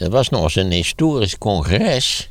Er 0.00 0.10
was 0.10 0.28
nog 0.28 0.42
eens 0.42 0.54
een 0.54 0.70
historisch 0.70 1.38
congres. 1.38 2.30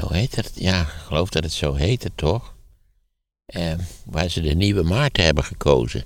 Hoe 0.00 0.14
heet 0.14 0.36
het? 0.36 0.52
Ja, 0.54 0.80
ik 0.80 0.86
geloof 0.86 1.28
dat 1.28 1.42
het 1.42 1.52
zo 1.52 1.74
heette, 1.74 2.10
toch? 2.14 2.54
Eh, 3.46 3.72
waar 4.04 4.28
ze 4.28 4.40
de 4.40 4.54
nieuwe 4.54 4.82
Maarten 4.82 5.24
hebben 5.24 5.44
gekozen. 5.44 6.04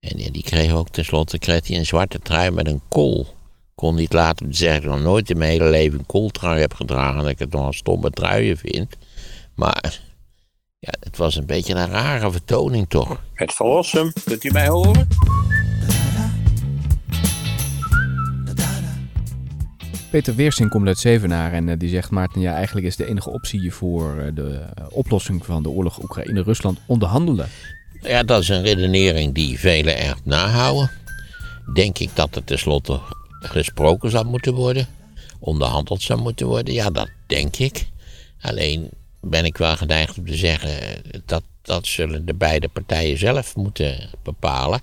En 0.00 0.16
die 0.16 0.42
kreeg 0.42 0.72
ook 0.72 0.88
tenslotte 0.88 1.38
kreeg 1.38 1.66
hij 1.66 1.76
een 1.76 1.86
zwarte 1.86 2.18
trui 2.18 2.50
met 2.50 2.66
een 2.66 2.80
kool. 2.88 3.26
Kon 3.74 3.94
niet 3.94 4.12
laten 4.12 4.54
zeggen 4.54 4.82
dat 4.82 4.90
ik 4.90 4.96
nog 4.96 5.10
nooit 5.10 5.30
in 5.30 5.38
mijn 5.38 5.50
hele 5.50 5.70
leven 5.70 5.98
een 5.98 6.06
kooltrui 6.06 6.60
heb 6.60 6.74
gedragen. 6.74 7.22
Dat 7.22 7.30
ik 7.30 7.38
het 7.38 7.52
nog 7.52 7.66
een 7.66 7.72
stomme 7.72 8.10
truien 8.10 8.56
vind. 8.56 8.96
Maar 9.54 10.00
ja, 10.78 10.92
het 11.00 11.16
was 11.16 11.36
een 11.36 11.46
beetje 11.46 11.74
een 11.74 11.90
rare 11.90 12.30
vertoning 12.30 12.88
toch. 12.88 13.22
Het 13.34 13.52
verlossen, 13.52 14.12
kunt 14.24 14.44
u 14.44 14.50
mij 14.50 14.68
horen? 14.68 15.08
Peter 20.10 20.34
Weersing 20.34 20.70
komt 20.70 20.86
uit 20.86 20.98
Zevenaar 20.98 21.52
en 21.52 21.68
eh, 21.68 21.78
die 21.78 21.88
zegt... 21.88 22.10
Maarten, 22.10 22.40
ja, 22.40 22.54
eigenlijk 22.54 22.86
is 22.86 22.96
de 22.96 23.06
enige 23.06 23.30
optie 23.30 23.72
voor 23.72 24.18
eh, 24.18 24.34
de 24.34 24.66
eh, 24.74 24.84
oplossing 24.90 25.44
van 25.44 25.62
de 25.62 25.68
oorlog 25.68 26.02
Oekraïne-Rusland 26.02 26.78
onderhandelen. 26.86 27.48
Ja, 28.02 28.22
dat 28.22 28.42
is 28.42 28.48
een 28.48 28.62
redenering 28.62 29.34
die 29.34 29.58
velen 29.58 29.96
echt 29.96 30.24
nahouden. 30.24 30.90
Denk 31.74 31.98
ik 31.98 32.10
dat 32.14 32.36
er 32.36 32.44
tenslotte 32.44 33.00
gesproken 33.40 34.10
zou 34.10 34.26
moeten 34.26 34.54
worden, 34.54 34.86
onderhandeld 35.38 36.02
zou 36.02 36.20
moeten 36.20 36.46
worden. 36.46 36.74
Ja, 36.74 36.90
dat 36.90 37.08
denk 37.26 37.56
ik. 37.56 37.88
Alleen 38.40 38.90
ben 39.20 39.44
ik 39.44 39.56
wel 39.56 39.76
geneigd 39.76 40.18
om 40.18 40.26
te 40.26 40.36
zeggen 40.36 41.02
dat 41.24 41.42
dat 41.62 41.86
zullen 41.86 42.26
de 42.26 42.34
beide 42.34 42.68
partijen 42.68 43.18
zelf 43.18 43.56
moeten 43.56 44.10
bepalen. 44.22 44.80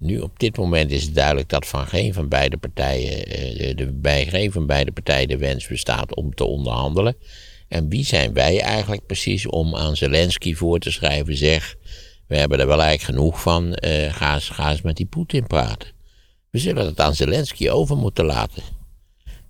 Nu 0.00 0.20
op 0.20 0.38
dit 0.38 0.56
moment 0.56 0.90
is 0.90 1.02
het 1.02 1.14
duidelijk 1.14 1.48
dat 1.48 1.66
van 1.66 1.86
geen 1.86 2.14
van 2.14 2.28
beide 2.28 2.56
partijen, 2.56 3.26
eh, 3.26 3.76
de, 3.76 3.92
bij 3.92 4.26
geen 4.26 4.52
van 4.52 4.66
beide 4.66 4.92
partijen 4.92 5.28
de 5.28 5.36
wens 5.36 5.66
bestaat 5.66 6.14
om 6.14 6.34
te 6.34 6.44
onderhandelen. 6.44 7.16
En 7.68 7.88
wie 7.88 8.04
zijn 8.04 8.32
wij 8.32 8.60
eigenlijk 8.60 9.06
precies 9.06 9.46
om 9.46 9.76
aan 9.76 9.96
Zelensky 9.96 10.54
voor 10.54 10.78
te 10.78 10.90
schrijven, 10.90 11.36
zeg, 11.36 11.76
we 12.26 12.36
hebben 12.36 12.60
er 12.60 12.66
wel 12.66 12.82
eigenlijk 12.82 13.18
genoeg 13.18 13.40
van, 13.40 13.78
uh, 13.84 14.14
ga, 14.14 14.70
eens, 14.70 14.82
met 14.82 14.96
die 14.96 15.06
Poetin 15.06 15.46
praten. 15.46 15.88
We 16.50 16.58
zullen 16.58 16.86
het 16.86 17.00
aan 17.00 17.14
Zelensky 17.14 17.68
over 17.68 17.96
moeten 17.96 18.24
laten. 18.24 18.62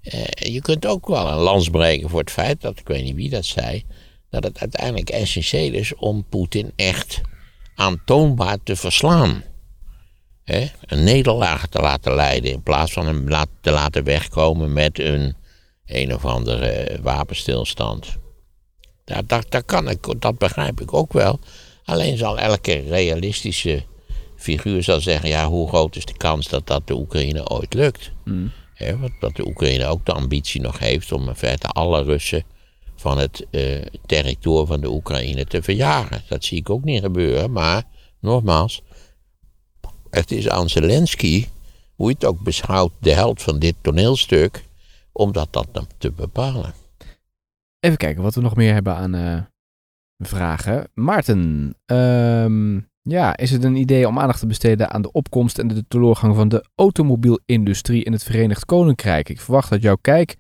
Uh, 0.03 0.53
je 0.53 0.61
kunt 0.61 0.87
ook 0.87 1.07
wel 1.07 1.29
een 1.29 1.39
lans 1.39 1.69
breken 1.69 2.09
voor 2.09 2.21
het 2.21 2.31
feit 2.31 2.61
dat, 2.61 2.79
ik 2.79 2.89
weet 2.89 3.05
niet 3.05 3.15
wie 3.15 3.31
dat 3.31 3.45
zei, 3.45 3.85
dat 4.31 4.45
het 4.45 4.61
uiteindelijk 4.61 5.11
essentieel 5.11 5.73
is 5.73 5.95
om 5.95 6.25
Poetin 6.29 6.73
echt 6.77 7.21
aantoonbaar 7.75 8.59
te 8.63 8.77
verslaan. 8.77 9.43
Een 10.81 11.05
nederlaag 11.05 11.67
te 11.67 11.81
laten 11.81 12.15
leiden 12.15 12.51
in 12.51 12.63
plaats 12.63 12.93
van 12.93 13.07
hem 13.07 13.47
te 13.61 13.71
laten 13.71 14.05
wegkomen 14.05 14.73
met 14.73 14.99
een 14.99 15.35
een 15.91 16.15
of 16.15 16.25
andere 16.25 16.99
wapenstilstand. 17.03 18.17
Dat, 19.05 19.29
dat, 19.29 19.47
dat, 19.49 19.65
kan 19.65 19.89
ik, 19.89 20.21
dat 20.21 20.39
begrijp 20.39 20.81
ik 20.81 20.95
ook 20.95 21.13
wel. 21.13 21.39
Alleen 21.85 22.17
zal 22.17 22.39
elke 22.39 22.83
realistische 22.89 23.83
figuur 24.37 24.83
zal 24.83 25.01
zeggen: 25.01 25.29
ja, 25.29 25.49
hoe 25.49 25.69
groot 25.69 25.97
is 25.97 26.05
de 26.05 26.17
kans 26.17 26.49
dat 26.49 26.67
dat 26.67 26.87
de 26.87 26.95
Oekraïne 26.95 27.49
ooit 27.49 27.75
lukt? 27.75 28.11
Mm. 28.25 28.53
dat 29.21 29.37
de 29.37 29.47
Oekraïne 29.47 29.87
ook 29.87 30.07
de 30.07 30.13
ambitie 30.13 30.61
nog 30.61 30.79
heeft 30.79 31.13
om 31.13 31.29
in 31.29 31.35
feite 31.35 31.67
alle 31.67 32.03
Russen 32.03 32.45
van 32.97 33.19
het 33.19 33.47
uh, 33.51 33.83
territorium 34.07 34.67
van 34.67 34.81
de 34.81 34.91
Oekraïne 34.91 35.45
te 35.45 35.63
verjagen. 35.63 36.23
Dat 36.29 36.45
zie 36.45 36.59
ik 36.59 36.71
ook 36.71 36.85
niet 36.85 37.03
gebeuren, 37.03 37.53
maar 37.53 37.83
nogmaals, 38.21 38.83
het 40.11 40.31
is 40.31 40.49
aan 40.49 40.69
Zelensky, 40.69 41.47
hoe 41.95 42.09
je 42.09 42.15
het 42.15 42.25
ook 42.25 42.41
beschouwt, 42.41 42.93
de 42.99 43.13
held 43.13 43.43
van 43.43 43.59
dit 43.59 43.75
toneelstuk, 43.81 44.65
om 45.13 45.33
dat, 45.33 45.49
dat 45.51 45.87
te 45.99 46.13
bepalen. 46.13 46.73
Even 47.81 47.97
kijken 47.97 48.23
wat 48.23 48.35
we 48.35 48.41
nog 48.41 48.57
meer 48.57 48.73
hebben 48.73 48.95
aan 48.95 49.15
uh, 49.15 49.41
vragen. 50.19 50.89
Maarten, 50.95 51.75
um, 51.87 52.89
ja, 53.03 53.37
is 53.37 53.51
het 53.51 53.65
een 53.65 53.77
idee 53.77 54.09
om 54.09 54.19
aandacht 54.19 54.41
te 54.41 54.47
besteden 54.47 54.91
aan 54.91 55.03
de 55.03 55.13
opkomst 55.13 55.59
en 55.59 55.69
de 55.69 55.85
teleurgang 55.89 56.35
van 56.35 56.49
de 56.49 56.65
automobielindustrie 56.75 58.05
in 58.05 58.13
het 58.13 58.23
Verenigd 58.23 58.65
Koninkrijk? 58.65 59.29
Ik 59.29 59.41
verwacht 59.41 59.71
dat 59.71 59.83
jouw 59.83 59.97
kijk 60.01 60.37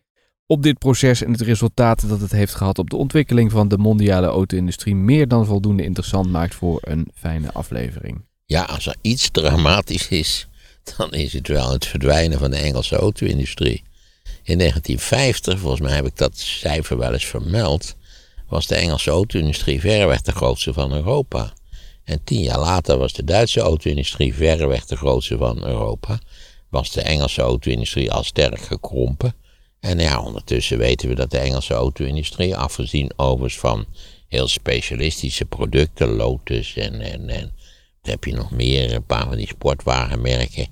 op 0.46 0.62
dit 0.62 0.78
proces 0.78 1.22
en 1.22 1.32
het 1.32 1.40
resultaat 1.40 2.08
dat 2.08 2.20
het 2.20 2.32
heeft 2.32 2.54
gehad 2.54 2.78
op 2.78 2.90
de 2.90 2.96
ontwikkeling 2.96 3.50
van 3.50 3.68
de 3.68 3.78
mondiale 3.78 4.26
auto-industrie 4.26 4.94
meer 4.94 5.28
dan 5.28 5.46
voldoende 5.46 5.82
interessant 5.82 6.30
maakt 6.30 6.54
voor 6.54 6.78
een 6.80 7.08
fijne 7.14 7.52
aflevering. 7.52 8.28
Ja, 8.50 8.62
als 8.62 8.86
er 8.86 8.94
iets 9.00 9.28
dramatisch 9.30 10.08
is, 10.08 10.46
dan 10.96 11.12
is 11.12 11.32
het 11.32 11.48
wel 11.48 11.72
het 11.72 11.86
verdwijnen 11.86 12.38
van 12.38 12.50
de 12.50 12.56
Engelse 12.56 12.96
auto-industrie. 12.96 13.82
In 14.42 14.58
1950, 14.58 15.58
volgens 15.58 15.80
mij 15.80 15.94
heb 15.94 16.06
ik 16.06 16.16
dat 16.16 16.38
cijfer 16.38 16.98
wel 16.98 17.12
eens 17.12 17.24
vermeld, 17.24 17.94
was 18.48 18.66
de 18.66 18.74
Engelse 18.74 19.10
auto-industrie 19.10 19.80
verreweg 19.80 20.22
de 20.22 20.32
grootste 20.32 20.72
van 20.72 20.92
Europa. 20.92 21.52
En 22.04 22.24
tien 22.24 22.40
jaar 22.40 22.58
later 22.58 22.98
was 22.98 23.12
de 23.12 23.24
Duitse 23.24 23.60
auto-industrie 23.60 24.34
verreweg 24.34 24.86
de 24.86 24.96
grootste 24.96 25.36
van 25.36 25.64
Europa. 25.64 26.18
Was 26.68 26.90
de 26.92 27.02
Engelse 27.02 27.42
auto-industrie 27.42 28.12
al 28.12 28.24
sterk 28.24 28.60
gekrompen. 28.60 29.34
En 29.80 29.98
ja, 29.98 30.20
ondertussen 30.20 30.78
weten 30.78 31.08
we 31.08 31.14
dat 31.14 31.30
de 31.30 31.38
Engelse 31.38 31.74
auto-industrie, 31.74 32.56
afgezien 32.56 33.12
overigens 33.16 33.58
van 33.58 33.86
heel 34.28 34.48
specialistische 34.48 35.44
producten, 35.44 36.08
Lotus 36.08 36.76
en, 36.76 37.00
en, 37.00 37.28
en 37.28 37.52
heb 38.02 38.24
je 38.24 38.32
nog 38.32 38.50
meer, 38.50 38.94
een 38.94 39.04
paar 39.04 39.26
van 39.26 39.36
die 39.36 39.46
sportwagenmerken, 39.46 40.66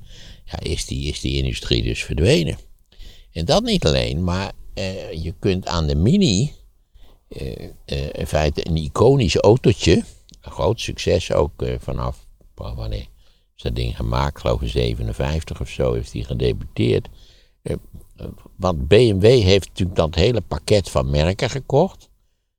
ja, 0.45 0.61
is, 0.61 0.87
die, 0.87 1.09
is 1.09 1.21
die 1.21 1.37
industrie 1.37 1.83
dus 1.83 2.05
verdwenen. 2.05 2.59
En 3.33 3.45
dat 3.45 3.63
niet 3.63 3.87
alleen, 3.87 4.25
maar 4.25 4.53
eh, 4.75 5.13
je 5.13 5.35
kunt 5.39 5.67
aan 5.67 5.87
de 5.87 5.95
Mini, 5.95 6.53
eh, 7.29 7.65
eh, 7.85 8.09
in 8.13 8.27
feite 8.27 8.69
een 8.69 8.77
iconisch 8.77 9.37
autootje, 9.37 10.05
een 10.41 10.53
groot 10.53 10.81
succes 10.81 11.33
ook 11.33 11.65
vanaf, 11.79 12.27
wanneer 12.55 13.07
is 13.57 13.63
dat 13.63 13.75
ding 13.75 13.97
gemaakt, 13.97 14.41
geloof 14.41 14.63
ik 14.63 14.69
57 14.69 15.61
of 15.61 15.69
zo, 15.69 15.93
heeft 15.93 16.13
hij 16.13 16.23
gedebuteerd. 16.23 17.09
Want 18.57 18.89
BMW 18.89 19.25
heeft 19.25 19.69
natuurlijk 19.69 19.97
dat 19.97 20.15
hele 20.15 20.41
pakket 20.41 20.91
van 20.91 21.11
merken 21.11 21.51
gekocht. 21.51 22.09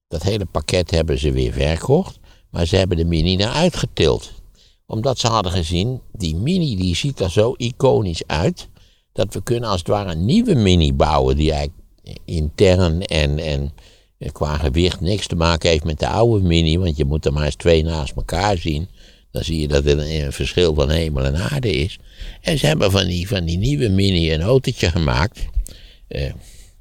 Dat 0.07 0.23
hele 0.23 0.45
pakket 0.45 0.91
hebben 0.91 1.19
ze 1.19 1.31
weer 1.31 1.53
verkocht. 1.53 2.19
Maar 2.49 2.65
ze 2.65 2.75
hebben 2.75 2.97
de 2.97 3.05
Mini 3.05 3.35
naar 3.35 3.51
uitgetild. 3.51 4.38
Omdat 4.89 5.19
ze 5.19 5.27
hadden 5.27 5.51
gezien, 5.51 6.01
die 6.11 6.35
Mini 6.35 6.75
die 6.75 6.95
ziet 6.95 7.19
er 7.19 7.31
zo 7.31 7.53
iconisch 7.57 8.27
uit. 8.27 8.67
Dat 9.13 9.33
we 9.33 9.43
kunnen 9.43 9.69
als 9.69 9.79
het 9.79 9.87
ware 9.87 10.11
een 10.11 10.25
nieuwe 10.25 10.55
Mini 10.55 10.93
bouwen. 10.93 11.35
Die 11.35 11.51
eigenlijk 11.51 11.81
intern 12.25 13.01
en, 13.01 13.39
en 13.39 13.73
qua 14.31 14.57
gewicht 14.57 15.01
niks 15.01 15.27
te 15.27 15.35
maken 15.35 15.69
heeft 15.69 15.83
met 15.83 15.99
de 15.99 16.07
oude 16.07 16.47
Mini. 16.47 16.77
Want 16.77 16.97
je 16.97 17.05
moet 17.05 17.25
er 17.25 17.33
maar 17.33 17.45
eens 17.45 17.55
twee 17.55 17.83
naast 17.83 18.15
elkaar 18.15 18.57
zien. 18.57 18.89
Dan 19.31 19.43
zie 19.43 19.61
je 19.61 19.67
dat 19.67 19.85
er 19.85 19.99
een, 19.99 20.33
verschil 20.33 20.73
van 20.73 20.89
hemel 20.89 21.25
en 21.25 21.35
aarde 21.35 21.71
is. 21.71 21.99
En 22.41 22.57
ze 22.57 22.65
hebben 22.65 22.91
van 22.91 23.07
die, 23.07 23.27
van 23.27 23.45
die 23.45 23.57
nieuwe 23.57 23.89
Mini 23.89 24.33
een 24.33 24.41
autootje 24.41 24.89
gemaakt. 24.89 25.45
Uh, 26.07 26.31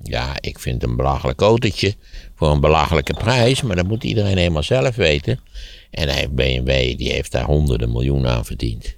ja, 0.02 0.36
ik 0.40 0.58
vind 0.58 0.82
een 0.82 0.96
belachelijk 0.96 1.40
autootje 1.40 1.94
voor 2.34 2.50
een 2.50 2.60
belachelijke 2.60 3.14
prijs, 3.14 3.62
maar 3.62 3.76
dat 3.76 3.86
moet 3.86 4.04
iedereen 4.04 4.36
helemaal 4.36 4.62
zelf 4.62 4.96
weten. 4.96 5.40
En 5.90 6.08
hij, 6.08 6.30
BMW 6.30 6.96
die 6.98 7.12
heeft 7.12 7.32
daar 7.32 7.44
honderden 7.44 7.92
miljoenen 7.92 8.30
aan 8.30 8.44
verdiend. 8.44 8.96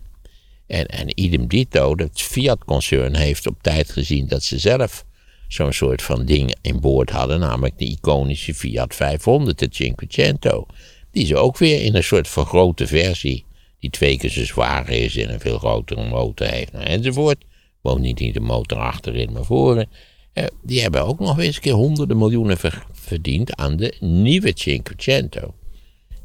En, 0.66 0.86
en 0.86 1.20
idem 1.20 1.46
dito, 1.46 1.94
het 1.96 2.22
Fiat-concern 2.22 3.16
heeft 3.16 3.46
op 3.46 3.62
tijd 3.62 3.90
gezien 3.90 4.26
dat 4.26 4.42
ze 4.44 4.58
zelf 4.58 5.04
zo'n 5.48 5.72
soort 5.72 6.02
van 6.02 6.24
ding 6.24 6.54
in 6.62 6.80
boord 6.80 7.10
hadden, 7.10 7.40
namelijk 7.40 7.78
de 7.78 7.84
iconische 7.84 8.54
Fiat 8.54 8.94
500, 8.94 9.58
de 9.58 9.68
Cinquecento. 9.70 10.66
Die 11.10 11.26
ze 11.26 11.36
ook 11.36 11.58
weer 11.58 11.82
in 11.82 11.94
een 11.94 12.04
soort 12.04 12.28
vergrote 12.28 12.86
versie, 12.86 13.44
die 13.78 13.90
twee 13.90 14.18
keer 14.18 14.30
zo 14.30 14.44
zwaar 14.44 14.88
is 14.88 15.16
en 15.16 15.32
een 15.32 15.40
veel 15.40 15.58
grotere 15.58 16.08
motor 16.08 16.46
heeft, 16.46 16.72
nou, 16.72 16.84
enzovoort. 16.84 17.44
Woont 17.80 18.00
niet 18.00 18.34
de 18.34 18.40
motor 18.40 18.78
achterin, 18.78 19.32
maar 19.32 19.44
voren. 19.44 19.88
Eh, 20.32 20.44
die 20.62 20.80
hebben 20.80 21.04
ook 21.04 21.18
nog 21.18 21.38
eens 21.38 21.56
een 21.56 21.62
keer 21.62 21.72
honderden 21.72 22.18
miljoenen 22.18 22.56
verdiend 22.92 23.56
aan 23.56 23.76
de 23.76 23.96
nieuwe 24.00 24.52
Cinquecento. 24.54 25.54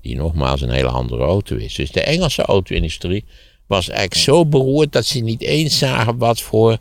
Die 0.05 0.15
nogmaals 0.15 0.61
een 0.61 0.69
hele 0.69 0.89
andere 0.89 1.23
auto 1.23 1.55
is. 1.55 1.75
Dus 1.75 1.91
de 1.91 2.01
Engelse 2.01 2.41
auto-industrie 2.41 3.25
was 3.67 3.89
eigenlijk 3.89 4.19
zo 4.19 4.45
beroerd 4.45 4.91
dat 4.91 5.05
ze 5.05 5.19
niet 5.19 5.41
eens 5.41 5.77
zagen 5.77 6.17
wat 6.17 6.41
voor 6.41 6.77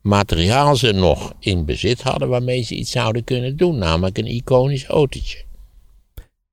materiaal 0.00 0.76
ze 0.76 0.92
nog 0.92 1.32
in 1.38 1.64
bezit 1.64 2.02
hadden 2.02 2.28
waarmee 2.28 2.62
ze 2.62 2.74
iets 2.74 2.90
zouden 2.90 3.24
kunnen 3.24 3.56
doen. 3.56 3.78
Namelijk 3.78 4.18
een 4.18 4.26
iconisch 4.26 4.84
autootje. 4.84 5.44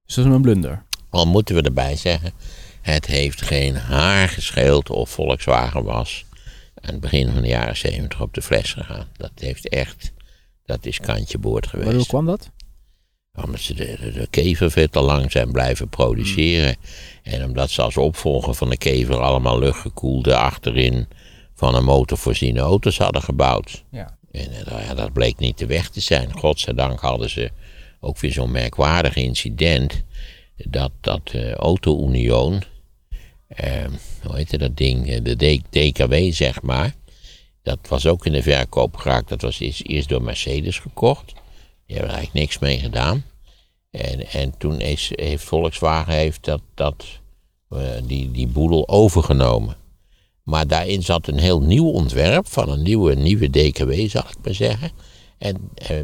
Is 0.06 0.13
dat 0.16 0.25
een 0.25 0.42
blunder? 0.42 0.83
Al 1.10 1.25
moeten 1.25 1.56
we 1.56 1.62
erbij 1.62 1.95
zeggen, 1.95 2.31
het 2.81 3.06
heeft 3.06 3.42
geen 3.42 3.75
haar 3.75 4.30
gescheeld 4.30 4.89
of 4.89 5.10
Volkswagen 5.10 5.83
was 5.83 6.25
aan 6.75 6.92
het 6.92 7.01
begin 7.01 7.31
van 7.31 7.42
de 7.42 7.48
jaren 7.48 7.77
70 7.77 8.21
op 8.21 8.33
de 8.33 8.42
fles 8.42 8.74
gegaan. 8.74 9.07
Dat 9.18 9.31
heeft 9.36 9.69
echt, 9.69 10.12
dat 10.66 10.86
is 10.86 11.00
kantje 11.00 11.38
boord 11.38 11.68
geweest. 11.68 11.95
hoe 11.95 12.06
kwam 12.06 12.25
dat? 12.25 12.50
Omdat 13.44 13.60
ze 13.60 13.74
de, 13.74 13.98
de, 14.02 14.12
de, 14.12 14.28
kever 14.30 14.72
veel 14.72 14.90
te 14.90 15.02
lang 15.02 15.32
zijn 15.32 15.52
blijven 15.52 15.90
produceren. 15.90 16.76
En 17.24 17.44
omdat 17.44 17.70
ze 17.70 17.82
als 17.82 17.98
opvolger 17.98 18.54
van 18.54 18.70
de 18.70 18.78
kever 18.78 19.20
allemaal 19.20 19.60
luchtgekoelde 19.60 20.36
achterin 20.36 21.08
van 21.56 21.76
een 21.76 21.84
motor 21.84 22.18
voorziene 22.18 22.60
auto's 22.60 22.98
hadden 22.98 23.22
gebouwd. 23.22 23.84
Ja. 23.92 24.18
En 24.32 24.52
eh, 24.52 24.66
nou 24.66 24.82
ja, 24.82 24.94
dat 24.94 25.14
bleek 25.14 25.38
niet 25.38 25.58
de 25.58 25.66
weg 25.66 25.90
te 25.90 26.00
zijn. 26.00 26.34
Godzijdank 26.40 27.00
hadden 27.00 27.30
ze 27.30 27.52
ook 28.00 28.20
weer 28.20 28.32
zo'n 28.32 28.52
merkwaardig 28.52 29.16
incident. 29.16 30.04
Dat, 30.56 30.92
dat 31.02 31.32
uh, 31.36 31.54
Auto-Union, 31.54 32.64
uh, 33.64 33.86
hoe 34.24 34.36
heette 34.36 34.58
dat 34.58 34.78
ding, 34.78 35.22
de 35.22 35.36
D 35.36 35.62
DKW 35.70 36.34
zeg 36.34 36.62
maar. 36.62 36.94
Dat 37.64 37.80
was 37.88 38.06
ook 38.06 38.26
in 38.26 38.32
de 38.32 38.44
verkoop 38.44 38.96
geraakt. 38.96 39.30
Dat 39.30 39.42
was 39.42 39.60
eerst, 39.60 39.82
eerst 39.84 40.10
door 40.10 40.22
Mercedes 40.22 40.80
gekocht. 40.80 41.26
Die 41.86 41.98
hebben 41.98 42.10
er 42.10 42.18
eigenlijk 42.18 42.34
niks 42.34 42.60
mee 42.60 42.80
gedaan. 42.80 43.24
En, 43.92 44.28
en 44.28 44.58
toen 44.58 44.80
heeft 44.80 45.44
Volkswagen 45.44 46.14
heeft 46.14 46.46
dat, 46.46 46.62
dat, 46.74 47.06
uh, 47.70 47.80
die, 48.04 48.32
die 48.32 48.48
boedel 48.48 48.88
overgenomen. 48.88 49.76
Maar 50.44 50.68
daarin 50.68 51.04
zat 51.04 51.28
een 51.28 51.40
heel 51.40 51.62
nieuw 51.62 51.90
ontwerp 51.90 52.48
van 52.48 52.70
een 52.70 52.84
nieuwe, 52.84 53.16
nieuwe 53.16 53.50
DKW, 53.50 53.92
zal 54.10 54.24
ik 54.30 54.38
maar 54.44 54.54
zeggen. 54.54 54.92
En 55.38 55.70
eh, 55.74 55.98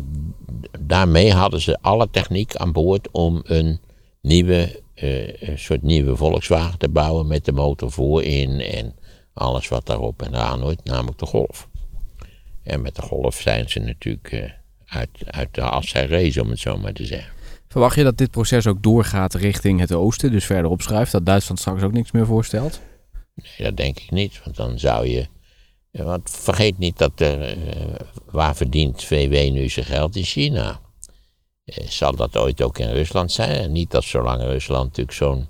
daarmee 0.80 1.34
hadden 1.34 1.62
ze 1.62 1.78
alle 1.82 2.08
techniek 2.12 2.56
aan 2.56 2.72
boord 2.72 3.12
om 3.12 3.42
een 3.44 3.80
nieuwe, 4.22 4.82
eh, 4.94 5.42
een 5.42 5.60
soort 5.60 5.82
nieuwe 5.82 6.16
Volkswagen 6.16 6.80
te 6.80 6.90
bouwen 6.90 7.28
met 7.28 7.46
de 7.46 7.52
motor 7.52 7.92
voorin 7.92 8.60
en 8.60 8.96
alles 9.34 9.68
wat 9.68 9.86
daarop 9.86 10.22
en 10.22 10.34
eraan 10.34 10.62
hoort, 10.62 10.84
namelijk 10.84 11.20
de 11.20 11.26
Golf. 11.26 11.68
En 12.64 12.82
met 12.82 12.96
de 12.96 13.02
Golf 13.02 13.36
zijn 13.36 13.70
ze 13.70 13.80
natuurlijk 13.80 14.32
eh, 14.32 14.52
uit, 14.86 15.10
uit 15.26 15.54
de 15.54 15.62
as 15.62 15.94
race, 15.94 16.42
om 16.42 16.50
het 16.50 16.60
zo 16.60 16.78
maar 16.78 16.94
te 16.94 17.06
zeggen. 17.06 17.35
Verwacht 17.75 17.95
je 17.95 18.04
dat 18.04 18.18
dit 18.18 18.31
proces 18.31 18.68
ook 18.68 18.83
doorgaat 18.83 19.33
richting 19.33 19.80
het 19.80 19.92
oosten, 19.92 20.31
dus 20.31 20.45
verder 20.45 20.72
opschuift, 20.72 21.12
dat 21.12 21.25
Duitsland 21.25 21.60
straks 21.60 21.81
ook 21.81 21.92
niks 21.92 22.12
meer 22.12 22.25
voorstelt? 22.25 22.80
Nee, 23.36 23.68
dat 23.68 23.77
denk 23.77 24.00
ik 24.00 24.12
niet, 24.12 24.42
want 24.44 24.56
dan 24.56 24.80
zou 24.80 25.07
je. 25.07 25.27
Want 25.92 26.30
vergeet 26.30 26.77
niet 26.77 26.98
dat 26.98 27.19
er. 27.19 27.57
waar 28.31 28.56
verdient 28.56 29.04
VW 29.04 29.51
nu 29.51 29.69
zijn 29.69 29.86
geld? 29.86 30.16
In 30.16 30.24
China. 30.24 30.80
zal 31.88 32.16
dat 32.16 32.38
ooit 32.38 32.62
ook 32.62 32.77
in 32.77 32.92
Rusland 32.92 33.31
zijn? 33.31 33.50
En 33.50 33.72
niet 33.72 33.92
dat 33.92 34.04
zolang 34.04 34.42
Rusland 34.42 34.86
natuurlijk 34.86 35.18
zo'n 35.18 35.48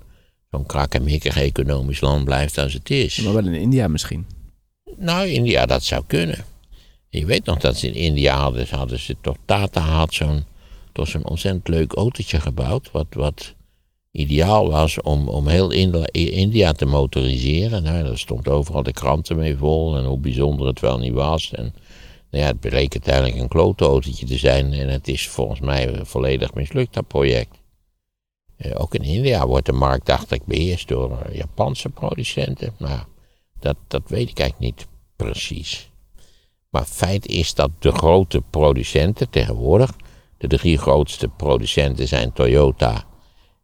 zo'n 0.50 0.66
krakkemikkig 0.66 1.36
economisch 1.36 2.00
land 2.00 2.24
blijft 2.24 2.58
als 2.58 2.72
het 2.72 2.90
is. 2.90 3.16
Maar 3.16 3.32
wel 3.32 3.46
in 3.46 3.54
India 3.54 3.88
misschien. 3.88 4.26
Nou, 4.96 5.26
India, 5.26 5.66
dat 5.66 5.84
zou 5.84 6.04
kunnen. 6.06 6.44
Je 7.08 7.26
weet 7.26 7.44
nog 7.44 7.58
dat 7.58 7.76
ze 7.76 7.86
in 7.86 7.94
India 7.94 8.36
hadden, 8.36 8.66
hadden 8.70 8.98
ze 8.98 9.16
toch, 9.20 9.36
Tata 9.44 9.80
had 9.80 10.14
zo'n, 10.14 10.44
toch 10.96 11.08
zo'n 11.08 11.26
ontzettend 11.26 11.68
leuk 11.68 11.92
autootje 11.92 12.40
gebouwd, 12.40 12.90
wat, 12.90 13.06
wat 13.10 13.54
ideaal 14.10 14.70
was 14.70 15.00
om, 15.00 15.28
om 15.28 15.48
heel 15.48 15.70
India 16.10 16.72
te 16.72 16.86
motoriseren. 16.86 17.82
Nou, 17.82 18.04
daar 18.04 18.18
stond 18.18 18.48
overal 18.48 18.82
de 18.82 18.92
kranten 18.92 19.36
mee 19.36 19.56
vol 19.56 19.96
en 19.96 20.04
hoe 20.04 20.18
bijzonder 20.18 20.66
het 20.66 20.80
wel 20.80 20.98
niet 20.98 21.12
was. 21.12 21.52
En 21.52 21.74
nou 22.30 22.44
ja, 22.44 22.50
het 22.50 22.60
bleek 22.60 22.92
uiteindelijk 22.92 23.36
een 23.36 23.48
klootautootje 23.48 24.26
te 24.26 24.38
zijn 24.38 24.72
en 24.72 24.88
het 24.88 25.08
is 25.08 25.28
volgens 25.28 25.60
mij 25.60 26.04
volledig 26.04 26.54
mislukt, 26.54 26.94
dat 26.94 27.06
project. 27.06 27.56
Eh, 28.56 28.70
ook 28.74 28.94
in 28.94 29.02
India 29.02 29.46
wordt 29.46 29.66
de 29.66 29.72
markt, 29.72 30.06
dacht 30.06 30.30
ik, 30.30 30.44
beheerst 30.44 30.88
door 30.88 31.18
Japanse 31.32 31.88
producenten. 31.88 32.74
Maar 32.78 33.06
dat, 33.60 33.76
dat 33.88 34.02
weet 34.08 34.30
ik 34.30 34.38
eigenlijk 34.38 34.76
niet 34.76 34.86
precies. 35.16 35.90
Maar 36.70 36.84
feit 36.84 37.26
is 37.26 37.54
dat 37.54 37.70
de 37.78 37.92
grote 37.92 38.42
producenten 38.50 39.30
tegenwoordig, 39.30 39.90
de 40.38 40.48
drie 40.48 40.78
grootste 40.78 41.28
producenten 41.28 42.08
zijn 42.08 42.32
Toyota, 42.32 43.04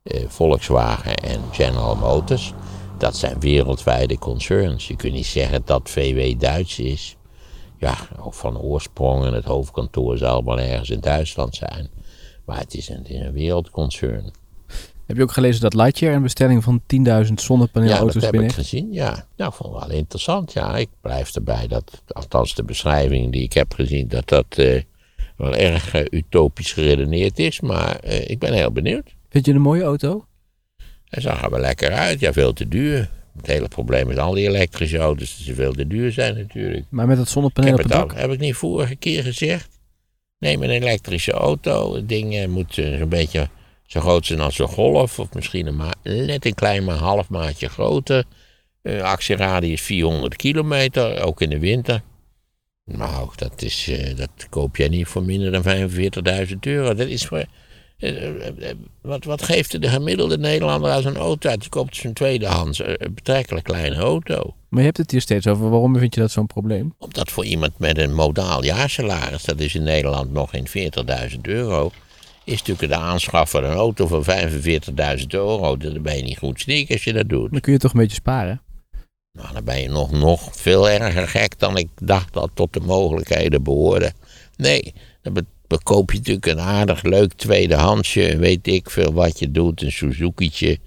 eh, 0.03 0.25
Volkswagen 0.29 1.15
en 1.15 1.41
General 1.51 1.97
Motors. 1.97 2.53
Dat 2.99 3.17
zijn 3.17 3.41
wereldwijde 3.41 4.19
concerns. 4.19 4.89
Je 4.89 4.97
kunt 4.97 5.13
niet 5.13 5.27
zeggen 5.27 5.63
dat 5.65 5.91
VW 5.91 6.41
Duits 6.41 6.79
is. 6.79 7.17
Ja, 7.79 7.97
ook 8.21 8.35
van 8.35 8.59
oorsprong 8.59 9.25
en 9.25 9.33
het 9.33 9.45
hoofdkantoor 9.45 10.19
zal 10.19 10.45
wel 10.45 10.61
ergens 10.61 10.91
in 10.91 11.01
Duitsland 11.01 11.55
zijn. 11.55 11.91
Maar 12.45 12.59
het 12.59 12.75
is 12.75 12.89
een, 12.89 12.97
het 12.97 13.11
is 13.11 13.21
een 13.21 13.33
wereldconcern. 13.33 14.33
Heb 15.07 15.17
je 15.17 15.23
ook 15.23 15.33
gelezen 15.33 15.61
dat 15.61 15.75
Lightyear 15.75 16.15
een 16.15 16.23
bestelling 16.23 16.65
van 16.65 16.83
10.000 17.27 17.33
zonnepaneelauto's 17.35 18.13
binnen 18.13 18.23
Ja, 18.23 18.31
dat 18.31 18.41
heb 18.41 18.51
ik 18.51 18.53
gezien, 18.53 18.93
ja. 18.93 19.27
Nou, 19.37 19.53
vond 19.53 19.75
ik 19.75 19.81
wel 19.81 19.97
interessant, 19.97 20.53
ja. 20.53 20.77
Ik 20.77 20.89
blijf 21.01 21.35
erbij 21.35 21.67
dat, 21.67 22.03
althans 22.07 22.55
de 22.55 22.65
beschrijving 22.65 23.33
die 23.33 23.43
ik 23.43 23.53
heb 23.53 23.75
gezien, 23.75 24.09
dat 24.09 24.29
dat 24.29 24.59
uh, 24.59 24.83
wel 25.43 25.55
erg 25.55 25.95
uh, 25.95 26.03
utopisch 26.11 26.73
geredeneerd 26.73 27.39
is. 27.39 27.61
Maar 27.61 28.01
uh, 28.05 28.29
ik 28.29 28.39
ben 28.39 28.53
heel 28.53 28.73
benieuwd. 28.73 29.15
Vind 29.31 29.47
je 29.47 29.53
een 29.53 29.61
mooie 29.61 29.83
auto? 29.83 30.27
Hij 31.09 31.23
zag 31.23 31.45
er 31.45 31.51
wel 31.51 31.61
lekker 31.61 31.93
uit. 31.93 32.21
Ja, 32.21 32.33
veel 32.33 32.53
te 32.53 32.69
duur. 32.69 33.11
Het 33.37 33.47
hele 33.47 33.69
probleem 33.69 34.07
met 34.07 34.19
al 34.19 34.33
die 34.33 34.49
elektrische 34.49 34.99
auto's 34.99 35.37
dat 35.37 35.47
ze 35.47 35.55
veel 35.55 35.73
te 35.73 35.87
duur 35.87 36.13
zijn 36.13 36.35
natuurlijk. 36.35 36.85
Maar 36.89 37.07
met 37.07 37.19
het 37.19 37.29
zonnepaneel 37.29 37.73
op 37.73 37.79
het 37.79 37.89
dak? 37.89 38.15
Heb 38.15 38.33
ik 38.33 38.39
niet 38.39 38.55
vorige 38.55 38.97
keer 38.97 39.23
gezegd? 39.23 39.69
Neem 40.39 40.63
een 40.63 40.71
elektrische 40.71 41.33
auto. 41.33 41.95
Het 41.95 42.09
ding 42.09 42.47
moet 42.47 42.75
zo'n 42.75 43.09
beetje 43.09 43.49
zo 43.87 44.01
groot 44.01 44.27
zijn 44.27 44.41
als 44.41 44.59
een 44.59 44.69
golf. 44.69 45.19
Of 45.19 45.35
misschien 45.35 45.67
een 45.67 46.27
net 46.27 46.47
een 46.47 46.55
klein 46.55 46.85
maar 46.85 46.97
half 46.97 47.29
maatje 47.29 47.69
groter. 47.69 48.25
Uh, 48.83 49.03
actieradius 49.03 49.83
400 49.83 50.37
kilometer, 50.37 51.23
ook 51.23 51.41
in 51.41 51.51
de 51.51 51.59
winter. 51.59 52.03
Nou, 52.85 53.31
dat, 53.37 53.63
is, 53.63 53.89
uh, 53.89 54.17
dat 54.17 54.31
koop 54.49 54.77
jij 54.77 54.89
niet 54.89 55.07
voor 55.07 55.23
minder 55.23 55.53
dan 55.53 55.91
45.000 56.49 56.55
euro. 56.61 56.95
Dat 56.95 57.09
is 57.09 57.27
voor, 57.27 57.45
uh, 57.99 58.31
wat, 59.01 59.25
wat 59.25 59.43
geeft 59.43 59.83
de 59.83 59.89
gemiddelde 59.89 60.39
Nederlander 60.39 60.91
als 60.91 61.05
een 61.05 61.17
auto 61.17 61.49
uit? 61.49 61.61
Die 61.61 61.69
koopt 61.69 61.97
zijn 61.97 62.13
tweedehands, 62.13 62.79
een 62.79 63.15
betrekkelijk 63.15 63.65
kleine 63.65 63.97
auto. 63.97 64.55
Maar 64.69 64.81
je 64.81 64.87
hebt 64.87 64.97
het 64.97 65.11
hier 65.11 65.21
steeds 65.21 65.47
over. 65.47 65.71
Waarom 65.71 65.99
vind 65.99 66.15
je 66.15 66.21
dat 66.21 66.31
zo'n 66.31 66.47
probleem? 66.47 66.95
Omdat 66.99 67.31
voor 67.31 67.45
iemand 67.45 67.79
met 67.79 67.99
een 67.99 68.15
modaal 68.15 68.65
jaarsalaris, 68.65 69.45
dat 69.45 69.61
is 69.61 69.75
in 69.75 69.83
Nederland 69.83 70.33
nog 70.33 70.51
geen 70.51 70.93
40.000 71.33 71.41
euro 71.41 71.93
is 72.45 72.59
natuurlijk 72.59 72.93
de 72.93 72.99
aanschaf 72.99 73.51
van 73.51 73.65
een 73.65 73.77
auto 73.77 74.07
van 74.07 74.25
45.000 75.19 75.27
euro. 75.29 75.77
Dan 75.77 76.03
ben 76.03 76.17
je 76.17 76.23
niet 76.23 76.39
goed 76.39 76.61
sneak 76.61 76.91
als 76.91 77.05
je 77.05 77.13
dat 77.13 77.29
doet. 77.29 77.51
Dan 77.51 77.61
kun 77.61 77.73
je 77.73 77.79
toch 77.79 77.93
een 77.93 78.01
beetje 78.01 78.15
sparen? 78.15 78.61
Nou, 79.33 79.53
dan 79.53 79.65
ben 79.65 79.81
je 79.81 79.89
nog, 79.89 80.11
nog 80.11 80.57
veel 80.57 80.91
erger 80.91 81.29
gek 81.29 81.59
dan 81.59 81.77
ik 81.77 81.89
dacht 82.01 82.33
dat 82.33 82.51
tot 82.55 82.73
de 82.73 82.81
mogelijkheden 82.81 83.63
behoorde. 83.63 84.13
Nee, 84.57 84.95
dan 85.23 85.45
koop 85.83 86.11
je 86.11 86.19
natuurlijk 86.19 86.47
een 86.47 86.61
aardig 86.61 87.03
leuk 87.03 87.33
tweedehandsje. 87.33 88.37
Weet 88.37 88.67
ik 88.67 88.91
veel 88.91 89.13
wat 89.13 89.39
je 89.39 89.51
doet. 89.51 89.83
Een 89.83 89.93
Suzuki'tje 89.93 90.79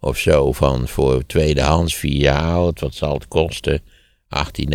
of 0.00 0.18
zo 0.18 0.52
van 0.52 0.88
voor 0.88 1.26
tweedehands 1.26 1.94
vier 1.94 2.20
jaar 2.20 2.42
oud. 2.42 2.80
Wat 2.80 2.94
zal 2.94 3.14
het 3.14 3.28
kosten? 3.28 3.82
18.000, 4.32 4.68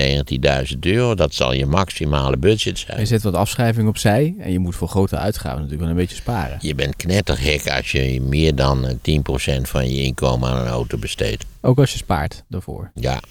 19.000 0.73 0.79
euro, 0.79 1.15
dat 1.15 1.33
zal 1.33 1.53
je 1.53 1.65
maximale 1.65 2.37
budget 2.37 2.79
zijn. 2.79 2.99
Je 2.99 3.05
zet 3.05 3.23
wat 3.23 3.33
afschrijving 3.33 3.87
opzij 3.87 4.35
en 4.39 4.51
je 4.51 4.59
moet 4.59 4.75
voor 4.75 4.87
grote 4.87 5.17
uitgaven 5.17 5.55
natuurlijk 5.55 5.81
wel 5.81 5.89
een 5.89 5.95
beetje 5.95 6.15
sparen. 6.15 6.57
Je 6.61 6.75
bent 6.75 6.95
knettergek 6.95 7.69
als 7.69 7.91
je 7.91 8.21
meer 8.21 8.55
dan 8.55 8.87
10% 8.87 9.61
van 9.61 9.89
je 9.89 10.01
inkomen 10.03 10.49
aan 10.49 10.61
een 10.61 10.71
auto 10.71 10.97
besteedt. 10.97 11.45
Ook 11.67 11.79
als 11.79 11.91
je 11.91 11.97
spaart 11.97 12.43
daarvoor? 12.47 12.91
Ja, 12.93 13.21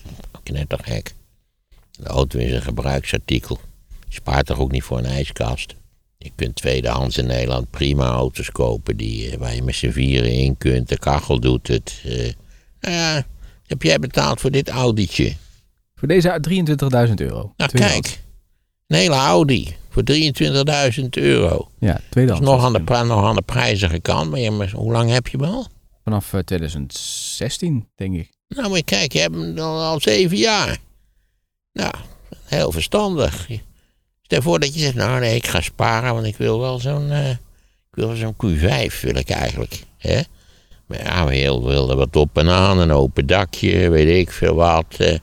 knettergek. 0.42 1.14
De 1.90 2.08
auto 2.08 2.38
is 2.38 2.52
een 2.52 2.62
gebruiksartikel. 2.62 3.58
Je 4.08 4.14
spaart 4.14 4.46
toch 4.46 4.58
ook 4.58 4.70
niet 4.70 4.82
voor 4.82 4.98
een 4.98 5.04
ijskast? 5.04 5.74
Je 6.18 6.30
kunt 6.34 6.54
tweedehands 6.54 7.18
in 7.18 7.26
Nederland 7.26 7.70
prima 7.70 8.06
auto's 8.06 8.50
kopen 8.50 8.96
die, 8.96 9.30
eh, 9.30 9.38
waar 9.38 9.54
je 9.54 9.62
met 9.62 9.74
z'n 9.74 9.90
vieren 9.90 10.32
in 10.32 10.56
kunt. 10.58 10.88
De 10.88 10.98
kachel 10.98 11.40
doet 11.40 11.68
het. 11.68 12.02
Uh, 12.06 12.32
nou 12.80 12.94
ja, 12.94 13.26
heb 13.66 13.82
jij 13.82 13.98
betaald 13.98 14.40
voor 14.40 14.50
dit 14.50 14.68
Audi'tje? 14.68 15.32
Voor 15.94 16.08
deze 16.08 16.38
23.000 17.08 17.14
euro. 17.14 17.52
Nou, 17.56 17.70
kijk. 17.70 18.20
Een 18.86 18.96
hele 18.96 19.14
Audi 19.14 19.76
voor 19.88 20.02
23.000 20.02 21.08
euro. 21.10 21.68
Ja, 21.78 22.00
tweedehands. 22.08 22.46
nog 22.46 22.64
aan, 22.64 22.72
de, 22.72 23.04
nog 23.04 23.24
aan 23.24 23.36
de 23.36 23.42
prijzige 23.42 24.00
kant. 24.00 24.30
Maar, 24.30 24.70
hoe 24.70 24.92
lang 24.92 25.10
heb 25.10 25.28
je 25.28 25.38
wel? 25.38 25.66
Vanaf 26.06 26.34
2016, 26.44 27.76
eh, 27.76 27.82
denk 27.96 28.16
ik. 28.16 28.30
Nou, 28.48 28.70
maar 28.70 28.82
kijk, 28.82 29.12
je 29.12 29.18
hebt 29.18 29.34
hem 29.34 29.58
al, 29.58 29.82
al 29.82 30.00
zeven 30.00 30.36
jaar. 30.36 30.78
Nou, 31.72 31.94
heel 32.44 32.72
verstandig. 32.72 33.48
Stel 34.22 34.42
voor 34.42 34.60
dat 34.60 34.74
je 34.74 34.80
zegt, 34.80 34.94
nou 34.94 35.20
nee, 35.20 35.36
ik 35.36 35.46
ga 35.46 35.60
sparen, 35.60 36.14
want 36.14 36.26
ik 36.26 36.36
wil 36.36 36.60
wel 36.60 36.78
zo'n 36.78 37.10
uh, 37.10 37.30
ik 37.30 37.38
wil 37.90 38.14
zo'n 38.14 38.34
Q5, 38.34 39.00
wil 39.00 39.16
ik 39.16 39.30
eigenlijk. 39.30 39.82
Hè? 39.98 40.20
Maar 40.86 41.02
ja, 41.02 41.26
wilden 41.60 41.90
er 41.90 41.96
wat 41.96 42.16
op 42.16 42.38
en 42.38 42.50
aan, 42.50 42.78
een 42.78 42.90
open 42.90 43.26
dakje, 43.26 43.90
weet 43.90 44.26
ik 44.26 44.32
veel 44.32 44.54
wat. 44.54 44.96
Uh, 44.98 45.14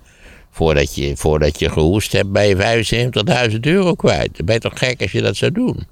Voordat 0.49 0.95
je, 0.95 1.17
voordat 1.17 1.59
je 1.59 1.69
gehoest 1.69 2.11
hebt, 2.11 2.31
ben 2.31 2.47
je 2.47 3.51
75.000 3.51 3.59
euro 3.59 3.93
kwijt. 3.93 4.37
Dan 4.37 4.45
ben 4.45 4.55
je 4.55 4.61
toch 4.61 4.77
gek 4.77 5.01
als 5.01 5.11
je 5.11 5.21
dat 5.21 5.35
zou 5.35 5.51
doen? 5.51 5.87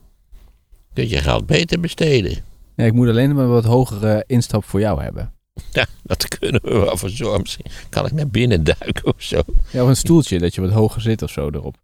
Kun 0.93 1.09
je 1.09 1.17
geld 1.17 1.45
beter 1.45 1.79
besteden. 1.79 2.50
Ja, 2.75 2.85
ik 2.85 2.93
moet 2.93 3.07
alleen 3.07 3.35
maar 3.35 3.47
wat 3.47 3.63
hogere 3.63 4.23
instap 4.27 4.63
voor 4.65 4.79
jou 4.79 5.01
hebben. 5.01 5.33
Ja, 5.71 5.85
dat 6.03 6.27
kunnen 6.27 6.61
we 6.63 6.79
wel 6.79 6.97
voor. 6.97 7.39
Misschien 7.41 7.65
kan 7.89 8.05
ik 8.05 8.11
naar 8.11 8.27
binnen 8.27 8.63
duiken 8.63 9.05
of 9.05 9.15
zo. 9.17 9.41
Ja, 9.71 9.83
of 9.83 9.89
een 9.89 9.95
stoeltje 9.95 10.39
dat 10.39 10.55
je 10.55 10.61
wat 10.61 10.71
hoger 10.71 11.01
zit 11.01 11.21
of 11.21 11.29
zo 11.29 11.49
erop. 11.49 11.75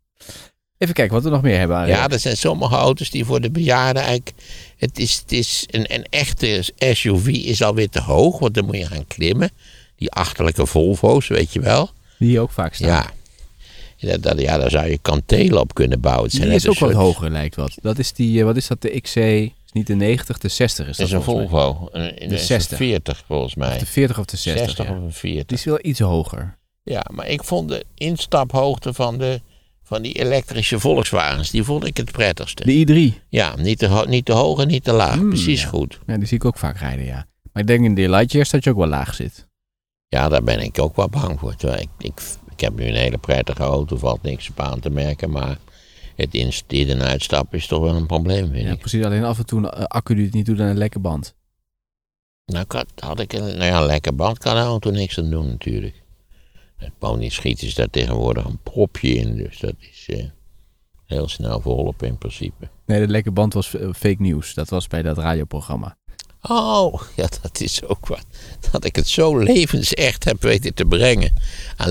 Even 0.77 0.93
kijken 0.93 1.13
wat 1.13 1.23
we 1.23 1.29
nog 1.29 1.41
meer 1.41 1.57
hebben. 1.57 1.87
Ja, 1.87 2.09
er 2.09 2.19
zijn 2.19 2.37
sommige 2.37 2.75
auto's 2.75 3.09
die 3.09 3.25
voor 3.25 3.41
de 3.41 3.51
bejaarden 3.51 4.01
eigenlijk... 4.01 4.33
Het 4.77 4.99
is, 4.99 5.17
het 5.17 5.31
is 5.31 5.63
een, 5.71 5.93
een 5.93 6.05
echte 6.09 6.71
SUV 6.77 7.27
is 7.27 7.61
alweer 7.61 7.89
te 7.89 8.01
hoog, 8.01 8.39
want 8.39 8.53
dan 8.53 8.65
moet 8.65 8.77
je 8.77 8.85
gaan 8.85 9.07
klimmen. 9.07 9.49
Die 9.95 10.11
achterlijke 10.11 10.65
Volvo's, 10.65 11.27
weet 11.27 11.53
je 11.53 11.59
wel. 11.59 11.89
Die 12.19 12.39
ook 12.39 12.51
vaak 12.51 12.73
staan. 12.73 12.87
Ja. 12.87 13.09
Ja, 13.99 14.17
dat, 14.17 14.39
ja, 14.39 14.57
daar 14.57 14.69
zou 14.69 14.89
je 14.89 14.97
kantelen 14.97 15.59
op 15.59 15.73
kunnen 15.73 15.99
bouwen. 15.99 16.29
Het 16.31 16.41
Die 16.41 16.51
is 16.51 16.67
ook 16.67 16.79
wat 16.79 16.91
hoger, 16.91 17.29
lijkt 17.31 17.55
wat. 17.55 17.77
Dat 17.81 17.99
is 17.99 18.13
die, 18.13 18.39
eh, 18.39 18.45
wat 18.45 18.55
is 18.55 18.67
dat, 18.67 18.81
de 18.81 19.01
XC, 19.01 19.49
is 19.67 19.71
niet 19.71 19.87
de 19.87 19.95
90, 19.95 20.37
de 20.37 20.47
60 20.47 20.87
is 20.87 20.97
dat 20.97 21.07
is 21.07 21.13
een. 21.13 21.21
Volvo. 21.21 21.89
Een, 21.91 22.23
een, 22.23 22.29
De 22.29 22.35
een 22.35 22.41
60. 22.41 22.77
40 22.77 23.23
volgens 23.27 23.55
mij. 23.55 23.67
Of 23.73 23.77
de 23.77 23.85
40 23.85 24.19
of 24.19 24.25
de 24.25 24.37
60, 24.37 24.65
60 24.65 24.85
ja. 24.85 24.91
of 24.91 24.97
een 24.97 25.13
40. 25.13 25.45
Die 25.45 25.57
is 25.57 25.63
wel 25.63 25.79
iets 25.81 25.99
hoger. 25.99 26.57
Ja, 26.83 27.05
maar 27.11 27.27
ik 27.27 27.43
vond 27.43 27.69
de 27.69 27.85
instaphoogte 27.93 28.93
van, 28.93 29.17
de, 29.17 29.41
van 29.83 30.01
die 30.01 30.13
elektrische 30.13 30.79
Volkswagens, 30.79 31.51
die 31.51 31.63
vond 31.63 31.85
ik 31.85 31.97
het 31.97 32.11
prettigste. 32.11 32.65
De 32.65 33.11
i3, 33.13 33.27
Ja, 33.29 33.55
niet 33.55 33.77
te, 33.77 34.05
niet 34.07 34.25
te 34.25 34.31
hoog 34.33 34.61
en 34.61 34.67
niet 34.67 34.83
te 34.83 34.91
laag. 34.91 35.15
Mm, 35.15 35.29
Precies 35.29 35.61
ja. 35.61 35.67
goed. 35.67 35.99
ja, 36.07 36.17
die 36.17 36.27
zie 36.27 36.37
ik 36.37 36.45
ook 36.45 36.57
vaak 36.57 36.77
rijden, 36.77 37.05
ja. 37.05 37.27
Maar 37.51 37.61
ik 37.61 37.67
denk 37.67 37.85
in 37.85 37.95
de 37.95 38.09
Lightyear 38.09 38.47
dat 38.51 38.63
je 38.63 38.69
ook 38.69 38.77
wel 38.77 38.87
laag 38.87 39.13
zit. 39.13 39.47
Ja, 40.07 40.29
daar 40.29 40.43
ben 40.43 40.59
ik 40.59 40.79
ook 40.79 40.95
wel 40.95 41.09
bang 41.09 41.39
voor. 41.39 41.51
Ik, 41.59 41.89
ik, 41.97 42.21
ik 42.49 42.59
heb 42.59 42.75
nu 42.75 42.85
een 42.87 42.95
hele 42.95 43.17
prettige 43.17 43.63
auto, 43.63 43.97
valt 43.97 44.21
niks 44.21 44.49
op 44.49 44.59
aan 44.59 44.79
te 44.79 44.89
merken. 44.89 45.29
Maar 45.29 45.57
het 46.17 46.33
in- 46.67 46.89
en 46.89 47.01
uitstappen 47.01 47.57
is 47.57 47.67
toch 47.67 47.81
wel 47.81 47.95
een 47.95 48.05
probleem, 48.05 48.51
vind 48.51 48.65
Ja, 48.65 48.71
ik. 48.71 48.79
precies. 48.79 49.03
Alleen 49.03 49.23
af 49.23 49.37
en 49.37 49.45
toe 49.45 49.59
een 49.59 49.69
eh, 49.69 49.83
accu 49.83 50.15
die 50.15 50.25
het 50.25 50.33
niet 50.33 50.45
doet 50.45 50.59
en 50.59 50.65
een 50.65 50.77
lekke 50.77 50.99
band. 50.99 51.35
Nou, 52.45 52.65
had, 52.67 52.85
had 52.95 53.19
ik 53.19 53.33
een, 53.33 53.43
nou 53.43 53.63
ja, 53.63 53.79
een 53.79 53.85
lekker 53.85 54.15
band, 54.15 54.37
kan 54.37 54.55
de 54.55 54.61
auto 54.61 54.89
niks 54.91 55.17
aan 55.17 55.29
doen 55.29 55.47
natuurlijk. 55.47 56.03
Het 56.77 56.91
pony 56.97 57.29
schiet 57.29 57.61
is 57.61 57.75
daar 57.75 57.89
tegenwoordig 57.89 58.45
een 58.45 58.59
propje 58.63 59.09
in, 59.13 59.35
dus 59.35 59.59
dat 59.59 59.73
is 59.79 60.05
eh, 60.07 60.25
heel 61.05 61.27
snel 61.27 61.61
verholpen 61.61 62.07
in 62.07 62.17
principe. 62.17 62.69
Nee, 62.85 62.99
de 62.99 63.07
lekke 63.07 63.31
band 63.31 63.53
was 63.53 63.73
eh, 63.75 63.89
fake 63.93 64.15
nieuws. 64.21 64.53
Dat 64.53 64.69
was 64.69 64.87
bij 64.87 65.01
dat 65.01 65.17
radioprogramma. 65.17 65.97
Oh, 66.41 67.01
ja, 67.15 67.27
dat 67.41 67.59
is 67.59 67.83
ook 67.83 68.07
wat. 68.07 68.25
Dat 68.71 68.85
ik 68.85 68.95
het 68.95 69.07
zo 69.07 69.37
levensecht 69.37 70.23
heb 70.23 70.41
weten 70.41 70.73
te 70.73 70.85
brengen. 70.85 71.33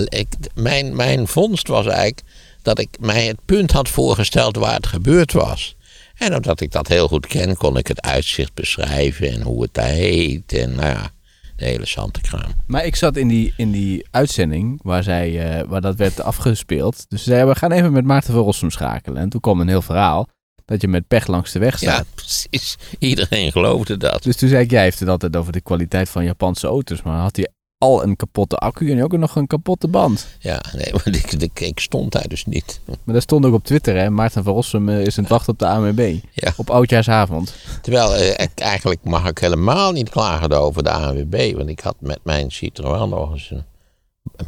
Ik, 0.09 0.29
mijn, 0.55 0.97
mijn 0.97 1.27
vondst 1.27 1.69
was 1.69 1.87
eigenlijk 1.87 2.23
dat 2.67 2.79
ik 2.79 2.97
mij 3.01 3.27
het 3.27 3.45
punt 3.45 3.73
had 3.73 3.89
voorgesteld 3.89 4.57
waar 4.57 4.75
het 4.75 4.87
gebeurd 4.87 5.33
was. 5.33 5.77
En 6.15 6.35
omdat 6.35 6.61
ik 6.61 6.73
dat 6.73 6.89
heel 6.89 7.09
goed 7.09 7.27
ken, 7.27 7.57
kon 7.57 7.77
ik 7.77 7.87
het 7.87 8.03
uitzicht 8.03 8.55
beschrijven 8.55 9.31
en 9.31 9.43
hoe 9.43 9.63
het 9.63 9.75
daar 9.75 9.87
heet. 9.87 10.53
En 10.53 10.75
nou 10.75 10.89
ja, 10.89 11.11
de 11.57 11.65
hele 11.65 11.87
zantekraam. 11.87 12.51
Maar 12.67 12.85
ik 12.85 12.97
zat 12.97 13.17
in 13.17 13.29
die, 13.29 13.55
in 13.57 13.71
die 13.71 14.07
uitzending 14.11 14.81
waar, 14.83 15.03
zij, 15.03 15.59
eh, 15.59 15.69
waar 15.69 15.81
dat 15.81 15.97
werd 15.97 16.21
afgespeeld. 16.21 17.05
Dus 17.09 17.23
ze 17.23 17.29
zeiden, 17.29 17.49
we 17.49 17.59
gaan 17.59 17.73
even 17.73 17.93
met 17.93 18.05
Maarten 18.05 18.33
van 18.33 18.43
Rossum 18.43 18.71
schakelen. 18.71 19.23
En 19.23 19.29
toen 19.29 19.41
kwam 19.41 19.61
een 19.61 19.69
heel 19.69 19.83
verhaal 19.83 20.29
dat 20.65 20.81
je 20.81 20.89
met 20.89 21.09
pech 21.09 21.27
langs 21.27 21.53
de 21.53 21.59
weg 21.59 21.79
staat. 21.79 22.07
Ja, 22.07 22.13
precies. 22.15 22.77
Iedereen 22.99 23.53
geloofde 23.53 23.97
dat. 23.97 24.23
Dus 24.23 24.37
toen 24.37 24.49
zei 24.49 24.65
ik, 24.65 24.71
jij 24.71 24.83
heeft 24.83 25.01
het 25.01 25.09
altijd 25.09 25.37
over 25.37 25.53
de 25.53 25.61
kwaliteit 25.61 26.09
van 26.09 26.25
Japanse 26.25 26.67
auto's. 26.67 27.03
Maar 27.03 27.21
had 27.21 27.37
hij 27.37 27.49
al 27.79 28.03
een 28.03 28.17
kapotte 28.17 28.57
accu 28.57 28.91
en 28.91 29.03
ook 29.03 29.17
nog 29.17 29.37
een 29.37 29.47
kapotte 29.47 29.89
band. 29.89 30.27
Ja, 30.39 30.63
nee, 30.73 30.93
maar 30.93 31.07
ik, 31.07 31.33
ik, 31.33 31.61
ik 31.61 31.81
stond 31.81 32.13
daar 32.13 32.29
dus 32.29 32.47
niet. 32.47 32.81
Maar 33.05 33.15
dat 33.15 33.23
stond 33.23 33.45
ook 33.45 33.55
op 33.55 33.65
Twitter, 33.65 33.97
hè. 33.97 34.11
Maarten 34.11 34.45
van 34.45 34.53
Rossum 34.53 34.89
eh, 34.89 35.01
is 35.01 35.17
het 35.17 35.29
wachten 35.29 35.53
op 35.53 35.59
de 35.59 35.67
ANWB. 35.67 36.19
Ja. 36.33 36.53
Op 36.57 36.71
oudjaarsavond. 36.71 37.55
Terwijl 37.83 38.15
eh, 38.15 38.47
eigenlijk 38.55 39.05
mag 39.05 39.29
ik 39.29 39.39
helemaal 39.39 39.93
niet 39.93 40.09
klagen 40.09 40.53
over 40.53 40.83
de 40.83 40.91
ANWB. 40.91 41.53
Want 41.57 41.69
ik 41.69 41.81
had 41.81 41.97
met 41.99 42.21
mijn 42.23 42.51
Citroën 42.51 43.09
nog 43.09 43.33
eens 43.33 43.51
een 43.51 43.65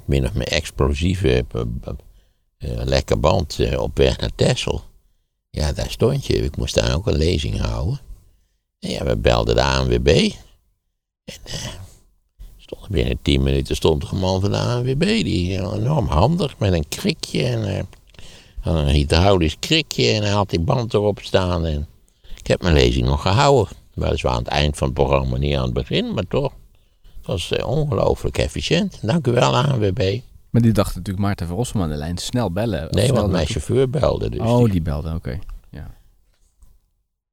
min 0.05 0.25
of 0.25 0.35
meer 0.35 0.49
explosieve 0.49 1.45
eh, 1.53 1.61
eh, 2.59 2.71
lekker 2.85 3.21
band 3.21 3.59
eh, 3.59 3.81
op 3.81 3.97
weg 3.97 4.19
naar 4.19 4.35
Texel. 4.35 4.83
Ja, 5.51 5.73
daar 5.73 5.91
stond 5.91 6.27
je. 6.27 6.35
Ik 6.35 6.57
moest 6.57 6.75
daar 6.75 6.95
ook 6.95 7.07
een 7.07 7.17
lezing 7.17 7.61
houden. 7.61 8.01
En 8.79 8.91
ja, 8.91 9.05
we 9.05 9.17
belden 9.17 9.55
de 9.55 9.63
ANWB. 9.63 10.07
En 11.25 11.35
eh, 11.45 11.55
stond 12.71 12.89
binnen 12.89 13.19
tien 13.23 13.43
minuten 13.43 13.77
stond 13.77 14.03
er 14.03 14.13
een 14.13 14.19
man 14.19 14.41
van 14.41 14.51
de 14.51 14.57
ANWB. 14.59 15.01
Die 15.01 15.59
eh, 15.59 15.73
enorm 15.77 16.07
handig 16.07 16.59
met 16.59 16.73
een 16.73 16.89
krikje 16.89 17.43
en 17.45 17.65
eh, 17.77 17.83
een 18.63 18.87
hydraulisch 18.89 19.57
krikje. 19.59 20.11
En 20.11 20.23
hij 20.23 20.31
had 20.31 20.51
die 20.51 20.61
band 20.61 20.95
erop 20.95 21.19
staan. 21.23 21.67
En 21.67 21.87
ik 22.39 22.47
heb 22.47 22.63
mijn 22.63 22.75
lezing 22.75 23.07
nog 23.07 23.23
gehouden. 23.23 23.77
Weliswaar 23.95 24.33
aan 24.33 24.39
het 24.39 24.49
eind 24.49 24.77
van 24.77 24.87
het 24.87 24.97
programma, 24.97 25.37
niet 25.37 25.57
aan 25.57 25.65
het 25.65 25.73
begin, 25.73 26.15
maar 26.15 26.27
toch. 26.29 26.53
Het 27.17 27.27
was 27.27 27.53
eh, 27.53 27.67
ongelooflijk 27.69 28.39
efficiënt. 28.39 28.99
Dank 29.03 29.27
u 29.27 29.33
wel, 29.33 29.57
ANWB. 29.57 30.19
Maar 30.51 30.63
die 30.63 30.73
dacht 30.73 30.95
natuurlijk 30.95 31.25
Maarten 31.27 31.47
van 31.47 31.57
Rossum 31.57 31.83
aan 31.83 31.89
de 31.89 31.97
lijn. 31.97 32.19
Snel 32.19 32.51
bellen. 32.53 32.89
Nee, 32.91 33.05
snel 33.05 33.17
want 33.17 33.33
mijn 33.33 33.47
chauffeur 33.47 33.91
belde. 33.91 34.31
Dus 34.31 34.41
oh, 34.41 34.59
die- 34.59 34.71
die 34.73 34.83
belde, 34.83 35.15
oké. 35.15 35.39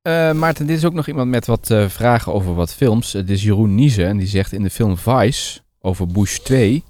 Eh, 0.06 0.32
Maarten, 0.32 0.68
dit 0.68 0.78
is 0.78 0.86
ook 0.86 0.94
nog 0.94 1.08
iemand 1.08 1.30
met 1.30 1.46
wat 1.46 1.70
eh, 1.70 1.90
vragen 1.90 2.34
over 2.34 2.56
wat 2.56 2.74
films. 2.74 3.14
Het 3.14 3.30
is 3.30 3.44
Jeroen 3.44 3.76
Niezen 3.76 4.08
en 4.08 4.18
die 4.18 4.28
zegt 4.28 4.54
in 4.54 4.64
de 4.64 4.70
film 4.70 4.98
Vice 4.98 5.60
over 5.80 6.08
Bush 6.08 6.38
2, 6.38 6.84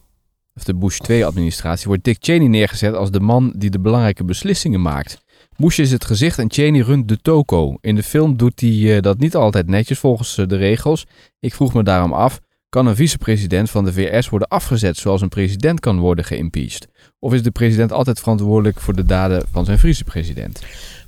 of 0.55 0.63
de 0.63 0.75
Bush 0.75 0.99
2-administratie, 1.11 1.87
wordt 1.87 2.03
Dick 2.03 2.17
Cheney 2.19 2.47
neergezet 2.47 2.93
als 2.93 3.11
de 3.11 3.19
man 3.19 3.53
die 3.55 3.69
de 3.69 3.79
belangrijke 3.79 4.23
beslissingen 4.23 4.81
maakt. 4.81 5.17
Bush 5.57 5.79
is 5.79 5.91
het 5.91 6.05
gezicht 6.05 6.39
en 6.39 6.51
Cheney 6.51 6.81
runt 6.81 7.07
de 7.07 7.17
toko. 7.21 7.77
In 7.81 7.95
de 7.95 8.03
film 8.03 8.37
doet 8.37 8.59
hij 8.59 8.95
eh, 8.95 9.01
dat 9.01 9.19
niet 9.19 9.35
altijd 9.35 9.67
netjes 9.67 9.99
volgens 9.99 10.35
de 10.35 10.55
regels. 10.55 11.05
Ik 11.39 11.53
vroeg 11.53 11.73
me 11.73 11.83
daarom 11.83 12.13
af, 12.13 12.39
kan 12.69 12.87
een 12.87 12.95
vicepresident 12.95 13.69
van 13.69 13.85
de 13.85 13.93
VS 13.93 14.29
worden 14.29 14.47
afgezet 14.47 14.97
zoals 14.97 15.21
een 15.21 15.29
president 15.29 15.79
kan 15.79 15.99
worden 15.99 16.25
geïmpeached? 16.25 16.87
Of 17.19 17.33
is 17.33 17.43
de 17.43 17.51
president 17.51 17.91
altijd 17.91 18.19
verantwoordelijk 18.19 18.79
voor 18.79 18.95
de 18.95 19.05
daden 19.05 19.43
van 19.51 19.65
zijn 19.65 19.79
vicepresident? 19.79 20.61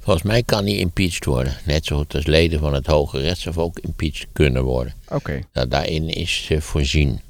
Volgens 0.08 0.28
mij 0.28 0.44
kan 0.44 0.66
hij 0.66 0.76
impeached 0.76 1.26
worden. 1.26 1.58
Net 1.66 1.86
zoals 1.86 2.06
als 2.14 2.26
leden 2.26 2.60
van 2.60 2.74
het 2.74 2.88
Hoge 2.88 3.20
Rechtshof 3.20 3.58
ook 3.58 3.80
impeached 3.80 4.28
kunnen 4.34 4.64
worden. 4.64 4.94
Oké. 5.10 5.42
Nou, 5.54 5.68
daarin 5.68 6.10
is 6.10 6.48
eh, 6.50 6.62
voorzien. 6.62 7.22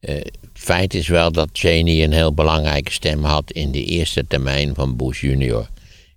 Het 0.00 0.30
feit 0.52 0.94
is 0.94 1.08
wel 1.08 1.32
dat 1.32 1.48
Cheney 1.52 2.04
een 2.04 2.12
heel 2.12 2.34
belangrijke 2.34 2.92
stem 2.92 3.24
had 3.24 3.50
in 3.50 3.70
de 3.70 3.84
eerste 3.84 4.26
termijn 4.26 4.74
van 4.74 4.96
Bush 4.96 5.20
junior. 5.20 5.68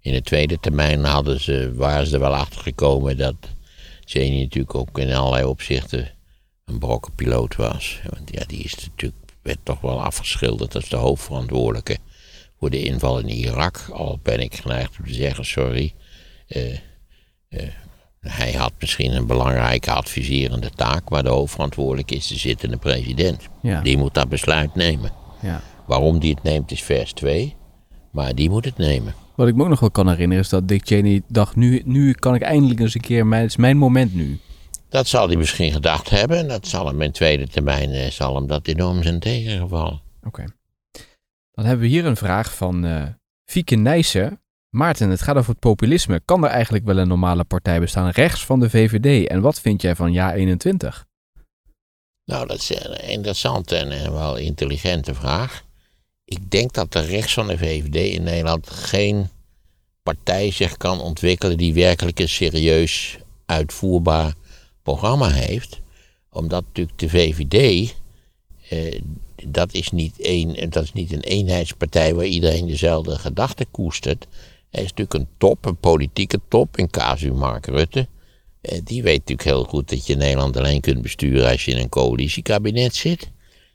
In 0.01 0.13
de 0.13 0.21
tweede 0.21 0.59
termijn 0.59 1.03
hadden 1.03 1.41
ze, 1.41 1.73
waren 1.75 2.07
ze 2.07 2.13
er 2.13 2.19
wel 2.19 2.35
achter 2.35 2.61
gekomen 2.61 3.17
dat 3.17 3.35
Cheney 4.05 4.41
natuurlijk 4.41 4.75
ook 4.75 4.99
in 4.99 5.13
allerlei 5.13 5.43
opzichten 5.45 6.11
een 6.65 6.79
brokkenpiloot 6.79 7.55
was. 7.55 7.99
Want 8.09 8.29
ja, 8.31 8.43
die 8.45 8.63
is 8.63 8.75
natuurlijk, 8.75 9.21
werd 9.41 9.59
toch 9.63 9.81
wel 9.81 10.01
afgeschilderd 10.01 10.75
als 10.75 10.89
de 10.89 10.95
hoofdverantwoordelijke 10.95 11.97
voor 12.59 12.69
de 12.69 12.83
inval 12.83 13.19
in 13.19 13.29
Irak. 13.29 13.85
Al 13.93 14.19
ben 14.23 14.39
ik 14.39 14.55
geneigd 14.55 14.95
om 14.99 15.05
te 15.05 15.13
zeggen, 15.13 15.45
sorry. 15.45 15.93
eh, 16.47 16.73
eh, 17.49 17.67
hij 18.19 18.51
had 18.53 18.71
misschien 18.79 19.11
een 19.15 19.27
belangrijke 19.27 19.91
adviserende 19.91 20.69
taak, 20.75 21.09
maar 21.09 21.23
de 21.23 21.29
hoofdverantwoordelijke 21.29 22.15
is 22.15 22.27
de 22.27 22.37
zittende 22.37 22.77
president. 22.77 23.47
Ja. 23.61 23.81
Die 23.81 23.97
moet 23.97 24.13
dat 24.13 24.29
besluit 24.29 24.75
nemen. 24.75 25.11
ja. 25.41 25.61
Waarom 25.87 26.19
die 26.19 26.33
het 26.33 26.43
neemt 26.43 26.71
is 26.71 26.83
vers 26.83 27.13
2, 27.13 27.55
maar 28.11 28.35
die 28.35 28.49
moet 28.49 28.65
het 28.65 28.77
nemen. 28.77 29.13
Wat 29.35 29.47
ik 29.47 29.55
me 29.55 29.63
ook 29.63 29.69
nog 29.69 29.79
wel 29.79 29.91
kan 29.91 30.09
herinneren 30.09 30.43
is 30.43 30.49
dat 30.49 30.67
Dick 30.67 30.81
Cheney 30.85 31.21
dacht, 31.27 31.55
nu, 31.55 31.81
nu 31.85 32.13
kan 32.13 32.35
ik 32.35 32.41
eindelijk 32.41 32.79
eens 32.79 32.95
een 32.95 33.01
keer, 33.01 33.25
mijn, 33.27 33.41
het 33.41 33.49
is 33.51 33.57
mijn 33.57 33.77
moment 33.77 34.13
nu. 34.15 34.39
Dat 34.89 35.07
zal 35.07 35.27
hij 35.27 35.35
misschien 35.35 35.71
gedacht 35.71 36.09
hebben 36.09 36.37
en 36.37 36.47
dat 36.47 36.67
zal 36.67 36.85
hem 36.87 37.01
in 37.01 37.11
tweede 37.11 37.47
termijn 37.47 37.89
eh, 37.91 38.09
zal 38.11 38.35
hem 38.35 38.47
dat 38.47 38.67
enorm 38.67 39.03
zijn 39.03 39.19
tegengevallen. 39.19 40.01
Oké. 40.23 40.43
Dan 41.57 41.65
hebben 41.65 41.85
we 41.85 41.91
hier 41.91 42.05
een 42.05 42.17
vraag 42.17 42.55
van 42.55 42.85
eh 42.85 43.03
Fieke 43.45 43.75
Nijssen. 43.75 44.41
Maarten, 44.69 45.09
het 45.09 45.21
gaat 45.21 45.35
over 45.35 45.49
het 45.49 45.59
populisme. 45.59 46.21
Kan 46.25 46.43
er 46.43 46.49
eigenlijk 46.49 46.85
wel 46.85 46.97
een 46.97 47.07
normale 47.07 47.43
partij 47.43 47.79
bestaan 47.79 48.09
rechts 48.09 48.45
van 48.45 48.59
de 48.59 48.69
VVD? 48.69 49.27
En 49.27 49.41
wat 49.41 49.59
vind 49.61 49.81
jij 49.81 49.95
van 49.95 50.11
Ja 50.11 50.33
21? 50.33 51.05
Nou, 52.25 52.47
dat 52.47 52.57
is 52.57 52.69
een 52.69 53.09
interessante 53.09 53.75
en 53.75 53.91
eh, 53.91 54.09
wel 54.09 54.37
intelligente 54.37 55.13
vraag. 55.13 55.63
Ik 56.25 56.51
denk 56.51 56.73
dat 56.73 56.91
de 56.91 56.99
rechts 56.99 57.33
van 57.33 57.47
de 57.47 57.57
VVD 57.57 57.95
in 57.95 58.23
Nederland 58.23 58.69
geen 58.69 59.29
partij 60.03 60.51
zich 60.51 60.77
kan 60.77 60.99
ontwikkelen 60.99 61.57
die 61.57 61.73
werkelijk 61.73 62.19
een 62.19 62.29
serieus 62.29 63.17
uitvoerbaar 63.45 64.33
programma 64.83 65.29
heeft. 65.29 65.79
Omdat 66.29 66.63
natuurlijk 66.65 66.99
de 66.99 67.09
VVD, 67.09 67.95
eh, 68.69 69.01
dat, 69.45 69.73
is 69.73 69.91
niet 69.91 70.15
een, 70.17 70.69
dat 70.69 70.83
is 70.83 70.93
niet 70.93 71.11
een 71.11 71.21
eenheidspartij 71.21 72.15
waar 72.15 72.25
iedereen 72.25 72.67
dezelfde 72.67 73.17
gedachten 73.17 73.71
koestert. 73.71 74.27
Hij 74.69 74.83
is 74.83 74.89
natuurlijk 74.89 75.13
een 75.13 75.27
top, 75.37 75.65
een 75.65 75.77
politieke 75.77 76.39
top, 76.47 76.77
in 76.77 76.89
casu 76.89 77.33
Mark 77.33 77.65
Rutte. 77.65 78.07
Eh, 78.61 78.79
die 78.83 79.03
weet 79.03 79.19
natuurlijk 79.19 79.47
heel 79.47 79.63
goed 79.63 79.89
dat 79.89 80.05
je 80.05 80.15
Nederland 80.15 80.57
alleen 80.57 80.81
kunt 80.81 81.01
besturen 81.01 81.49
als 81.49 81.65
je 81.65 81.71
in 81.71 81.77
een 81.77 81.89
coalitiekabinet 81.89 82.95
zit. 82.95 83.31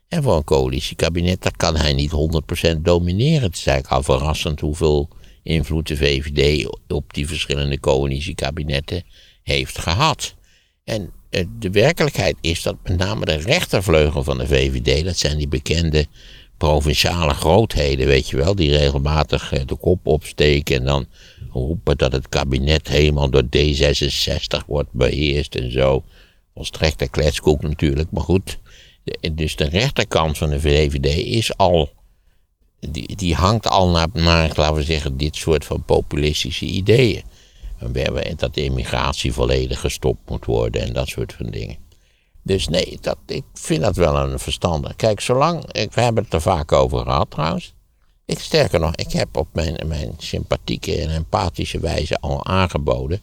En 0.08 0.22
voor 0.22 0.36
een 0.36 0.44
coalitiekabinet, 0.44 1.56
kan 1.56 1.76
hij 1.76 1.92
niet 1.92 2.10
100% 2.10 2.76
domineren. 2.82 3.42
Het 3.42 3.56
is 3.56 3.66
eigenlijk 3.66 3.88
al 3.88 4.16
verrassend 4.16 4.60
hoeveel 4.60 5.08
invloed 5.42 5.86
de 5.86 5.96
VVD 5.96 6.68
op 6.88 7.14
die 7.14 7.26
verschillende 7.26 7.80
coalitiekabinetten 7.80 9.04
heeft 9.42 9.78
gehad. 9.78 10.34
En 10.84 11.12
de 11.58 11.70
werkelijkheid 11.70 12.36
is 12.40 12.62
dat 12.62 12.76
met 12.82 12.98
name 12.98 13.24
de 13.24 13.36
rechtervleugel 13.36 14.24
van 14.24 14.38
de 14.38 14.46
VVD, 14.46 15.04
dat 15.04 15.16
zijn 15.18 15.38
die 15.38 15.48
bekende 15.48 16.06
provinciale 16.56 17.34
grootheden, 17.34 18.06
weet 18.06 18.28
je 18.28 18.36
wel, 18.36 18.54
die 18.54 18.76
regelmatig 18.76 19.52
eh, 19.52 19.60
de 19.66 19.76
kop 19.76 20.06
opsteken 20.06 20.76
en 20.76 20.84
dan 20.84 21.06
roepen 21.52 21.98
dat 21.98 22.12
het 22.12 22.28
kabinet 22.28 22.88
helemaal 22.88 23.30
door 23.30 23.44
D66 23.56 24.66
wordt 24.66 24.92
beheerst 24.92 25.54
en 25.54 25.72
zo. 25.72 26.04
Volstrekte 26.54 27.08
kletskoek 27.08 27.62
natuurlijk, 27.62 28.10
maar 28.10 28.22
goed. 28.22 28.58
Dus 29.32 29.56
de 29.56 29.68
rechterkant 29.68 30.38
van 30.38 30.50
de 30.50 30.60
VVD 30.60 31.16
is 31.16 31.56
al 31.56 31.90
die, 32.80 33.16
die 33.16 33.34
hangt 33.34 33.66
al 33.66 33.88
naar, 33.88 34.08
naar, 34.12 34.52
laten 34.54 34.74
we 34.74 34.82
zeggen, 34.82 35.16
dit 35.16 35.36
soort 35.36 35.64
van 35.64 35.84
populistische 35.84 36.64
ideeën. 36.64 37.22
En 37.82 37.92
we 37.92 38.00
hebben 38.00 38.36
dat 38.36 38.54
de 38.54 38.64
immigratie 38.64 39.32
volledig 39.32 39.80
gestopt 39.80 40.30
moet 40.30 40.44
worden 40.44 40.82
en 40.82 40.92
dat 40.92 41.08
soort 41.08 41.32
van 41.32 41.46
dingen. 41.46 41.76
Dus 42.42 42.68
nee, 42.68 42.98
dat, 43.00 43.16
ik 43.26 43.44
vind 43.52 43.82
dat 43.82 43.96
wel 43.96 44.16
een 44.16 44.38
verstandig. 44.38 44.96
Kijk, 44.96 45.20
zolang, 45.20 45.72
ik, 45.72 45.92
we 45.92 46.00
hebben 46.00 46.24
het 46.24 46.32
er 46.32 46.40
vaak 46.40 46.72
over 46.72 46.98
gehad 46.98 47.30
trouwens. 47.30 47.74
Ik, 48.24 48.38
sterker 48.38 48.80
nog, 48.80 48.94
ik 48.94 49.12
heb 49.12 49.36
op 49.36 49.48
mijn, 49.52 49.78
mijn 49.86 50.14
sympathieke 50.18 51.00
en 51.00 51.10
empathische 51.10 51.80
wijze 51.80 52.16
al 52.16 52.44
aangeboden. 52.44 53.20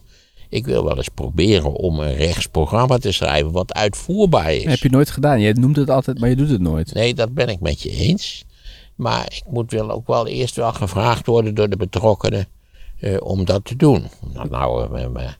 Ik 0.48 0.66
wil 0.66 0.84
wel 0.84 0.96
eens 0.96 1.08
proberen 1.08 1.72
om 1.72 2.00
een 2.00 2.14
rechtsprogramma 2.14 2.98
te 2.98 3.12
schrijven 3.12 3.52
wat 3.52 3.74
uitvoerbaar 3.74 4.52
is. 4.52 4.62
Dat 4.62 4.70
heb 4.70 4.82
je 4.82 4.90
nooit 4.90 5.10
gedaan. 5.10 5.40
Je 5.40 5.54
noemt 5.54 5.76
het 5.76 5.90
altijd, 5.90 6.18
maar 6.20 6.28
je 6.28 6.36
doet 6.36 6.50
het 6.50 6.60
nooit. 6.60 6.94
Nee, 6.94 7.14
dat 7.14 7.34
ben 7.34 7.48
ik 7.48 7.60
met 7.60 7.82
je 7.82 7.90
eens. 7.90 8.44
Maar 8.94 9.26
ik 9.26 9.42
moet 9.46 9.70
wel 9.70 9.90
ook 9.90 10.06
wel 10.06 10.26
eerst 10.26 10.56
wel 10.56 10.72
gevraagd 10.72 11.26
worden 11.26 11.54
door 11.54 11.68
de 11.68 11.76
betrokkenen 11.76 12.48
om 13.22 13.44
dat 13.44 13.64
te 13.64 13.76
doen. 13.76 14.06
Nou, 14.34 14.48
nou 14.48 14.98
eh, 14.98 15.30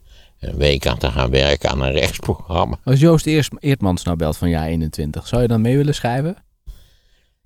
een 0.40 0.57
week 0.57 0.87
aan 0.87 0.99
te 0.99 1.11
gaan 1.11 1.31
werken 1.31 1.71
aan 1.71 1.83
een 1.83 1.93
rechtsprogramma. 1.93 2.79
Als 2.85 3.00
Joost 3.00 3.26
Eertmans 3.61 4.05
nou 4.05 4.17
belt 4.17 4.37
van 4.37 4.49
jaar 4.49 4.67
21, 4.67 5.26
zou 5.26 5.43
je 5.43 5.49
dan 5.49 5.61
mee 5.61 5.76
willen 5.76 5.95
schrijven? 5.95 6.37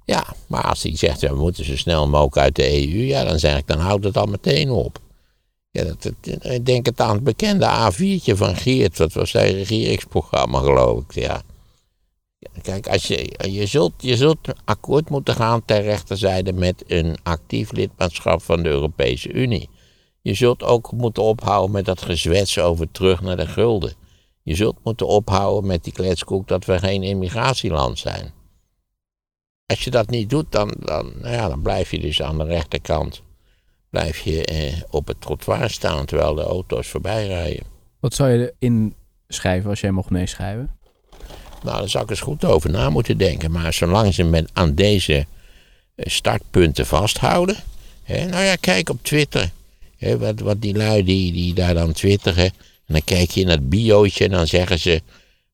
Ja, 0.04 0.25
maar 0.47 0.62
als 0.62 0.83
hij 0.83 0.97
zegt, 0.97 1.21
we 1.21 1.35
moeten 1.35 1.64
zo 1.64 1.76
snel 1.76 2.09
mogelijk 2.09 2.37
uit 2.37 2.56
de 2.56 2.88
EU, 2.88 3.04
ja, 3.04 3.25
dan 3.25 3.38
zeg 3.38 3.59
ik, 3.59 3.66
dan 3.66 3.78
houdt 3.78 4.04
het 4.04 4.16
al 4.16 4.26
meteen 4.26 4.71
op. 4.71 4.99
Ja, 5.71 5.85
dat, 5.85 6.02
dat- 6.02 6.44
ik 6.44 6.66
denk 6.66 6.87
het 6.87 7.00
aan 7.00 7.14
het 7.14 7.25
bekende 7.25 7.66
A4'tje 7.66 8.37
van 8.37 8.56
Geert, 8.56 8.97
dat 8.97 9.12
was 9.12 9.30
zijn 9.30 9.52
regeringsprogramma, 9.54 10.59
geloof 10.59 11.02
ik. 11.02 11.14
Ja. 11.14 11.42
Kijk, 12.62 12.88
als 12.88 13.06
je, 13.06 13.33
je, 13.50 13.66
zult, 13.66 13.92
je 13.97 14.16
zult 14.16 14.38
akkoord 14.64 15.11
moeten 15.11 15.35
gaan 15.35 15.64
ter 15.64 15.83
rechterzijde 15.83 16.52
met 16.52 16.85
een 16.87 17.16
actief 17.23 17.73
lidmaatschap 17.73 18.42
van 18.42 18.62
de 18.62 18.68
Europese 18.68 19.33
Unie. 19.33 19.68
Je 20.25 20.35
zult 20.35 20.62
ook 20.62 20.93
moeten 20.93 21.23
ophouden 21.23 21.71
met 21.71 21.85
dat 21.85 22.02
gezwets 22.02 22.59
over 22.59 22.90
terug 22.90 23.21
naar 23.21 23.37
de 23.37 23.47
gulden. 23.47 23.93
Je 24.43 24.54
zult 24.54 24.76
moeten 24.83 25.07
ophouden 25.07 25.66
met 25.66 25.85
die 25.85 25.93
kletskoek 25.93 26.49
dat 26.49 26.64
we 26.64 26.78
geen 26.78 27.02
immigratieland 27.02 27.99
zijn. 27.99 28.33
Als 29.66 29.85
je 29.85 29.90
dat 29.90 30.11
niet 30.11 30.31
doet, 30.31 30.52
dan, 30.52 30.75
dan, 30.78 31.12
nou 31.21 31.35
ja, 31.35 31.49
dan 31.49 31.62
blijf 31.62 31.90
je 31.90 32.00
dus 32.00 32.23
aan 32.23 32.38
de 32.38 32.45
rechterkant. 32.45 33.23
Blijf 33.90 34.19
je 34.21 34.45
eh, 34.45 34.83
op 34.90 35.07
het 35.07 35.21
trottoir 35.21 35.71
staan 35.71 36.04
terwijl 36.04 36.35
de 36.35 36.43
auto's 36.43 36.88
voorbij 36.88 37.26
rijden. 37.26 37.64
Wat 38.00 38.14
zou 38.14 38.31
je 38.31 38.54
erin 38.59 38.95
schrijven 39.28 39.71
als 39.71 39.81
jij 39.81 39.90
mocht 39.90 40.11
meeschrijven? 40.11 40.78
Nou, 41.62 41.78
daar 41.78 41.88
zou 41.88 42.04
ik 42.04 42.11
eens 42.11 42.21
goed 42.21 42.45
over 42.45 42.71
na 42.71 42.90
moeten 42.90 43.19
denken. 43.19 43.50
Maar 43.50 43.73
zolang 43.73 44.14
ze 44.14 44.23
met 44.23 44.50
aan 44.52 44.75
deze 44.75 45.26
eh, 45.95 46.07
startpunten 46.11 46.87
vasthouden. 46.87 47.57
Hè, 48.02 48.26
nou 48.26 48.45
ja, 48.45 48.57
kijk 48.57 48.88
op 48.88 48.99
Twitter. 49.02 49.50
Hè, 50.04 50.18
wat, 50.18 50.40
wat 50.40 50.61
die 50.62 50.76
lui 50.76 51.04
die, 51.04 51.32
die 51.32 51.54
daar 51.54 51.75
dan 51.75 51.92
twitteren. 51.92 52.44
En 52.87 52.92
dan 52.94 53.04
kijk 53.04 53.30
je 53.30 53.40
in 53.40 53.46
dat 53.46 53.68
biootje 53.68 54.25
en 54.25 54.30
dan 54.30 54.46
zeggen 54.46 54.78
ze... 54.78 55.02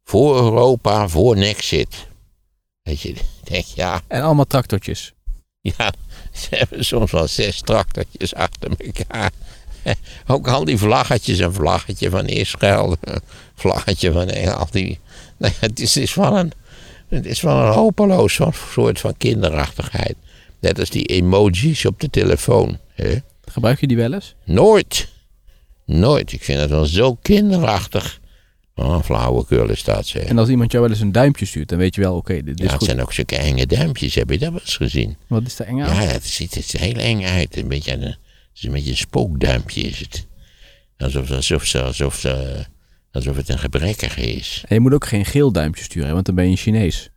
Voor 0.04 0.36
Europa, 0.36 1.08
voor 1.08 1.36
Nexit. 1.36 2.06
Weet 2.82 3.00
je, 3.00 3.14
denk 3.50 3.64
ja, 3.64 4.00
En 4.08 4.22
allemaal 4.22 4.44
tractortjes. 4.46 5.12
ja, 5.60 5.92
ze 6.32 6.48
hebben 6.50 6.84
soms 6.84 7.10
wel 7.10 7.28
zes 7.28 7.60
tractortjes 7.60 8.34
achter 8.34 8.70
elkaar. 8.78 9.30
Ook 10.26 10.48
al 10.48 10.64
die 10.64 10.78
vlaggetjes, 10.78 11.38
een 11.38 11.52
vlaggetje 11.52 12.10
van 12.10 12.26
Israël, 12.26 12.96
een 13.00 13.20
vlaggetje 13.54 14.12
van 14.12 14.28
Engeland. 14.28 14.58
Al 14.58 14.66
die, 14.70 14.98
nou 15.36 15.52
ja, 15.60 15.66
het, 15.66 15.80
is, 15.80 15.94
het 15.94 16.02
is 16.04 16.14
wel 16.14 16.38
een, 16.38 16.52
het 17.08 17.26
is 17.26 17.40
wel 17.40 17.56
een 17.56 17.72
hopeloos 17.72 18.34
soort- 18.34 18.56
soort 18.72 19.00
van 19.00 19.16
kinderachtigheid. 19.16 20.16
Net 20.60 20.78
als 20.78 20.90
die 20.90 21.04
emojis 21.06 21.84
op 21.86 22.00
de 22.00 22.10
telefoon. 22.10 22.78
Hè? 22.94 23.16
Gebruik 23.50 23.80
je 23.80 23.86
die 23.86 23.96
wel 23.96 24.12
eens? 24.12 24.34
Nooit. 24.44 25.08
Nooit. 25.86 26.32
Ik 26.32 26.42
vind 26.44 26.60
het 26.60 26.70
wel 26.70 26.84
zo 26.86 27.14
kinderachtig. 27.14 28.20
Oh, 28.74 29.02
flauwekul 29.02 29.68
is 29.68 29.84
dat, 29.84 30.06
zeg. 30.06 30.22
En 30.22 30.38
als 30.38 30.48
iemand 30.48 30.70
jou 30.72 30.82
wel 30.84 30.92
eens 30.92 31.00
een 31.02 31.12
duimpje 31.12 31.44
stuurt, 31.46 31.68
dan 31.68 31.78
weet 31.78 31.94
je 31.94 32.00
wel, 32.00 32.16
oké, 32.16 32.34
dit, 32.34 32.44
dit 32.46 32.58
Ja, 32.58 32.64
is 32.64 32.70
het 32.70 32.78
goed. 32.78 32.88
zijn 32.88 33.00
ook 33.00 33.12
zulke 33.12 33.36
enge 33.36 33.66
duimpjes. 33.66 34.14
Heb 34.14 34.30
je 34.30 34.38
dat 34.38 34.50
wel 34.52 34.60
eens 34.60 34.76
gezien? 34.76 35.16
Wat 35.26 35.46
is 35.46 35.58
er 35.58 35.66
eng 35.66 35.80
aan? 35.80 35.94
Ja, 35.94 36.00
het 36.10 36.24
ziet 36.26 36.72
er 36.74 36.80
heel 36.80 36.94
eng 36.94 37.24
uit. 37.24 37.56
Een 37.56 37.68
beetje 37.68 37.92
een, 37.92 38.00
het 38.02 38.18
is 38.54 38.62
een 38.62 38.72
beetje 38.72 38.90
een 38.90 38.96
spookduimpje 38.96 39.80
is 39.80 39.98
het. 39.98 40.26
Alsof, 40.98 41.30
alsof, 41.30 41.64
ze- 41.64 41.82
alsof, 41.82 42.18
ze- 42.18 42.64
alsof 43.12 43.36
het 43.36 43.48
een 43.48 43.58
gebrekkige 43.58 44.20
is. 44.22 44.64
En 44.68 44.74
je 44.74 44.80
moet 44.80 44.92
ook 44.94 45.06
geen 45.06 45.24
geel 45.24 45.52
duimpje 45.52 45.84
sturen, 45.84 46.12
want 46.14 46.26
dan 46.26 46.34
ben 46.34 46.50
je 46.50 46.56
Chinees. 46.56 47.10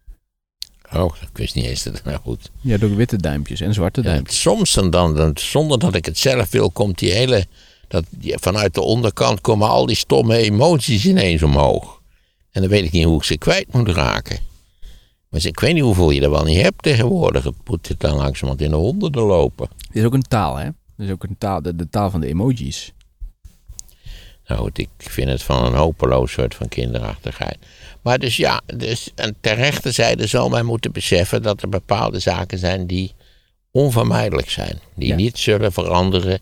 Oh, 0.96 1.16
ik 1.22 1.38
wist 1.38 1.56
niet 1.56 1.66
eens 1.66 1.84
dat 1.84 1.94
het 1.94 2.04
nou 2.04 2.18
goed. 2.18 2.52
Hebt 2.68 2.84
ook 2.84 2.96
witte 2.96 3.18
duimpjes 3.18 3.62
en 3.62 3.74
zwarte 3.74 4.02
Ja, 4.02 4.08
duimpjes. 4.10 4.42
soms 4.42 4.74
dan, 4.74 4.90
dan, 4.90 5.16
dan, 5.16 5.32
zonder 5.36 5.80
dat 5.80 5.96
ik 5.96 6.06
het 6.06 6.18
zelf 6.18 6.52
wil, 6.52 6.72
komt 6.72 7.00
die 7.00 7.12
hele... 7.12 7.46
Dat, 7.88 8.04
die- 8.10 8.38
vanuit 8.40 8.74
de 8.74 8.82
onderkant 8.82 9.42
komen 9.42 9.70
al 9.70 9.86
die 9.86 9.96
stomme 9.96 10.38
emoties 10.38 11.06
ineens 11.06 11.44
omhoog. 11.44 12.02
En 12.52 12.62
dan 12.62 12.70
weet 12.70 12.84
ik 12.84 12.92
niet 12.92 13.04
hoe 13.06 13.18
ik 13.18 13.24
ze 13.24 13.38
kwijt 13.38 13.74
moet 13.74 13.88
raken. 13.90 14.40
Maar 15.30 15.46
ik 15.46 15.60
weet 15.60 15.74
niet 15.74 15.84
hoeveel 15.84 16.10
je 16.10 16.22
er 16.22 16.30
wel 16.30 16.44
niet 16.44 16.62
hebt 16.62 16.84
tegenwoordig. 16.84 17.44
Het 17.44 17.54
moet 17.66 17.88
het 17.88 18.00
dan 18.00 18.16
langzamerhand 18.16 18.62
in 18.62 18.70
de 18.70 18.76
honderden 18.76 19.24
lopen. 19.24 19.68
Dit 19.78 19.96
is 20.02 20.04
ook 20.04 20.14
een 20.14 20.22
taal, 20.22 20.56
hè? 20.56 20.66
Dit 20.98 21.08
is 21.08 21.12
ook 21.12 21.24
een 21.24 21.36
taal, 21.38 21.62
de, 21.62 21.76
de 21.76 21.90
taal 21.90 22.10
van 22.10 22.22
de 22.22 22.28
emojis. 22.28 22.94
Nou 24.54 24.66
goed, 24.66 24.78
ik 24.78 24.90
vind 24.98 25.30
het 25.30 25.44
van 25.44 25.66
een 25.66 25.74
hopeloos 25.74 26.32
soort 26.32 26.56
van 26.56 26.68
kinderachtigheid. 26.68 27.58
Maar 28.02 28.20
dus 28.20 28.38
ja, 28.38 28.62
dus, 28.66 29.12
en 29.16 29.36
rechterzijde 29.42 30.28
zal 30.28 30.50
men 30.50 30.66
moeten 30.66 30.92
beseffen 30.92 31.42
dat 31.42 31.62
er 31.62 31.70
bepaalde 31.70 32.20
zaken 32.20 32.58
zijn 32.58 32.88
die 32.88 33.14
onvermijdelijk 33.72 34.50
zijn. 34.50 34.80
Die 34.96 35.08
Ja. 35.08 35.16
niet 35.16 35.38
zullen 35.38 35.72
veranderen, 35.72 36.40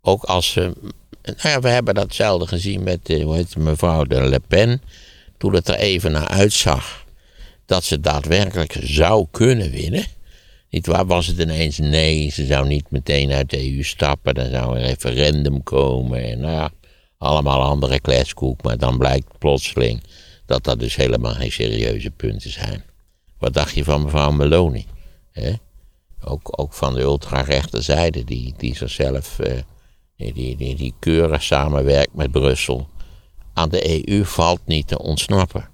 ook 0.00 0.22
als 0.22 0.52
ze... 0.52 0.72
Nou 1.22 1.48
ja, 1.48 1.60
we 1.60 1.68
hebben 1.68 1.94
datzelfde 1.94 2.46
gezien 2.46 2.82
met 2.82 3.08
eh, 3.08 3.24
hoe 3.24 3.34
heet 3.34 3.48
het, 3.48 3.56
mevrouw 3.56 4.04
de 4.04 4.22
Le 4.22 4.40
Pen. 4.48 4.82
Toen 5.38 5.54
het 5.54 5.68
er 5.68 5.74
even 5.74 6.12
naar 6.12 6.28
uitzag 6.28 7.04
dat 7.66 7.84
ze 7.84 8.00
daadwerkelijk 8.00 8.76
zou 8.82 9.26
kunnen 9.30 9.70
winnen. 9.70 10.04
Niet 10.70 10.86
waar 10.86 11.06
was 11.06 11.26
het 11.26 11.38
ineens 11.38 11.78
nee, 11.78 12.30
ze 12.30 12.46
zou 12.46 12.66
niet 12.66 12.90
meteen 12.90 13.32
uit 13.32 13.50
de 13.50 13.74
EU 13.74 13.82
stappen. 13.82 14.34
Dan 14.34 14.50
zou 14.50 14.76
een 14.76 14.84
referendum 14.86 15.62
komen 15.62 16.24
en 16.24 16.40
nou 16.40 16.52
ja, 16.52 16.70
allemaal 17.24 17.62
andere 17.62 18.00
kletskoek. 18.00 18.62
Maar 18.62 18.78
dan 18.78 18.98
blijkt 18.98 19.38
plotseling 19.38 20.02
dat 20.46 20.64
dat 20.64 20.78
dus 20.78 20.96
helemaal 20.96 21.34
geen 21.34 21.52
serieuze 21.52 22.10
punten 22.10 22.50
zijn. 22.50 22.84
Wat 23.38 23.54
dacht 23.54 23.74
je 23.74 23.84
van 23.84 24.02
mevrouw 24.02 24.30
Meloni? 24.30 24.86
Ook, 26.24 26.60
ook 26.60 26.72
van 26.72 26.94
de 26.94 27.00
ultrarechte 27.00 27.80
zijde, 27.80 28.24
die, 28.24 28.54
die 28.56 28.76
zichzelf, 28.76 29.38
eh, 29.38 29.52
die, 30.16 30.56
die, 30.56 30.76
die, 30.76 30.94
keurig 30.98 31.42
samenwerkt 31.42 32.14
met 32.14 32.30
Brussel. 32.30 32.88
Aan 33.52 33.68
de 33.68 34.08
EU 34.08 34.24
valt 34.24 34.60
niet 34.64 34.88
te 34.88 34.98
ontsnappen. 34.98 35.68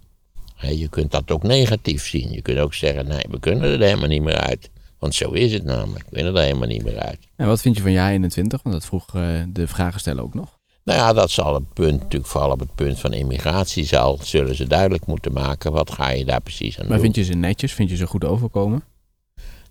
Je 0.56 0.88
kunt 0.88 1.10
dat 1.10 1.30
ook 1.30 1.42
negatief 1.42 2.06
zien. 2.06 2.32
Je 2.32 2.42
kunt 2.42 2.58
ook 2.58 2.74
zeggen, 2.74 3.06
nee, 3.06 3.24
we 3.30 3.40
kunnen 3.40 3.72
er 3.72 3.80
helemaal 3.80 4.08
niet 4.08 4.22
meer 4.22 4.40
uit. 4.40 4.70
Want 4.98 5.14
zo 5.14 5.30
is 5.30 5.52
het 5.52 5.64
namelijk. 5.64 6.04
We 6.04 6.14
kunnen 6.14 6.36
er 6.36 6.42
helemaal 6.42 6.68
niet 6.68 6.84
meer 6.84 6.98
uit. 6.98 7.18
En 7.36 7.46
wat 7.46 7.60
vind 7.60 7.76
je 7.76 7.82
van 7.82 7.92
jaar 7.92 8.10
21? 8.10 8.62
Want 8.62 8.74
dat 8.74 8.84
vroeg 8.84 9.14
eh, 9.14 9.42
de 9.48 9.68
vragensteller 9.68 10.22
ook 10.22 10.34
nog. 10.34 10.59
Nou 10.90 11.02
ja, 11.02 11.12
dat 11.12 11.30
zal 11.30 11.54
het 11.54 11.72
punt, 11.72 12.00
natuurlijk 12.00 12.30
vooral 12.30 12.50
op 12.50 12.60
het 12.60 12.74
punt 12.74 13.00
van 13.00 13.12
immigratie, 13.12 13.84
zal, 13.84 14.18
zullen 14.22 14.54
ze 14.54 14.66
duidelijk 14.66 15.06
moeten 15.06 15.32
maken. 15.32 15.72
Wat 15.72 15.90
ga 15.90 16.10
je 16.10 16.24
daar 16.24 16.40
precies 16.40 16.78
aan 16.78 16.86
Maar 16.86 16.96
doen? 16.96 17.04
vind 17.04 17.16
je 17.16 17.24
ze 17.24 17.32
netjes? 17.32 17.72
Vind 17.72 17.90
je 17.90 17.96
ze 17.96 18.06
goed 18.06 18.24
overkomen? 18.24 18.84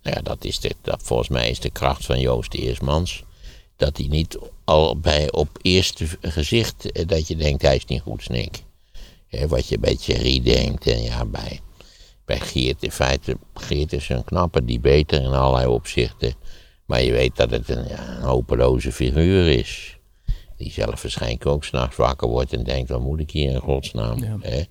Nou 0.04 0.16
ja, 0.16 0.22
dat 0.22 0.44
is 0.44 0.60
de, 0.60 0.76
dat, 0.82 1.02
volgens 1.04 1.30
mij 1.30 1.50
is 1.50 1.60
de 1.60 1.70
kracht 1.70 2.06
van 2.06 2.20
Joost 2.20 2.54
Eersmans. 2.54 3.24
Dat 3.76 3.98
hij 3.98 4.08
niet 4.08 4.38
al 4.64 5.00
bij 5.00 5.32
op 5.32 5.50
eerste 5.62 6.06
gezicht 6.22 6.92
eh, 6.92 7.08
dat 7.08 7.28
je 7.28 7.36
denkt 7.36 7.62
hij 7.62 7.76
is 7.76 7.86
niet 7.86 8.02
goed 8.02 8.24
snik. 8.24 8.64
Wat 9.48 9.68
je 9.68 9.80
bij 9.80 9.96
Thierry 9.96 10.42
denkt 10.42 10.88
en 10.88 11.02
ja, 11.02 11.26
bij, 11.26 11.60
bij 12.26 12.40
Geert 12.40 12.84
in 12.84 12.92
feite, 12.92 13.38
Geert 13.54 13.94
is 13.94 14.10
een 14.10 14.24
knappe 14.24 14.66
die 14.66 14.80
beter 14.80 15.22
in 15.22 15.34
allerlei 15.34 15.68
opzichten. 15.68 16.34
Maar 16.86 17.02
je 17.02 17.12
weet 17.12 17.36
dat 17.36 17.50
het 17.50 17.70
een, 17.70 17.88
ja, 17.88 18.08
een 18.08 18.22
hopeloze 18.22 18.92
figuur 18.92 19.48
is. 19.48 19.99
Die 20.60 20.72
zelf 20.72 21.02
waarschijnlijk 21.02 21.46
ook 21.46 21.64
s'nachts 21.64 21.96
wakker 21.96 22.28
wordt 22.28 22.54
en 22.54 22.64
denkt, 22.64 22.90
wat 22.90 23.02
moet 23.02 23.20
ik 23.20 23.32
hier 23.32 23.52
in 23.52 23.60
godsnaam? 23.60 24.20
Ja. 24.24 24.38
Hè? 24.42 24.62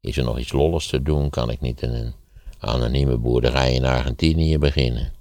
Is 0.00 0.16
er 0.16 0.24
nog 0.24 0.38
iets 0.38 0.52
lolligs 0.52 0.86
te 0.86 1.02
doen? 1.02 1.30
Kan 1.30 1.50
ik 1.50 1.60
niet 1.60 1.82
in 1.82 1.90
een 1.90 2.14
anonieme 2.58 3.16
boerderij 3.16 3.74
in 3.74 3.84
Argentinië 3.84 4.58
beginnen? 4.58 5.12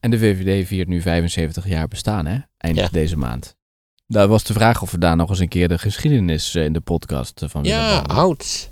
En 0.00 0.10
de 0.10 0.18
VVD 0.18 0.66
viert 0.66 0.88
nu 0.88 1.00
75 1.00 1.68
jaar 1.68 1.88
bestaan, 1.88 2.26
hè? 2.26 2.38
Eind 2.56 2.76
Ja. 2.76 2.88
deze 2.92 3.16
maand. 3.16 3.56
Daar 4.06 4.28
was 4.28 4.44
de 4.44 4.52
vraag 4.52 4.82
of 4.82 4.90
we 4.90 4.98
daar 4.98 5.16
nog 5.16 5.30
eens 5.30 5.38
een 5.38 5.48
keer 5.48 5.68
de 5.68 5.78
geschiedenis 5.78 6.54
eh, 6.54 6.64
in 6.64 6.72
de 6.72 6.80
podcast 6.80 7.42
eh, 7.42 7.48
van 7.48 7.64
Ja, 7.64 7.98
oud. 8.00 8.70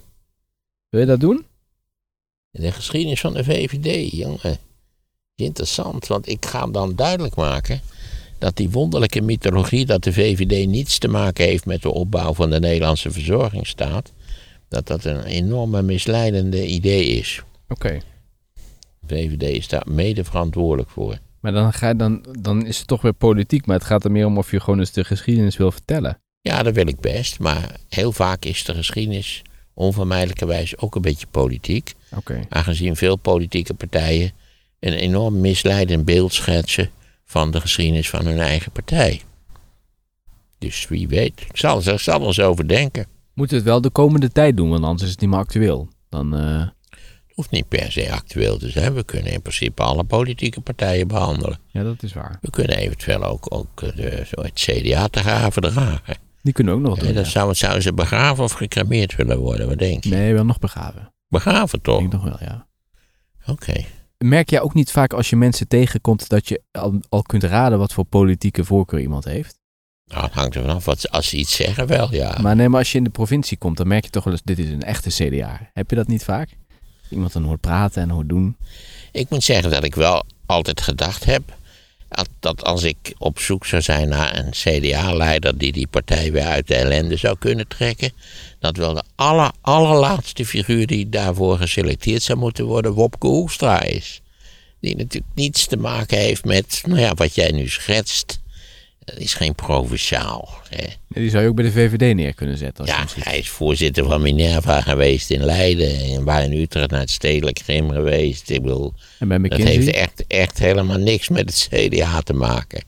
Wil 0.88 1.00
je 1.00 1.06
dat 1.06 1.20
doen? 1.20 1.46
De 2.50 2.72
geschiedenis 2.72 3.20
van 3.20 3.32
de 3.34 3.44
VVD, 3.44 4.12
jongen. 4.12 4.56
Interessant, 5.34 6.06
want 6.06 6.28
ik 6.28 6.46
ga 6.46 6.66
dan 6.66 6.94
duidelijk 6.94 7.34
maken 7.34 7.80
dat 8.38 8.56
die 8.56 8.70
wonderlijke 8.70 9.20
mythologie 9.20 9.86
dat 9.86 10.04
de 10.04 10.12
VVD 10.12 10.66
niets 10.66 10.98
te 10.98 11.08
maken 11.08 11.44
heeft 11.44 11.66
met 11.66 11.82
de 11.82 11.92
opbouw 11.92 12.34
van 12.34 12.50
de 12.50 12.60
Nederlandse 12.60 13.10
verzorgingsstaat, 13.10 14.12
dat 14.68 14.86
dat 14.86 15.04
een 15.04 15.24
enorme 15.24 15.82
misleidende 15.82 16.66
idee 16.66 17.04
is. 17.06 17.42
Oké. 17.68 17.98
De 19.00 19.14
VVD 19.14 19.42
is 19.42 19.68
daar 19.68 19.86
mede 19.86 20.24
verantwoordelijk 20.24 20.90
voor. 20.90 21.18
Maar 21.40 21.52
dan, 21.52 21.72
ga 21.72 21.88
je, 21.88 21.96
dan, 21.96 22.24
dan 22.40 22.66
is 22.66 22.78
het 22.78 22.86
toch 22.86 23.02
weer 23.02 23.12
politiek. 23.12 23.66
Maar 23.66 23.76
het 23.76 23.86
gaat 23.86 24.04
er 24.04 24.10
meer 24.10 24.26
om 24.26 24.38
of 24.38 24.50
je 24.50 24.60
gewoon 24.60 24.78
eens 24.78 24.92
de 24.92 25.04
geschiedenis 25.04 25.56
wil 25.56 25.72
vertellen. 25.72 26.18
Ja, 26.40 26.62
dat 26.62 26.74
wil 26.74 26.86
ik 26.86 27.00
best. 27.00 27.38
Maar 27.38 27.76
heel 27.88 28.12
vaak 28.12 28.44
is 28.44 28.64
de 28.64 28.74
geschiedenis 28.74 29.42
onvermijdelijkerwijs 29.74 30.78
ook 30.78 30.94
een 30.94 31.02
beetje 31.02 31.26
politiek. 31.30 31.94
Oké. 32.16 32.46
Aangezien 32.48 32.96
veel 32.96 33.16
politieke 33.16 33.74
partijen 33.74 34.32
een 34.80 34.92
enorm 34.92 35.40
misleidend 35.40 36.04
beeld 36.04 36.32
schetsen 36.32 36.90
van 37.30 37.50
de 37.50 37.60
geschiedenis 37.60 38.08
van 38.10 38.26
hun 38.26 38.38
eigen 38.38 38.72
partij. 38.72 39.20
Dus 40.58 40.88
wie 40.88 41.08
weet. 41.08 41.40
Ik 41.40 41.56
zal, 41.56 41.78
ik 41.92 42.00
zal 42.00 42.20
er 42.20 42.26
eens 42.26 42.40
over 42.40 42.68
denken. 42.68 43.06
Moeten 43.34 43.56
we 43.56 43.62
het 43.62 43.70
wel 43.72 43.80
de 43.80 43.90
komende 43.90 44.28
tijd 44.32 44.56
doen, 44.56 44.70
want 44.70 44.84
anders 44.84 45.02
is 45.02 45.10
het 45.10 45.20
niet 45.20 45.30
meer 45.30 45.38
actueel. 45.38 45.88
Dan, 46.08 46.36
eh, 46.36 46.66
Het 46.90 47.46
hoeft 47.46 47.50
niet 47.50 47.68
per 47.68 47.92
se 47.92 48.12
actueel 48.12 48.58
te 48.58 48.70
zijn. 48.70 48.94
We 48.94 49.04
kunnen 49.04 49.32
in 49.32 49.42
principe 49.42 49.82
alle 49.82 50.04
politieke 50.04 50.60
partijen 50.60 51.08
behandelen. 51.08 51.58
ja, 51.66 51.82
dat 51.82 52.02
is 52.02 52.12
waar. 52.12 52.38
We 52.40 52.50
kunnen 52.50 52.76
eventueel 52.76 53.24
ook, 53.24 53.46
ook 53.54 53.82
eh, 53.82 53.96
de, 53.96 54.22
zo 54.34 54.42
het 54.42 54.52
CDA 54.54 55.08
te 55.08 55.20
graven 55.20 55.62
dragen. 55.62 56.16
Die 56.42 56.52
kunnen 56.52 56.74
ook 56.74 56.80
nog 56.80 56.96
Ja, 56.96 57.02
doen. 57.04 57.14
dat 57.14 57.24
ja. 57.24 57.30
zou, 57.30 57.54
zouden 57.54 57.82
ze 57.82 57.92
begraven 57.92 58.44
of 58.44 58.52
gecremeerd 58.52 59.16
willen 59.16 59.38
worden? 59.38 59.68
Wat 59.68 59.78
denk 59.78 60.04
je? 60.04 60.10
Nee, 60.10 60.34
wel 60.34 60.44
nog 60.44 60.58
begraven. 60.58 61.12
Begraven 61.28 61.80
toch? 61.82 62.02
Ik 62.02 62.10
denk 62.10 62.22
nog 62.22 62.38
wel, 62.38 62.48
ja. 62.48 62.66
Oké. 63.46 63.84
Merk 64.24 64.50
jij 64.50 64.60
ook 64.60 64.74
niet 64.74 64.90
vaak 64.90 65.12
als 65.12 65.30
je 65.30 65.36
mensen 65.36 65.68
tegenkomt 65.68 66.28
dat 66.28 66.48
je 66.48 66.62
al, 66.70 67.00
al 67.08 67.22
kunt 67.22 67.42
raden 67.42 67.78
wat 67.78 67.92
voor 67.92 68.04
politieke 68.04 68.64
voorkeur 68.64 69.00
iemand 69.00 69.24
heeft? 69.24 69.58
Nou, 70.04 70.24
het 70.24 70.32
hangt 70.32 70.54
er 70.54 70.60
vanaf. 70.60 70.84
Wat, 70.84 71.10
als 71.10 71.28
ze 71.28 71.36
iets 71.36 71.56
zeggen, 71.56 71.86
wel 71.86 72.14
ja. 72.14 72.38
Maar 72.40 72.56
nee, 72.56 72.68
maar 72.68 72.78
als 72.78 72.92
je 72.92 72.98
in 72.98 73.04
de 73.04 73.10
provincie 73.10 73.56
komt, 73.56 73.76
dan 73.76 73.88
merk 73.88 74.04
je 74.04 74.10
toch 74.10 74.24
wel 74.24 74.32
eens, 74.32 74.42
dit 74.44 74.58
is 74.58 74.70
een 74.70 74.82
echte 74.82 75.10
CDA. 75.10 75.70
Heb 75.72 75.90
je 75.90 75.96
dat 75.96 76.06
niet 76.06 76.24
vaak? 76.24 76.56
Iemand 77.10 77.32
dan 77.32 77.42
hoort 77.42 77.60
praten 77.60 78.02
en 78.02 78.10
hoort 78.10 78.28
doen. 78.28 78.56
Ik 79.12 79.30
moet 79.30 79.42
zeggen 79.42 79.70
dat 79.70 79.84
ik 79.84 79.94
wel 79.94 80.24
altijd 80.46 80.80
gedacht 80.80 81.24
heb. 81.24 81.42
Dat, 82.40 82.64
als 82.64 82.82
ik 82.82 83.14
op 83.18 83.38
zoek 83.38 83.66
zou 83.66 83.82
zijn 83.82 84.08
naar 84.08 84.36
een 84.36 84.50
CDA-leider 84.50 85.58
die 85.58 85.72
die 85.72 85.86
partij 85.86 86.32
weer 86.32 86.46
uit 86.46 86.66
de 86.66 86.74
ellende 86.74 87.16
zou 87.16 87.36
kunnen 87.38 87.68
trekken. 87.68 88.12
Dat 88.60 88.76
wel 88.76 88.94
de 88.94 89.02
aller, 89.14 89.52
allerlaatste 89.60 90.46
figuur 90.46 90.86
die 90.86 91.08
daarvoor 91.08 91.58
geselecteerd 91.58 92.22
zou 92.22 92.38
moeten 92.38 92.64
worden 92.64 92.92
Wopke 92.92 93.26
Hoekstra 93.26 93.82
is. 93.82 94.20
Die 94.80 94.96
natuurlijk 94.96 95.34
niets 95.34 95.66
te 95.66 95.76
maken 95.76 96.18
heeft 96.18 96.44
met, 96.44 96.82
nou 96.86 97.00
ja, 97.00 97.14
wat 97.14 97.34
jij 97.34 97.50
nu 97.50 97.68
schetst. 97.68 98.40
Dat 99.10 99.18
is 99.18 99.34
geen 99.34 99.54
provinciaal. 99.54 100.48
Hè. 100.68 100.84
Die 101.08 101.30
zou 101.30 101.42
je 101.42 101.48
ook 101.48 101.54
bij 101.54 101.64
de 101.64 101.72
VVD 101.72 102.14
neer 102.14 102.34
kunnen 102.34 102.56
zetten. 102.56 102.84
Als 102.84 103.14
Ja, 103.14 103.22
hij 103.22 103.38
is 103.38 103.48
voorzitter 103.48 104.04
van 104.04 104.22
Minerva 104.22 104.80
geweest 104.80 105.30
in 105.30 105.44
Leiden. 105.44 106.00
En 106.00 106.24
waar 106.24 106.44
in 106.44 106.52
Utrecht 106.52 106.90
naar 106.90 107.00
het 107.00 107.10
stedelijk 107.10 107.58
gym 107.58 107.90
geweest. 107.90 108.50
Ik 108.50 108.62
bedoel, 108.62 108.92
En 109.18 109.28
bij 109.28 109.38
dat 109.38 109.58
heeft 109.58 109.90
echt, 109.90 110.24
echt 110.26 110.58
helemaal 110.58 110.98
niks 110.98 111.28
met 111.28 111.68
het 111.68 111.68
CDA 111.70 112.20
te 112.20 112.32
maken. 112.32 112.82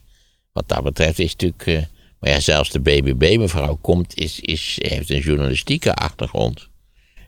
Wat 0.53 0.67
dat 0.67 0.83
betreft 0.83 1.19
is 1.19 1.31
natuurlijk. 1.31 1.65
eh, 1.65 1.81
maar 2.19 2.29
ja, 2.29 2.39
zelfs 2.39 2.69
de 2.69 2.79
BBB-mevrouw 2.79 3.77
komt, 3.81 4.15
is, 4.15 4.39
is, 4.39 4.77
heeft 4.81 5.09
een 5.09 5.19
journalistieke 5.19 5.93
achtergrond. 5.93 6.69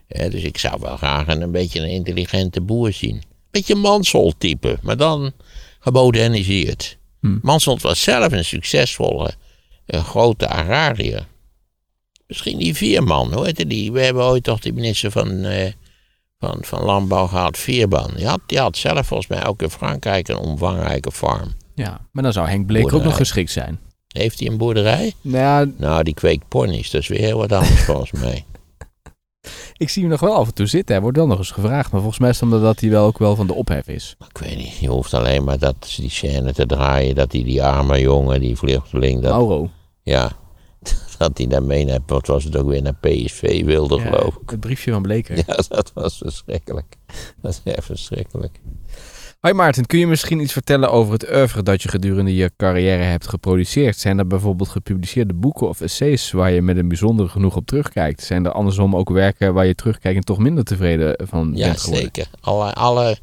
Dus 0.08 0.42
ik 0.42 0.58
zou 0.58 0.80
wel 0.80 0.96
graag 0.96 1.26
een, 1.26 1.40
een 1.40 1.50
beetje 1.50 1.80
een 1.80 1.88
intelligente 1.88 2.60
boer 2.60 2.92
zien. 2.92 3.22
Beetje 3.50 3.74
Mansholt-type, 3.74 4.78
maar 4.82 4.96
dan 4.96 5.32
gemoderniseerd. 5.80 6.96
Hm. 7.24 7.38
Mansholt 7.42 7.82
was 7.82 8.02
zelf 8.02 8.32
een 8.32 8.44
succesvolle 8.44 9.30
eh, 9.86 10.04
grote 10.04 10.48
agrariër. 10.48 11.26
Misschien 12.26 12.58
die 12.58 12.74
Vierman, 12.74 13.32
hoe 13.32 13.44
heette 13.44 13.66
die? 13.66 13.92
We 13.92 14.00
hebben 14.00 14.24
ooit 14.24 14.42
toch 14.44 14.60
de 14.60 14.72
minister 14.72 15.10
van, 15.10 15.44
eh, 15.44 15.72
van, 16.38 16.58
van 16.60 16.82
Landbouw 16.82 17.26
gehad, 17.26 17.58
Vierman. 17.58 18.10
Die 18.16 18.26
had, 18.26 18.40
die 18.46 18.58
had 18.58 18.76
zelf 18.76 19.06
volgens 19.06 19.28
mij 19.28 19.46
ook 19.46 19.62
in 19.62 19.70
Frankrijk 19.70 20.28
een 20.28 20.36
omvangrijke 20.36 21.12
farm. 21.12 21.52
Ja, 21.74 22.00
maar 22.12 22.22
dan 22.22 22.32
zou 22.32 22.48
Henk 22.48 22.66
Bleek 22.66 22.92
ook 22.92 23.02
nog 23.04 23.16
geschikt 23.16 23.50
zijn. 23.50 23.78
Heeft 24.08 24.38
hij 24.38 24.48
een 24.48 24.56
boerderij? 24.56 25.12
Nou 25.20 25.38
ja, 25.38 25.72
Nou, 25.76 26.02
die 26.02 26.14
kweekt 26.14 26.48
ponies, 26.48 26.90
dat 26.90 27.00
is 27.00 27.08
weer 27.08 27.18
heel 27.18 27.38
wat 27.38 27.52
anders 27.52 27.82
volgens 27.90 28.12
mij. 28.12 28.44
Ik 29.76 29.88
zie 29.88 30.02
hem 30.02 30.10
nog 30.10 30.20
wel 30.20 30.34
af 30.34 30.46
en 30.46 30.54
toe 30.54 30.66
zitten. 30.66 30.92
Hij 30.94 31.02
wordt 31.02 31.16
wel 31.16 31.26
nog 31.26 31.38
eens 31.38 31.50
gevraagd. 31.50 31.90
Maar 31.90 32.00
volgens 32.00 32.20
mij 32.20 32.30
is 32.30 32.40
het 32.40 32.52
omdat 32.52 32.80
hij 32.80 32.90
wel 32.90 33.06
ook 33.06 33.18
wel 33.18 33.36
van 33.36 33.46
de 33.46 33.54
ophef 33.54 33.88
is. 33.88 34.16
Ik 34.28 34.38
weet 34.38 34.56
niet, 34.56 34.76
je 34.76 34.88
hoeft 34.88 35.14
alleen 35.14 35.44
maar 35.44 35.58
dat, 35.58 35.94
die 35.96 36.10
scène 36.10 36.52
te 36.52 36.66
draaien, 36.66 37.14
dat 37.14 37.32
hij 37.32 37.42
die 37.44 37.62
arme 37.64 38.00
jongen, 38.00 38.40
die 38.40 38.56
vluchteling, 38.56 39.22
dat, 39.22 39.32
Mauro. 39.32 39.70
ja, 40.02 40.32
dat 41.18 41.38
hij 41.38 41.46
daarmee 41.46 41.84
naar, 41.84 41.98
wat 42.06 42.26
was 42.26 42.44
het 42.44 42.56
ook 42.56 42.68
weer, 42.68 42.82
naar 42.82 42.94
PSV 43.00 43.64
wilde 43.64 43.96
Ja, 43.96 44.02
geloof 44.02 44.34
ik. 44.42 44.50
het 44.50 44.60
briefje 44.60 44.92
van 44.92 45.02
Bleker. 45.02 45.36
Ja, 45.36 45.56
dat 45.68 45.90
was 45.94 46.18
verschrikkelijk. 46.18 46.96
Dat 47.42 47.60
is 47.64 47.72
echt 47.72 47.84
verschrikkelijk. 47.84 48.60
Hoi 49.44 49.56
Maarten, 49.56 49.86
kun 49.86 49.98
je 49.98 50.06
misschien 50.06 50.40
iets 50.40 50.52
vertellen 50.52 50.90
over 50.90 51.12
het 51.12 51.30
oeuvre 51.30 51.62
dat 51.62 51.82
je 51.82 51.88
gedurende 51.88 52.34
je 52.34 52.50
carrière 52.56 53.02
hebt 53.02 53.28
geproduceerd? 53.28 53.98
Zijn 53.98 54.18
er 54.18 54.26
bijvoorbeeld 54.26 54.68
gepubliceerde 54.68 55.34
boeken 55.34 55.68
of 55.68 55.80
essays 55.80 56.30
waar 56.30 56.50
je 56.50 56.62
met 56.62 56.76
een 56.76 56.88
bijzonder 56.88 57.28
genoeg 57.28 57.56
op 57.56 57.66
terugkijkt? 57.66 58.22
Zijn 58.22 58.44
er 58.44 58.52
andersom 58.52 58.96
ook 58.96 59.10
werken 59.10 59.54
waar 59.54 59.66
je 59.66 59.74
terugkijkt 59.74 60.16
en 60.16 60.24
toch 60.24 60.38
minder 60.38 60.64
tevreden 60.64 61.26
van 61.26 61.52
bent 61.52 61.80
geworden? 61.80 62.10
zeker. 62.14 62.26
Alle, 62.40 62.72
alle, 62.72 63.18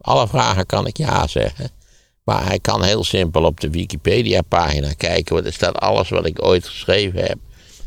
alle 0.00 0.28
vragen 0.28 0.66
kan 0.66 0.86
ik 0.86 0.96
ja 0.96 1.26
zeggen. 1.26 1.70
Maar 2.24 2.46
hij 2.46 2.58
kan 2.58 2.82
heel 2.82 3.04
simpel 3.04 3.44
op 3.44 3.60
de 3.60 3.70
Wikipedia-pagina 3.70 4.92
kijken. 4.92 5.34
Want 5.34 5.46
er 5.46 5.52
staat 5.52 5.78
alles 5.78 6.08
wat 6.08 6.26
ik 6.26 6.44
ooit 6.44 6.64
geschreven 6.68 7.20
heb. 7.20 7.38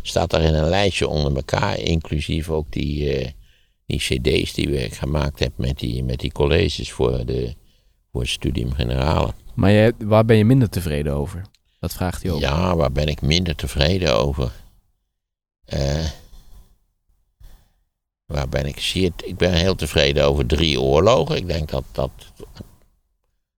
Staat 0.01 0.33
er 0.33 0.41
in 0.41 0.53
een 0.53 0.69
lijstje 0.69 1.07
onder 1.07 1.35
elkaar. 1.35 1.79
Inclusief 1.79 2.49
ook 2.49 2.65
die, 2.69 3.15
eh, 3.15 3.29
die 3.85 3.99
cd's 3.99 4.53
die 4.53 4.83
ik 4.83 4.93
gemaakt 4.93 5.39
heb 5.39 5.51
met 5.55 5.79
die, 5.79 6.03
met 6.03 6.19
die 6.19 6.31
colleges 6.31 6.91
voor, 6.91 7.25
de, 7.25 7.55
voor 8.17 8.25
het 8.25 8.35
Studium 8.35 8.73
Generale. 8.73 9.33
Maar 9.53 9.91
waar 9.97 10.25
ben 10.25 10.37
je 10.37 10.45
minder 10.45 10.69
tevreden 10.69 11.13
over? 11.13 11.41
Dat 11.79 11.93
vraagt 11.93 12.23
hij 12.23 12.31
ook. 12.31 12.39
Ja, 12.39 12.75
waar 12.75 12.91
ben 12.91 13.07
ik 13.07 13.21
minder 13.21 13.55
tevreden 13.55 14.17
over? 14.17 14.51
Eh, 15.65 16.05
waar 18.25 18.49
ben 18.49 18.65
ik 18.65 18.79
zeer... 18.79 19.11
Ik 19.23 19.37
ben 19.37 19.53
heel 19.53 19.75
tevreden 19.75 20.25
over 20.25 20.45
drie 20.45 20.81
oorlogen. 20.81 21.35
Ik 21.35 21.47
denk 21.47 21.69
dat 21.69 21.83
dat... 21.91 22.11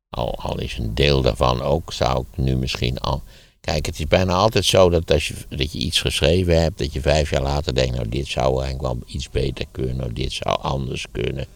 Al, 0.09 0.35
al 0.35 0.59
is 0.59 0.77
een 0.77 0.95
deel 0.95 1.21
daarvan 1.21 1.61
ook, 1.61 1.93
zou 1.93 2.19
ik 2.19 2.37
nu 2.37 2.55
misschien 2.55 2.99
al... 2.99 3.21
Kijk, 3.61 3.85
het 3.85 3.99
is 3.99 4.07
bijna 4.07 4.33
altijd 4.33 4.65
zo 4.65 4.89
dat 4.89 5.11
als 5.11 5.27
je, 5.27 5.33
dat 5.49 5.71
je 5.71 5.79
iets 5.79 6.01
geschreven 6.01 6.61
hebt... 6.61 6.77
dat 6.77 6.93
je 6.93 7.01
vijf 7.01 7.29
jaar 7.29 7.41
later 7.41 7.75
denkt... 7.75 7.95
nou, 7.95 8.09
dit 8.09 8.27
zou 8.27 8.61
eigenlijk 8.63 8.93
wel 8.93 8.97
iets 9.07 9.29
beter 9.29 9.65
kunnen... 9.71 10.05
of 10.05 10.11
dit 10.11 10.31
zou 10.31 10.61
anders 10.61 11.05
kunnen. 11.11 11.47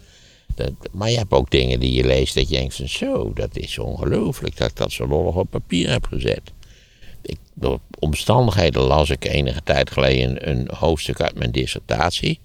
Dat, 0.56 0.72
maar 0.92 1.10
je 1.10 1.18
hebt 1.18 1.32
ook 1.32 1.52
dingen 1.52 1.80
die 1.80 1.94
je 1.94 2.06
leest 2.06 2.36
dat 2.36 2.50
je 2.50 2.56
denkt 2.56 2.76
van... 2.76 2.90
zo, 2.90 3.34
dat 3.34 3.58
is 3.58 3.80
ongelooflijk 3.80 4.58
dat 4.58 4.70
ik 4.70 4.76
dat 4.76 4.92
zo 4.92 5.08
lollig 5.08 5.36
op 5.36 5.50
papier 5.50 5.90
heb 5.90 6.06
gezet 6.06 6.52
ik, 7.24 7.38
door 7.54 7.80
omstandigheden 8.00 8.82
las 8.82 9.10
ik 9.10 9.26
enige 9.26 9.64
tijd 9.64 9.92
geleden 9.92 10.50
een, 10.50 10.70
hoofdstuk 10.76 11.22
uit 11.22 11.36
mijn 11.36 11.52
dissertatie. 11.52 12.40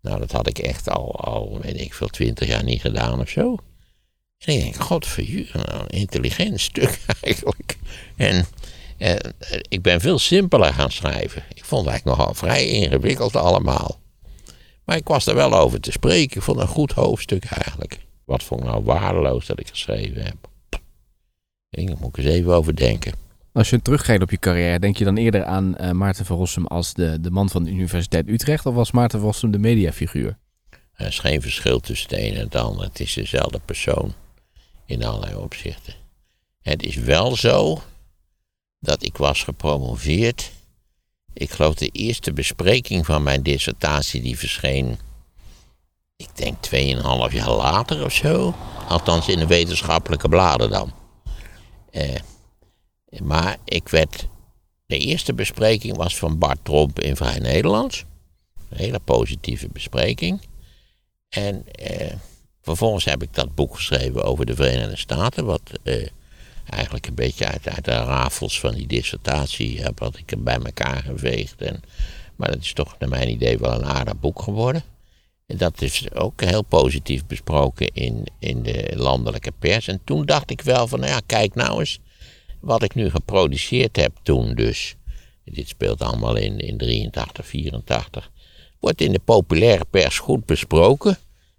Nou, 0.00 0.18
dat 0.18 0.32
had 0.32 0.46
ik 0.46 0.58
echt 0.58 0.88
al, 0.88 1.16
al 1.16 1.58
weet 1.60 1.80
ik 1.80 1.94
veel, 1.94 2.08
twintig 2.08 2.48
jaar 2.48 2.64
niet 2.64 2.80
gedaan 2.80 3.20
of 3.20 3.28
zo. 3.28 3.56
En 4.38 4.54
ik 4.54 4.62
denk, 4.62 4.76
godverjuur, 4.76 5.50
nou, 5.52 5.80
een 5.80 5.98
intelligent 5.98 6.60
stuk 6.60 7.00
eigenlijk. 7.22 7.76
En 8.16 8.46
eh, 8.98 9.16
ik 9.68 9.82
ben 9.82 10.00
veel 10.00 10.18
simpeler 10.18 10.74
gaan 10.74 10.90
schrijven. 10.90 11.42
Ik 11.54 11.64
vond 11.64 11.84
het 11.84 11.90
eigenlijk 11.90 12.18
nogal 12.18 12.34
vrij 12.34 12.68
ingewikkeld 12.68 13.36
allemaal. 13.36 14.00
Maar 14.88 14.96
ik 14.96 15.08
was 15.08 15.26
er 15.26 15.34
wel 15.34 15.54
over 15.54 15.80
te 15.80 15.92
spreken. 15.92 16.36
Ik 16.36 16.42
vond 16.42 16.60
een 16.60 16.66
goed 16.66 16.92
hoofdstuk 16.92 17.44
eigenlijk. 17.44 17.98
Wat 18.24 18.42
vond 18.42 18.60
ik 18.60 18.66
nou 18.66 18.84
waardeloos 18.84 19.46
dat 19.46 19.60
ik 19.60 19.68
geschreven 19.68 20.24
heb. 20.24 20.48
Ik 20.70 20.80
denk, 21.70 21.88
daar 21.88 21.96
moet 22.00 22.18
ik 22.18 22.24
eens 22.24 22.34
even 22.34 22.54
over 22.54 22.76
denken. 22.76 23.12
Als 23.52 23.70
je 23.70 23.82
terugkijkt 23.82 24.22
op 24.22 24.30
je 24.30 24.38
carrière, 24.38 24.78
denk 24.78 24.96
je 24.96 25.04
dan 25.04 25.16
eerder 25.16 25.44
aan 25.44 25.76
eh, 25.76 25.90
Maarten 25.90 26.24
van 26.24 26.36
Rossum 26.36 26.66
als 26.66 26.94
de, 26.94 27.20
de 27.20 27.30
man 27.30 27.48
van 27.48 27.64
de 27.64 27.70
Universiteit 27.70 28.28
Utrecht 28.28 28.66
of 28.66 28.74
was 28.74 28.90
Maarten 28.90 29.18
van 29.18 29.28
Rossum 29.28 29.50
de 29.50 29.58
mediafiguur? 29.58 30.38
Er 30.92 31.06
is 31.06 31.18
geen 31.18 31.42
verschil 31.42 31.80
tussen 31.80 32.08
het 32.08 32.18
een 32.18 32.34
en 32.34 32.40
het 32.40 32.54
ander. 32.54 32.84
Het 32.84 33.00
is 33.00 33.14
dezelfde 33.14 33.60
persoon 33.64 34.14
in 34.86 35.04
allerlei 35.04 35.34
opzichten. 35.34 35.94
Het 36.60 36.82
is 36.82 36.96
wel 36.96 37.36
zo 37.36 37.82
dat 38.80 39.02
ik 39.02 39.16
was 39.16 39.42
gepromoveerd. 39.42 40.50
Ik 41.32 41.50
geloof 41.50 41.74
de 41.74 41.88
eerste 41.88 42.32
bespreking 42.32 43.06
van 43.06 43.22
mijn 43.22 43.42
dissertatie 43.42 44.22
die 44.22 44.38
verscheen, 44.38 44.98
ik 46.16 46.28
denk 46.36 46.56
2,5 46.66 47.34
jaar 47.34 47.50
later 47.50 48.04
of 48.04 48.12
zo. 48.12 48.54
Althans 48.88 49.28
in 49.28 49.38
de 49.38 49.46
wetenschappelijke 49.46 50.28
bladen 50.28 50.70
dan. 50.70 50.92
Eh, 51.90 52.20
maar 53.22 53.56
ik 53.64 53.88
werd, 53.88 54.28
de 54.86 54.98
eerste 54.98 55.34
bespreking 55.34 55.96
was 55.96 56.16
van 56.16 56.38
Bart 56.38 56.58
Tromp 56.62 57.00
in 57.00 57.16
Vrij 57.16 57.38
Nederlands. 57.38 58.04
Een 58.68 58.78
hele 58.78 59.00
positieve 59.00 59.68
bespreking. 59.68 60.40
En 61.28 61.66
eh, 61.72 62.14
vervolgens 62.62 63.04
heb 63.04 63.22
ik 63.22 63.34
dat 63.34 63.54
boek 63.54 63.74
geschreven 63.74 64.24
over 64.24 64.46
de 64.46 64.54
Verenigde 64.54 64.96
Staten, 64.96 65.44
wat 65.44 65.62
eh, 65.82 66.06
eigenlijk 66.70 67.06
een 67.06 67.14
beetje 67.14 67.46
uit, 67.46 67.68
uit 67.68 67.84
de 67.84 67.90
rafels 67.90 68.60
van 68.60 68.74
die 68.74 68.86
dissertatie 68.86 69.80
heb, 69.80 69.98
had 69.98 70.16
ik 70.16 70.30
er 70.30 70.42
bij 70.42 70.58
elkaar 70.64 71.02
geveegd. 71.02 71.62
En, 71.62 71.80
maar 72.36 72.50
dat 72.50 72.60
is 72.60 72.72
toch 72.72 72.96
naar 72.98 73.08
mijn 73.08 73.30
idee 73.30 73.58
wel 73.58 73.72
een 73.72 73.86
aardig 73.86 74.20
boek 74.20 74.42
geworden. 74.42 74.82
En 75.46 75.56
dat 75.56 75.82
is 75.82 76.14
ook 76.14 76.40
heel 76.40 76.62
positief 76.62 77.26
besproken 77.26 77.86
in, 77.86 78.26
in 78.38 78.62
de 78.62 78.92
landelijke 78.94 79.52
pers. 79.58 79.88
En 79.88 80.00
toen 80.04 80.26
dacht 80.26 80.50
ik 80.50 80.60
wel 80.60 80.86
van, 80.86 81.00
nou 81.00 81.12
ja, 81.12 81.20
kijk 81.26 81.54
nou 81.54 81.78
eens 81.78 81.98
wat 82.60 82.82
ik 82.82 82.94
nu 82.94 83.10
geproduceerd 83.10 83.96
heb 83.96 84.12
toen 84.22 84.54
dus. 84.54 84.96
Dit 85.44 85.68
speelt 85.68 86.02
allemaal 86.02 86.36
in, 86.36 86.58
in 86.58 86.76
83, 86.76 87.46
84. 87.46 88.30
Wordt 88.80 89.00
in 89.00 89.12
de 89.12 89.20
populaire 89.24 89.84
pers 89.90 90.18
goed 90.18 90.46
besproken. 90.46 91.18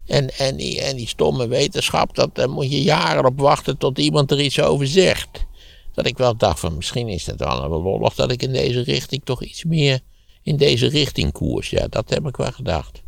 En, 0.09 0.29
en, 0.37 0.55
die, 0.55 0.81
en 0.81 0.95
die 0.95 1.07
stomme 1.07 1.47
wetenschap, 1.47 2.15
dat, 2.15 2.35
daar 2.35 2.49
moet 2.49 2.71
je 2.71 2.81
jaren 2.81 3.25
op 3.25 3.39
wachten 3.39 3.77
tot 3.77 3.97
iemand 3.97 4.31
er 4.31 4.41
iets 4.41 4.61
over 4.61 4.87
zegt. 4.87 5.45
Dat 5.93 6.05
ik 6.05 6.17
wel 6.17 6.37
dacht 6.37 6.59
van, 6.59 6.75
misschien 6.75 7.07
is 7.07 7.25
het 7.25 7.39
wel 7.39 7.63
een 7.63 7.69
lollig 7.69 8.13
dat 8.15 8.31
ik 8.31 8.41
in 8.41 8.51
deze 8.51 8.81
richting 8.81 9.21
toch 9.23 9.43
iets 9.43 9.63
meer 9.63 9.99
in 10.43 10.57
deze 10.57 10.87
richting 10.87 11.31
koers. 11.31 11.69
Ja, 11.69 11.87
dat 11.87 12.09
heb 12.09 12.27
ik 12.27 12.37
wel 12.37 12.51
gedacht. 12.51 13.01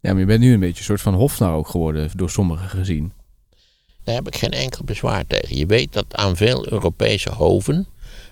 Ja, 0.00 0.10
maar 0.10 0.20
je 0.20 0.26
bent 0.26 0.40
nu 0.40 0.52
een 0.52 0.60
beetje 0.60 0.78
een 0.78 0.84
soort 0.84 1.00
van 1.00 1.14
hofnar 1.14 1.54
ook 1.54 1.68
geworden, 1.68 2.10
door 2.14 2.30
sommigen 2.30 2.68
gezien. 2.68 3.12
Daar 4.04 4.14
heb 4.14 4.26
ik 4.26 4.36
geen 4.36 4.50
enkel 4.50 4.84
bezwaar 4.84 5.26
tegen. 5.26 5.56
Je 5.56 5.66
weet 5.66 5.92
dat 5.92 6.16
aan 6.16 6.36
veel 6.36 6.72
Europese 6.72 7.30
hoven 7.30 7.86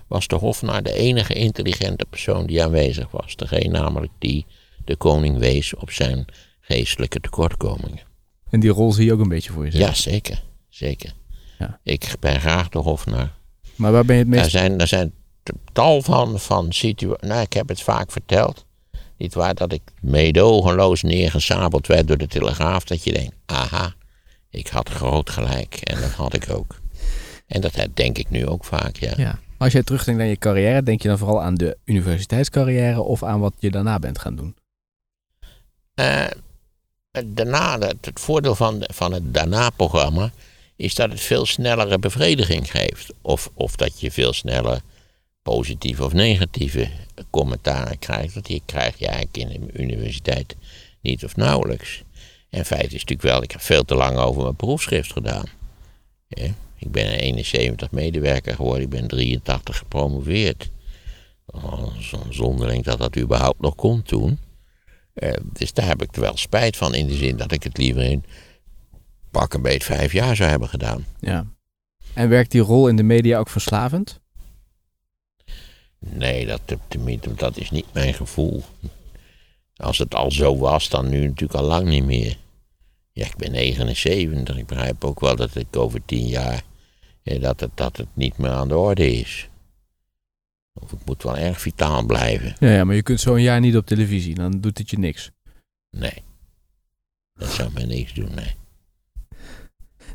was 0.07 0.27
de 0.27 0.35
hofnar 0.35 0.83
de 0.83 0.93
enige 0.93 1.33
intelligente 1.33 2.05
persoon 2.09 2.45
die 2.45 2.63
aanwezig 2.63 3.11
was. 3.11 3.35
Degene 3.35 3.67
namelijk 3.67 4.11
die 4.19 4.45
de 4.85 4.95
koning 4.95 5.37
wees 5.37 5.75
op 5.75 5.91
zijn 5.91 6.25
geestelijke 6.71 7.19
tekortkomingen. 7.19 7.99
En 8.49 8.59
die 8.59 8.69
rol 8.69 8.91
zie 8.91 9.05
je 9.05 9.13
ook 9.13 9.19
een 9.19 9.29
beetje 9.29 9.51
voor 9.51 9.63
jezelf. 9.63 9.87
Ja, 9.87 9.93
zeker. 9.93 10.43
Zeker. 10.69 11.13
Ja. 11.59 11.79
Ik 11.83 12.13
ben 12.19 12.39
graag 12.39 12.69
de 12.69 12.79
hofnar. 12.79 13.31
Maar 13.75 13.91
waar 13.91 14.05
ben 14.05 14.15
je 14.15 14.21
het 14.21 14.31
meest... 14.31 14.43
Er 14.43 14.49
zijn, 14.49 14.79
er 14.79 14.87
zijn 14.87 15.13
tal 15.73 16.01
van, 16.01 16.39
van 16.39 16.73
situaties. 16.73 17.27
Nou, 17.27 17.41
ik 17.41 17.53
heb 17.53 17.67
het 17.67 17.81
vaak 17.81 18.11
verteld. 18.11 18.65
Niet 19.17 19.33
waar 19.33 19.53
dat 19.53 19.73
ik 19.73 19.81
meedogenloos 20.01 21.01
neergesabeld 21.01 21.87
werd 21.87 22.07
door 22.07 22.17
de 22.17 22.27
telegraaf. 22.27 22.83
Dat 22.83 23.03
je 23.03 23.13
denkt, 23.13 23.35
aha, 23.45 23.93
ik 24.49 24.67
had 24.67 24.89
groot 24.89 25.29
gelijk. 25.29 25.75
En 25.75 26.01
dat 26.01 26.11
had 26.11 26.33
ik 26.33 26.49
ook. 26.49 26.79
En 27.47 27.61
dat 27.61 27.87
denk 27.93 28.17
ik 28.17 28.29
nu 28.29 28.47
ook 28.47 28.65
vaak, 28.65 28.95
ja. 28.95 29.13
Ja. 29.17 29.39
Als 29.57 29.71
jij 29.71 29.83
terugdenkt 29.83 30.21
aan 30.21 30.27
je 30.27 30.37
carrière, 30.37 30.83
denk 30.83 31.01
je 31.01 31.07
dan 31.07 31.17
vooral 31.17 31.41
aan 31.41 31.55
de 31.55 31.77
universiteitscarrière 31.85 33.01
of 33.01 33.23
aan 33.23 33.39
wat 33.39 33.53
je 33.59 33.71
daarna 33.71 33.99
bent 33.99 34.19
gaan 34.19 34.35
doen? 34.35 34.55
Eh, 35.93 36.25
daarna, 37.25 37.79
het, 37.79 38.11
voordeel 38.13 38.55
van, 38.55 38.83
van 38.93 39.13
het 39.13 39.33
daarna-programma 39.33 40.31
is 40.75 40.95
dat 40.95 41.11
het 41.11 41.21
veel 41.21 41.45
snellere 41.45 41.99
bevrediging 41.99 42.71
geeft. 42.71 43.13
Of, 43.21 43.49
of 43.53 43.75
dat 43.75 43.99
je 43.99 44.11
veel 44.11 44.33
sneller 44.33 44.81
positieve 45.41 46.03
of 46.03 46.13
negatieve 46.13 46.89
commentaren 47.29 47.99
krijgt. 47.99 48.33
Want 48.33 48.45
die 48.45 48.61
krijg 48.65 48.97
je 48.97 49.07
eigenlijk 49.07 49.37
in 49.37 49.47
de 49.65 49.81
universiteit 49.81 50.55
niet 51.01 51.25
of 51.25 51.35
nauwelijks. 51.35 52.03
En 52.49 52.65
feit 52.65 52.85
is 52.85 52.91
natuurlijk 52.91 53.21
wel, 53.21 53.43
ik 53.43 53.51
heb 53.51 53.61
veel 53.61 53.83
te 53.83 53.95
lang 53.95 54.17
over 54.17 54.41
mijn 54.41 54.55
proefschrift 54.55 55.11
gedaan. 55.11 55.45
Ja, 56.27 56.53
ik 56.77 56.91
ben 56.91 57.07
71 57.07 57.91
medewerker 57.91 58.55
geworden, 58.55 58.83
ik 58.83 58.89
ben 58.89 59.07
83 59.07 59.77
gepromoveerd. 59.77 60.69
Oh, 61.45 61.97
Zo'n 61.99 62.33
zonderling 62.33 62.83
dat 62.83 62.97
dat 62.97 63.17
überhaupt 63.17 63.61
nog 63.61 63.75
kon 63.75 64.03
toen. 64.03 64.39
Eh, 65.21 65.33
dus 65.53 65.73
daar 65.73 65.87
heb 65.87 66.01
ik 66.01 66.15
er 66.15 66.21
wel 66.21 66.37
spijt 66.37 66.77
van 66.77 66.93
in 66.93 67.07
de 67.07 67.15
zin 67.15 67.37
dat 67.37 67.51
ik 67.51 67.63
het 67.63 67.77
liever 67.77 68.03
in 68.03 68.23
pak 69.31 69.53
een 69.53 69.61
beet 69.61 69.83
vijf 69.83 70.11
jaar 70.13 70.35
zou 70.35 70.49
hebben 70.49 70.69
gedaan. 70.69 71.05
Ja. 71.19 71.45
En 72.13 72.29
werkt 72.29 72.51
die 72.51 72.61
rol 72.61 72.87
in 72.87 72.95
de 72.95 73.03
media 73.03 73.37
ook 73.37 73.49
verslavend? 73.49 74.19
Nee, 75.99 76.45
dat, 76.45 76.61
dat 77.35 77.57
is 77.57 77.71
niet 77.71 77.85
mijn 77.93 78.13
gevoel. 78.13 78.63
Als 79.75 79.97
het 79.97 80.15
al 80.15 80.31
zo 80.31 80.57
was, 80.57 80.89
dan 80.89 81.09
nu 81.09 81.19
natuurlijk 81.27 81.59
al 81.59 81.65
lang 81.65 81.87
niet 81.87 82.05
meer. 82.05 82.37
Ja, 83.11 83.25
ik 83.25 83.35
ben 83.35 83.51
79. 83.51 84.57
Ik 84.57 84.65
begrijp 84.65 85.03
ook 85.05 85.19
wel 85.19 85.35
dat 85.35 85.55
ik 85.55 85.77
over 85.77 86.01
tien 86.05 86.27
jaar. 86.27 86.63
eh, 87.23 87.41
dat, 87.41 87.59
het, 87.59 87.71
dat 87.75 87.97
het 87.97 88.07
niet 88.13 88.37
meer 88.37 88.51
aan 88.51 88.67
de 88.67 88.77
orde 88.77 89.11
is. 89.11 89.49
Of 90.83 90.91
ik 90.91 90.99
moet 91.05 91.23
wel 91.23 91.37
erg 91.37 91.61
vitaal 91.61 92.05
blijven. 92.05 92.55
Ja, 92.59 92.69
ja, 92.69 92.83
maar 92.83 92.95
je 92.95 93.01
kunt 93.03 93.19
zo 93.19 93.35
een 93.35 93.41
jaar 93.41 93.59
niet 93.59 93.77
op 93.77 93.85
televisie, 93.85 94.35
dan 94.35 94.51
doet 94.61 94.77
het 94.77 94.89
je 94.89 94.97
niks. 94.99 95.31
Nee. 95.89 96.23
Dat 97.33 97.49
zou 97.49 97.69
mij 97.73 97.85
niks 97.85 98.13
doen, 98.13 98.29
nee. 98.35 98.55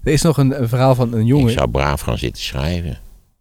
Er 0.04 0.12
is 0.12 0.22
nog 0.22 0.36
een, 0.38 0.60
een 0.62 0.68
verhaal 0.68 0.94
van 0.94 1.12
een 1.12 1.26
jongen. 1.26 1.48
Ik 1.50 1.58
zou 1.58 1.70
braaf 1.70 2.00
gaan 2.00 2.18
zitten 2.18 2.42
schrijven. 2.42 2.98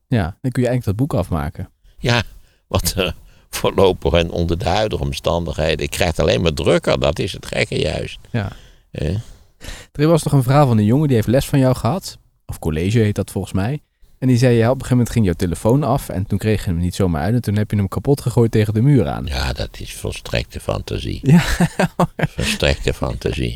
Ja, 0.07 0.38
dan 0.41 0.51
kun 0.51 0.61
je 0.63 0.67
eigenlijk 0.69 0.85
dat 0.85 1.07
boek 1.07 1.13
afmaken. 1.19 1.69
Ja, 1.97 2.23
wat 2.67 2.93
er 2.95 3.15
voorlopig 3.49 4.13
en 4.13 4.31
onder 4.31 4.57
de 4.57 4.69
huidige 4.69 5.03
omstandigheden. 5.03 5.85
Ik 5.85 5.89
krijg 5.89 6.09
het 6.09 6.19
alleen 6.19 6.41
maar 6.41 6.53
drukker, 6.53 6.99
dat 6.99 7.19
is 7.19 7.31
het 7.31 7.45
gekke 7.45 7.79
juist. 7.79 8.19
Ja. 8.31 8.51
Eh, 8.91 9.15
Er 9.91 10.07
was 10.07 10.23
nog 10.23 10.33
een 10.33 10.43
verhaal 10.43 10.67
van 10.67 10.77
een 10.77 10.85
jongen 10.85 11.07
die 11.07 11.15
heeft 11.15 11.27
les 11.27 11.45
van 11.45 11.59
jou 11.59 11.75
gehad. 11.75 12.17
Of 12.45 12.59
college 12.59 12.99
heet 12.99 13.15
dat 13.15 13.31
volgens 13.31 13.53
mij. 13.53 13.81
En 14.25 14.31
die 14.31 14.39
zei, 14.39 14.55
ja, 14.55 14.69
op 14.69 14.75
een 14.75 14.85
gegeven 14.85 14.97
moment 14.97 15.13
ging 15.13 15.25
jouw 15.25 15.33
telefoon 15.33 15.83
af. 15.83 16.09
En 16.09 16.25
toen 16.25 16.38
kreeg 16.38 16.63
je 16.65 16.69
hem 16.69 16.79
niet 16.79 16.95
zomaar 16.95 17.21
uit. 17.21 17.33
En 17.33 17.41
toen 17.41 17.55
heb 17.55 17.71
je 17.71 17.77
hem 17.77 17.88
kapot 17.88 18.21
gegooid 18.21 18.51
tegen 18.51 18.73
de 18.73 18.81
muur 18.81 19.07
aan. 19.07 19.25
ja, 19.25 19.53
dat 19.53 19.79
is 19.79 19.93
volstrekte 19.93 20.59
fantasie. 20.59 21.19
Ja. 21.21 21.43
Volstrekte 22.35 22.93
fantasie. 22.93 23.51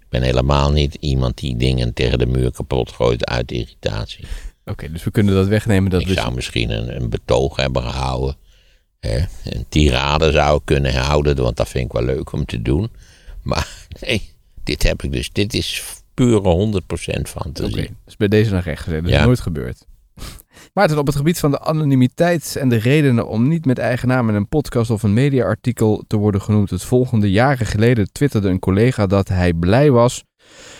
Ik 0.00 0.06
ben 0.08 0.22
helemaal 0.22 0.72
niet 0.72 0.94
iemand 0.94 1.36
die 1.38 1.56
dingen 1.56 1.92
tegen 1.94 2.18
de 2.18 2.26
muur 2.26 2.52
kapot 2.52 2.92
gooit 2.92 3.26
uit 3.26 3.52
irritatie. 3.52 4.24
Oké, 4.64 4.92
dus 4.92 5.04
we 5.04 5.10
kunnen 5.10 5.34
dat 5.34 5.46
wegnemen. 5.46 5.90
Dat 5.90 6.00
ik 6.00 6.06
dus... 6.06 6.16
zou 6.16 6.34
misschien 6.34 6.70
een, 6.70 6.96
een 7.02 7.08
betoog 7.10 7.56
hebben 7.56 7.82
gehouden. 7.82 8.36
Hè? 8.98 9.18
Een 9.44 9.64
tirade 9.68 10.30
zou 10.32 10.56
ik 10.56 10.62
kunnen 10.64 10.94
houden, 10.94 11.36
want 11.36 11.56
dat 11.56 11.68
vind 11.68 11.84
ik 11.84 11.92
wel 11.92 12.04
leuk 12.04 12.32
om 12.32 12.44
te 12.44 12.62
doen. 12.62 12.90
Maar 13.42 13.68
nee, 14.00 14.32
dit 14.64 14.82
heb 14.82 15.02
ik 15.02 15.12
dus. 15.12 15.32
Dit 15.32 15.54
is 15.54 15.82
pure 16.14 16.80
100% 17.18 17.20
fantasie. 17.22 17.78
Oké, 17.82 17.88
dus 18.04 18.16
bij 18.16 18.28
deze 18.28 18.54
nog 18.54 18.64
recht 18.64 18.82
gezet. 18.82 19.02
Dat 19.02 19.10
is 19.10 19.16
Ja. 19.18 19.24
nooit 19.24 19.40
gebeurd. 19.40 19.88
Maarten, 20.80 20.98
op 20.98 21.06
het 21.06 21.16
gebied 21.16 21.38
van 21.38 21.50
de 21.50 21.60
anonimiteit 21.60 22.56
en 22.56 22.68
de 22.68 22.76
redenen 22.76 23.28
om 23.28 23.48
niet 23.48 23.64
met 23.64 23.78
eigen 23.78 24.08
naam 24.08 24.28
in 24.28 24.34
een 24.34 24.48
podcast 24.48 24.90
of 24.90 25.02
een 25.02 25.12
mediaartikel 25.12 26.04
te 26.06 26.16
worden 26.16 26.42
genoemd. 26.42 26.70
Het 26.70 26.84
volgende 26.84 27.30
jaren 27.30 27.66
geleden 27.66 28.12
twitterde 28.12 28.48
een 28.48 28.58
collega 28.58 29.06
dat 29.06 29.28
hij 29.28 29.52
blij 29.52 29.90
was 29.90 30.24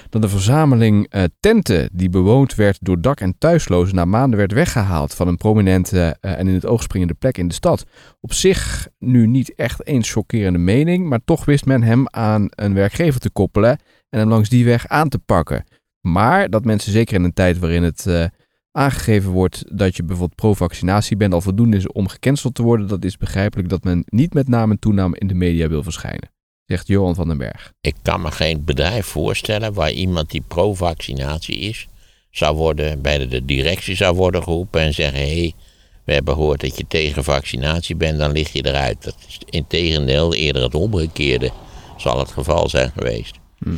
dat 0.09 0.23
de 0.23 0.29
verzameling 0.29 1.07
eh, 1.09 1.23
tenten 1.41 1.89
die 1.93 2.11
bewoond 2.11 2.55
werd 2.55 2.79
door 2.81 3.01
dak- 3.01 3.21
en 3.21 3.39
thuislozen 3.39 3.95
na 3.95 4.05
maanden 4.05 4.39
werd 4.39 4.53
weggehaald 4.53 5.15
van 5.15 5.29
een 5.29 5.37
prominente 5.37 6.17
eh, 6.21 6.39
en 6.39 6.49
in 6.49 6.55
het 6.55 6.67
oog 6.67 6.83
springende 6.83 7.15
plek 7.15 7.39
in 7.39 7.49
de 7.49 7.55
stad. 7.55 7.85
Op 8.21 8.33
zich 8.33 8.89
nu 8.99 9.27
niet 9.27 9.55
echt 9.55 9.87
eens 9.87 10.13
chockerende 10.13 10.59
mening, 10.59 11.09
maar 11.09 11.21
toch 11.25 11.45
wist 11.45 11.67
men 11.67 11.83
hem 11.83 12.09
aan 12.09 12.47
een 12.51 12.75
werkgever 12.75 13.21
te 13.21 13.31
koppelen 13.31 13.79
en 14.11 14.19
hem 14.19 14.29
langs 14.29 14.49
die 14.49 14.65
weg 14.65 14.89
aan 14.89 15.09
te 15.09 15.19
pakken. 15.19 15.65
Maar 16.01 16.51
dat 16.51 16.65
mensen 16.65 16.93
zeker 16.93 17.15
in 17.15 17.25
een 17.25 17.33
tijd 17.33 17.59
waarin 17.59 17.83
het 17.83 18.07
eh, 18.07 18.25
aangegeven 18.73 19.31
wordt 19.31 19.65
dat 19.79 19.97
je 19.97 20.03
bijvoorbeeld 20.03 20.37
pro-vaccinatie 20.37 21.17
bent 21.17 21.33
al 21.33 21.41
voldoende 21.41 21.77
is 21.77 21.87
om 21.87 22.09
gecanceld 22.09 22.55
te 22.55 22.63
worden, 22.63 22.89
dat 22.89 23.05
is 23.05 23.17
begrijpelijk 23.17 23.69
dat 23.69 23.85
men 23.85 24.05
niet 24.07 24.35
met 24.35 24.49
naam 24.49 24.71
en 24.71 24.79
toenaam 24.79 25.15
in 25.15 25.27
de 25.27 25.35
media 25.35 25.69
wil 25.69 25.83
verschijnen. 25.83 26.31
Zegt 26.67 26.87
Johan 26.87 27.15
van 27.15 27.29
den 27.29 27.39
Berg. 27.39 27.73
Ik 27.81 27.95
kan 28.03 28.21
me 28.21 28.31
geen 28.31 28.65
bedrijf 28.65 29.07
voorstellen 29.07 29.73
waar 29.73 29.93
iemand 29.93 30.31
die 30.31 30.45
pro-vaccinatie 30.49 31.59
is, 31.59 31.89
zou 32.31 32.57
worden, 32.57 33.03
bij 33.03 33.27
de 33.27 33.45
directie 33.45 33.95
zou 33.95 34.17
worden 34.17 34.43
geroepen 34.43 34.81
en 34.81 34.95
zeggen: 34.95 35.21
hé, 35.21 35.41
hey, 35.41 35.55
we 36.05 36.13
hebben 36.13 36.35
gehoord 36.35 36.61
dat 36.61 36.77
je 36.77 36.85
tegen 36.89 37.25
vaccinatie 37.25 37.97
bent, 37.97 38.19
dan 38.19 38.33
lig 38.33 38.53
je 38.53 38.67
eruit. 38.67 39.03
Dat 39.03 39.17
is 39.29 39.39
in 39.45 39.67
tegendeel 39.67 40.35
eerder 40.35 40.63
het 40.63 40.75
omgekeerde 40.75 41.51
zal 41.97 42.19
het 42.19 42.31
geval 42.31 42.69
zijn 42.69 42.91
geweest. 42.91 43.39
Hm. 43.59 43.77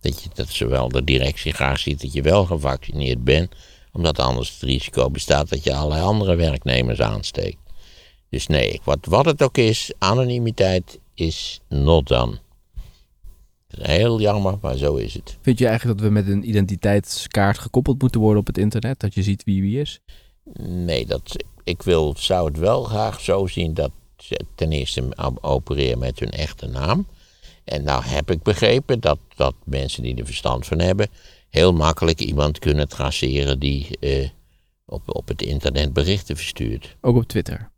Dat, 0.00 0.22
je, 0.22 0.28
dat 0.34 0.48
zowel 0.48 0.88
de 0.88 1.04
directie 1.04 1.52
graag 1.52 1.78
ziet 1.78 2.00
dat 2.00 2.12
je 2.12 2.22
wel 2.22 2.44
gevaccineerd 2.44 3.24
bent, 3.24 3.54
omdat 3.92 4.18
anders 4.18 4.52
het 4.52 4.62
risico 4.62 5.10
bestaat 5.10 5.48
dat 5.48 5.64
je 5.64 5.74
allerlei 5.74 6.02
andere 6.02 6.34
werknemers 6.34 7.00
aansteekt. 7.00 7.58
Dus 8.28 8.46
nee, 8.46 8.80
wat, 8.84 8.98
wat 9.00 9.24
het 9.24 9.42
ook 9.42 9.58
is, 9.58 9.92
anonimiteit 9.98 10.98
is 11.14 11.60
not 11.68 12.06
done. 12.08 12.38
Heel 13.68 14.20
jammer, 14.20 14.58
maar 14.60 14.76
zo 14.76 14.94
is 14.94 15.14
het. 15.14 15.38
Vind 15.40 15.58
je 15.58 15.66
eigenlijk 15.66 15.98
dat 15.98 16.08
we 16.08 16.14
met 16.14 16.28
een 16.28 16.48
identiteitskaart 16.48 17.58
gekoppeld 17.58 18.00
moeten 18.00 18.20
worden 18.20 18.40
op 18.40 18.46
het 18.46 18.58
internet? 18.58 19.00
Dat 19.00 19.14
je 19.14 19.22
ziet 19.22 19.44
wie 19.44 19.62
wie 19.62 19.80
is? 19.80 20.00
Nee, 20.62 21.06
dat, 21.06 21.44
ik 21.64 21.82
wil, 21.82 22.14
zou 22.18 22.46
het 22.48 22.58
wel 22.58 22.82
graag 22.82 23.20
zo 23.20 23.46
zien 23.46 23.74
dat 23.74 23.90
ze 24.16 24.40
ten 24.54 24.72
eerste 24.72 25.08
op- 25.16 25.38
opereren 25.44 25.98
met 25.98 26.18
hun 26.18 26.30
echte 26.30 26.66
naam. 26.66 27.06
En 27.64 27.84
nou 27.84 28.04
heb 28.04 28.30
ik 28.30 28.42
begrepen 28.42 29.00
dat, 29.00 29.18
dat 29.36 29.54
mensen 29.64 30.02
die 30.02 30.16
er 30.16 30.26
verstand 30.26 30.66
van 30.66 30.78
hebben, 30.78 31.08
heel 31.52 31.72
makkelijk 31.72 32.20
iemand 32.20 32.58
kunnen 32.58 32.88
traceren 32.88 33.58
die 33.58 33.98
eh, 33.98 34.28
op, 34.84 35.02
op 35.16 35.28
het 35.28 35.42
internet 35.42 35.92
berichten 35.92 36.36
verstuurt. 36.36 36.96
Ook 37.00 37.16
op 37.16 37.24
Twitter. 37.24 37.70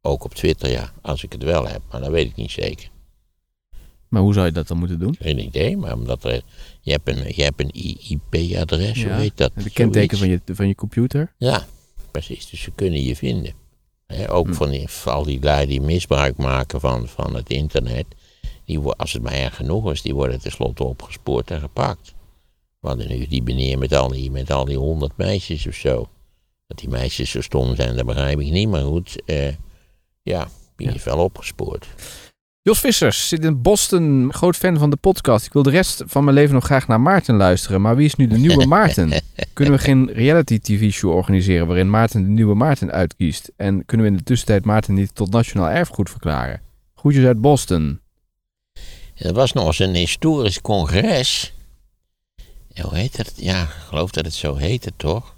Ook 0.00 0.24
op 0.24 0.34
Twitter, 0.34 0.70
ja, 0.70 0.92
als 1.02 1.22
ik 1.24 1.32
het 1.32 1.42
wel 1.42 1.66
heb, 1.68 1.82
maar 1.90 2.00
dat 2.00 2.10
weet 2.10 2.26
ik 2.26 2.36
niet 2.36 2.50
zeker. 2.50 2.90
Maar 4.08 4.22
hoe 4.22 4.32
zou 4.34 4.46
je 4.46 4.52
dat 4.52 4.68
dan 4.68 4.78
moeten 4.78 4.98
doen? 4.98 5.16
Geen 5.18 5.38
idee, 5.38 5.76
maar 5.76 5.94
omdat 5.94 6.24
er, 6.24 6.42
je 6.80 6.90
hebt 6.90 7.08
een, 7.08 7.32
je 7.36 7.42
hebt 7.42 7.60
een 7.60 7.70
IP-adres, 8.08 9.02
hoe 9.02 9.10
Ja, 9.12 9.16
heet 9.18 9.36
dat? 9.36 9.52
De 9.54 9.70
kenteken 9.70 10.18
van 10.18 10.28
je, 10.28 10.40
van 10.44 10.68
je 10.68 10.74
computer? 10.74 11.34
Ja, 11.38 11.66
precies. 12.10 12.50
Dus 12.50 12.60
ze 12.60 12.70
kunnen 12.70 13.02
je 13.02 13.16
vinden. 13.16 13.54
Ook 14.28 14.46
Hm. 14.46 14.52
van, 14.52 14.70
die, 14.70 14.88
van 14.88 15.12
al 15.12 15.22
die 15.22 15.40
lui 15.42 15.66
die 15.66 15.80
misbruik 15.80 16.36
maken 16.36 16.80
van, 16.80 17.08
van 17.08 17.34
het 17.34 17.50
internet. 17.50 18.06
die, 18.64 18.78
als 18.78 19.12
het 19.12 19.22
maar 19.22 19.32
erg 19.32 19.56
genoeg 19.56 19.90
is, 19.90 20.02
die 20.02 20.14
worden 20.14 20.40
tenslotte 20.40 20.84
opgespoord 20.84 21.50
en 21.50 21.60
gepakt. 21.60 22.14
We 22.86 22.92
hadden 22.92 23.18
nu 23.18 23.26
die 23.26 23.42
meneer 23.42 23.78
met 23.78 23.94
al 23.94 24.08
die, 24.08 24.30
met 24.30 24.50
al 24.50 24.64
die 24.64 24.76
honderd 24.78 25.12
meisjes 25.16 25.66
of 25.66 25.74
zo. 25.74 26.08
Dat 26.66 26.78
die 26.78 26.88
meisjes 26.88 27.30
zo 27.30 27.40
stom 27.40 27.74
zijn, 27.74 27.96
dat 27.96 28.06
begrijp 28.06 28.40
ik 28.40 28.50
niet. 28.50 28.68
Maar 28.68 28.82
goed, 28.82 29.22
eh, 29.24 29.48
ja, 30.22 30.48
die 30.76 30.86
Ja. 30.88 30.94
is 30.94 31.04
wel 31.04 31.18
opgespoord. 31.18 31.86
Jos 32.62 32.80
Vissers 32.80 33.28
zit 33.28 33.44
in 33.44 33.62
Boston, 33.62 34.32
groot 34.34 34.56
fan 34.56 34.78
van 34.78 34.90
de 34.90 34.96
podcast. 34.96 35.46
Ik 35.46 35.52
wil 35.52 35.62
de 35.62 35.70
rest 35.70 36.02
van 36.06 36.24
mijn 36.24 36.36
leven 36.36 36.54
nog 36.54 36.64
graag 36.64 36.86
naar 36.88 37.00
Maarten 37.00 37.36
luisteren. 37.36 37.80
Maar 37.80 37.96
wie 37.96 38.06
is 38.06 38.14
nu 38.14 38.26
de 38.26 38.38
nieuwe 38.38 38.66
Maarten? 38.76 39.12
Kunnen 39.52 39.74
we 39.74 39.80
geen 39.80 40.10
reality 40.12 40.58
tv-show 40.58 41.10
organiseren 41.14 41.66
waarin 41.66 41.90
Maarten 41.90 42.22
de 42.22 42.28
nieuwe 42.28 42.54
Maarten 42.54 42.90
uitkiest? 42.90 43.52
En 43.56 43.84
kunnen 43.84 44.06
we 44.06 44.12
in 44.12 44.18
de 44.18 44.24
tussentijd 44.24 44.64
Maarten 44.64 44.94
niet 44.94 45.14
tot 45.14 45.30
nationaal 45.30 45.68
erfgoed 45.70 46.10
verklaren? 46.10 46.60
Groetjes 46.94 47.24
uit 47.24 47.40
Boston. 47.40 48.00
Er 49.16 49.32
was 49.32 49.52
nog 49.52 49.66
eens 49.66 49.78
een 49.78 49.94
historisch 49.94 50.60
congres. 50.60 51.54
Hoe 52.82 52.94
heet 52.94 53.16
dat? 53.16 53.32
Ja, 53.36 53.62
ik 53.62 53.68
geloof 53.68 54.10
dat 54.10 54.24
het 54.24 54.34
zo 54.34 54.54
heette, 54.54 54.92
toch? 54.96 55.36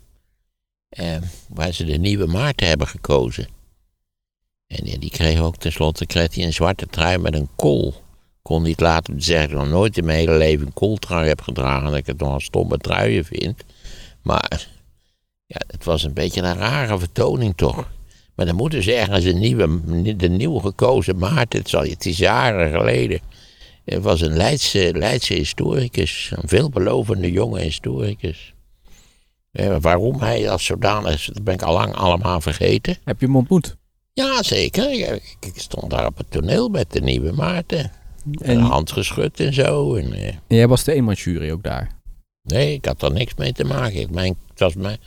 Eh, 0.88 1.16
waar 1.48 1.72
ze 1.72 1.85
de 1.85 1.96
nieuwe 1.96 2.27
Maarten 2.27 2.66
hebben 2.68 2.87
gekozen. 2.87 3.48
En 4.66 4.87
ja, 4.87 4.98
die 4.98 5.11
kreeg 5.11 5.40
ook 5.40 5.57
tenslotte 5.57 6.07
kreeg 6.07 6.35
hij 6.35 6.44
een 6.44 6.53
zwarte 6.53 6.87
trui 6.87 7.18
met 7.18 7.35
een 7.35 7.48
kool. 7.57 7.94
Kon 8.42 8.62
niet 8.62 8.81
laten 8.81 9.22
zeggen 9.22 9.48
dat 9.51 9.59
ik 9.59 9.64
nog 9.64 9.79
nooit 9.79 9.96
in 9.96 10.05
mijn 10.05 10.18
hele 10.18 10.37
leven 10.37 10.66
een 10.66 10.72
kooltrui 10.72 11.29
heb 11.29 11.40
gedragen. 11.40 11.90
Dat 11.90 11.98
ik 11.98 12.07
het 12.07 12.18
nog 12.18 12.35
een 12.35 12.40
stomme 12.40 12.79
truien 12.79 13.24
vind. 13.24 13.62
Maar 14.22 14.68
ja, 15.46 15.61
het 15.66 15.85
was 15.85 16.03
een 16.03 16.12
beetje 16.12 16.42
een 16.42 16.57
rare 16.57 16.98
vertoning 16.98 17.57
toch. 17.57 17.88
Maar 18.35 18.46
dan 18.46 18.57
moeten 18.57 18.83
ze 18.83 18.94
ergens 18.94 19.24
een 19.24 19.38
nieuwe, 19.38 20.16
de 20.16 20.29
nieuw 20.29 20.59
gekozen 20.59 21.18
Maarten. 21.18 21.59
Het, 21.59 21.68
zal, 21.68 21.83
het 21.83 22.07
is 22.07 22.18
jaren 22.18 22.70
geleden. 22.70 23.20
Het 23.88 24.03
was 24.03 24.20
een 24.20 24.37
Leidse, 24.37 24.92
Leidse 24.94 25.35
historicus, 25.35 26.33
een 26.35 26.48
veelbelovende 26.48 27.33
jonge 27.33 27.61
historicus. 27.61 28.55
Ja, 29.51 29.81
waarom 29.81 30.20
hij 30.20 30.51
als 30.51 30.64
zodanig 30.64 31.14
is, 31.14 31.31
dat 31.33 31.44
ben 31.44 31.55
ik 31.55 31.62
al 31.62 31.72
lang 31.72 31.94
allemaal 31.94 32.40
vergeten. 32.40 32.96
Heb 33.05 33.20
je 33.20 33.27
hem 33.27 33.37
ontmoet? 33.37 33.77
Ja, 34.12 34.42
zeker. 34.42 34.90
Ik, 34.92 35.37
ik 35.40 35.53
stond 35.55 35.90
daar 35.90 36.07
op 36.07 36.16
het 36.16 36.31
toneel 36.31 36.68
met 36.68 36.92
de 36.92 37.01
nieuwe 37.01 37.33
Maarten. 37.33 37.90
En 38.33 38.48
En 38.48 38.59
hand 38.61 38.92
geschud 38.92 39.40
en 39.40 39.55
zo. 39.55 39.94
En, 39.94 40.12
eh, 40.12 40.35
jij 40.48 40.68
was 40.68 40.85
de 40.85 40.92
eenmansjury 40.92 41.51
ook 41.51 41.62
daar. 41.62 41.96
nee, 42.42 42.72
ik 42.72 42.85
had 42.85 43.03
er 43.03 43.12
niks 43.12 43.35
mee 43.35 43.53
te 43.53 43.64
maken. 43.64 44.01
Ik, 44.01 44.11
mijn, 44.11 44.37
het 44.48 44.59
was 44.59 44.74
mijn, 44.74 44.98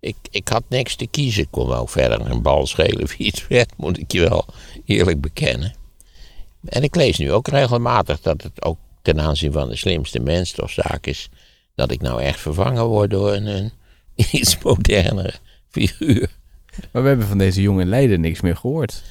ik, 0.00 0.16
ik 0.30 0.48
had 0.48 0.62
niks 0.68 0.96
te 0.96 1.06
kiezen. 1.06 1.42
Ik 1.42 1.48
kon 1.50 1.68
wel 1.68 1.86
verder 1.86 2.30
een 2.30 2.42
bal 2.42 2.66
schelen 2.66 3.06
wie 3.16 3.26
het 3.26 3.46
werd, 3.48 3.72
moet 3.76 3.98
ik 3.98 4.12
je 4.12 4.28
wel 4.28 4.46
eerlijk 4.84 5.20
bekennen. 5.20 5.74
En 6.68 6.82
ik 6.82 6.94
lees 6.94 7.18
nu 7.18 7.32
ook 7.32 7.48
regelmatig 7.48 8.20
dat 8.20 8.42
het 8.42 8.64
ook 8.64 8.78
ten 9.02 9.20
aanzien 9.20 9.52
van 9.52 9.68
de 9.68 9.76
slimste 9.76 10.20
mens 10.20 10.52
toch 10.52 10.70
zaak 10.70 11.06
is 11.06 11.28
dat 11.74 11.90
ik 11.90 12.00
nou 12.00 12.22
echt 12.22 12.40
vervangen 12.40 12.84
word 12.84 13.10
door 13.10 13.32
een, 13.32 13.46
een 13.46 13.72
iets 14.32 14.58
modernere 14.58 15.34
figuur. 15.68 16.30
Maar 16.92 17.02
we 17.02 17.08
hebben 17.08 17.26
van 17.26 17.38
deze 17.38 17.62
jongen 17.62 17.82
in 17.82 17.88
Leiden 17.88 18.20
niks 18.20 18.40
meer 18.40 18.56
gehoord. 18.56 19.02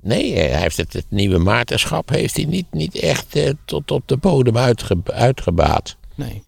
Nee, 0.00 0.34
eh, 0.34 0.50
hij 0.50 0.60
heeft 0.60 0.76
het, 0.76 0.92
het 0.92 1.06
nieuwe 1.08 1.38
maartenschap 1.38 2.08
heeft 2.08 2.36
hij 2.36 2.44
niet, 2.44 2.66
niet 2.70 2.96
echt 2.98 3.36
eh, 3.36 3.50
tot 3.64 3.90
op 3.90 4.02
de 4.08 4.16
bodem 4.16 4.56
uitge, 4.56 4.96
uitgebaat. 5.04 5.96
Nee. 6.14 6.44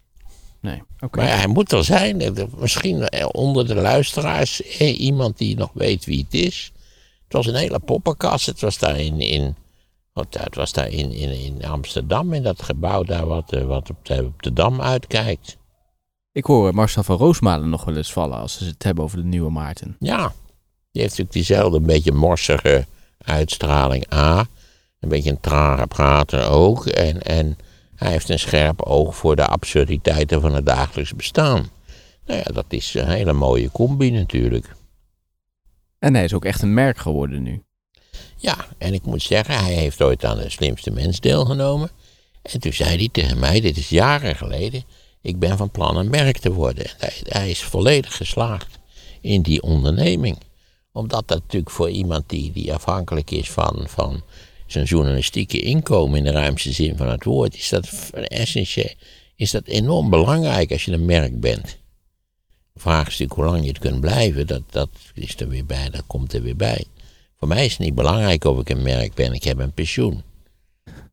Nee, 0.59 0.83
oké. 0.99 1.19
Maar 1.19 1.37
hij 1.37 1.47
moet 1.47 1.71
er 1.71 1.83
zijn. 1.83 2.21
Eh, 2.21 2.43
Misschien 2.57 3.13
onder 3.33 3.67
de 3.67 3.75
luisteraars 3.75 4.61
eh, 4.61 4.99
iemand 4.99 5.37
die 5.37 5.57
nog 5.57 5.69
weet 5.73 6.05
wie 6.05 6.23
het 6.23 6.33
is. 6.33 6.71
Het 7.23 7.33
was 7.33 7.47
een 7.47 7.55
hele 7.55 7.79
poppenkast. 7.79 8.45
Het 8.45 8.61
was 8.61 8.77
daar 8.77 8.99
in, 8.99 9.19
in, 9.19 9.55
wat, 10.19 10.43
het 10.43 10.55
was 10.55 10.73
daar 10.73 10.87
in, 10.87 11.11
in, 11.11 11.29
in 11.29 11.65
Amsterdam, 11.65 12.33
in 12.33 12.43
dat 12.43 12.61
gebouw 12.61 13.03
daar 13.03 13.25
wat, 13.25 13.53
eh, 13.53 13.63
wat 13.63 13.89
op, 13.89 14.05
de, 14.05 14.25
op 14.25 14.43
de 14.43 14.53
Dam 14.53 14.81
uitkijkt. 14.81 15.57
Ik 16.31 16.45
hoor 16.45 16.73
Marcel 16.73 17.03
van 17.03 17.17
Roosmalen 17.17 17.69
nog 17.69 17.83
wel 17.83 17.95
eens 17.95 18.13
vallen 18.13 18.37
als 18.37 18.57
ze 18.57 18.65
het 18.65 18.83
hebben 18.83 19.03
over 19.03 19.17
de 19.17 19.23
nieuwe 19.23 19.51
Maarten. 19.51 19.95
Ja, 19.99 20.33
die 20.91 21.01
heeft 21.01 21.17
natuurlijk 21.17 21.31
diezelfde 21.31 21.77
een 21.77 21.85
beetje 21.85 22.11
morsige 22.11 22.85
uitstraling 23.17 24.13
A. 24.13 24.47
Een 24.99 25.09
beetje 25.09 25.29
een 25.29 25.39
trage 25.39 25.87
prater 25.87 26.49
ook. 26.49 26.85
En, 26.85 27.21
en 27.21 27.57
hij 27.95 28.11
heeft 28.11 28.29
een 28.29 28.39
scherp 28.39 28.81
oog 28.81 29.15
voor 29.15 29.35
de 29.35 29.47
absurditeiten 29.47 30.41
van 30.41 30.53
het 30.53 30.65
dagelijks 30.65 31.15
bestaan. 31.15 31.69
Nou 32.25 32.39
ja, 32.39 32.51
dat 32.53 32.65
is 32.67 32.93
een 32.93 33.09
hele 33.09 33.33
mooie 33.33 33.71
combi 33.71 34.11
natuurlijk. 34.11 34.75
En 35.99 36.13
hij 36.13 36.23
is 36.23 36.33
ook 36.33 36.45
echt 36.45 36.61
een 36.61 36.73
merk 36.73 36.97
geworden 36.97 37.43
nu. 37.43 37.63
Ja, 38.37 38.67
en 38.77 38.93
ik 38.93 39.05
moet 39.05 39.21
zeggen, 39.21 39.63
hij 39.63 39.73
heeft 39.73 40.01
ooit 40.01 40.25
aan 40.25 40.37
de 40.37 40.49
slimste 40.49 40.91
mens 40.91 41.19
deelgenomen. 41.19 41.89
En 42.41 42.59
toen 42.59 42.73
zei 42.73 42.97
hij 42.97 43.09
tegen 43.11 43.39
mij, 43.39 43.61
dit 43.61 43.77
is 43.77 43.89
jaren 43.89 44.35
geleden, 44.35 44.83
ik 45.21 45.39
ben 45.39 45.57
van 45.57 45.71
plan 45.71 45.97
een 45.97 46.09
merk 46.09 46.37
te 46.37 46.51
worden. 46.51 46.85
En 46.85 46.95
Hij, 46.97 47.13
hij 47.23 47.49
is 47.49 47.63
volledig 47.63 48.17
geslaagd 48.17 48.79
in 49.21 49.41
die 49.41 49.61
onderneming. 49.61 50.37
Omdat 50.91 51.27
dat 51.27 51.39
natuurlijk 51.39 51.71
voor 51.71 51.89
iemand 51.89 52.29
die, 52.29 52.51
die 52.51 52.73
afhankelijk 52.73 53.31
is 53.31 53.49
van, 53.49 53.83
van 53.87 54.23
zijn 54.67 54.85
journalistieke 54.85 55.59
inkomen 55.59 56.17
in 56.17 56.23
de 56.23 56.31
ruimste 56.31 56.71
zin 56.71 56.97
van 56.97 57.07
het 57.09 57.23
woord, 57.23 57.55
is 57.55 57.69
dat 57.69 57.89
essentieel, 58.13 58.93
is 59.35 59.51
dat 59.51 59.65
enorm 59.65 60.09
belangrijk 60.09 60.71
als 60.71 60.85
je 60.85 60.91
een 60.91 61.05
merk 61.05 61.39
bent. 61.39 61.77
De 62.73 62.79
vraag 62.79 63.07
is 63.07 63.17
natuurlijk 63.17 63.33
hoe 63.33 63.45
lang 63.45 63.61
je 63.61 63.69
het 63.69 63.79
kunt 63.79 63.99
blijven, 63.99 64.47
dat, 64.47 64.61
dat 64.69 64.89
is 65.13 65.35
er 65.35 65.47
weer 65.47 65.65
bij, 65.65 65.89
dat 65.89 66.03
komt 66.07 66.33
er 66.33 66.41
weer 66.41 66.55
bij. 66.55 66.85
Voor 67.39 67.47
mij 67.47 67.65
is 67.65 67.71
het 67.71 67.79
niet 67.79 67.95
belangrijk 67.95 68.43
of 68.43 68.59
ik 68.59 68.69
een 68.69 68.81
merk 68.81 69.13
ben, 69.13 69.33
ik 69.33 69.43
heb 69.43 69.59
een 69.59 69.73
pensioen. 69.73 70.23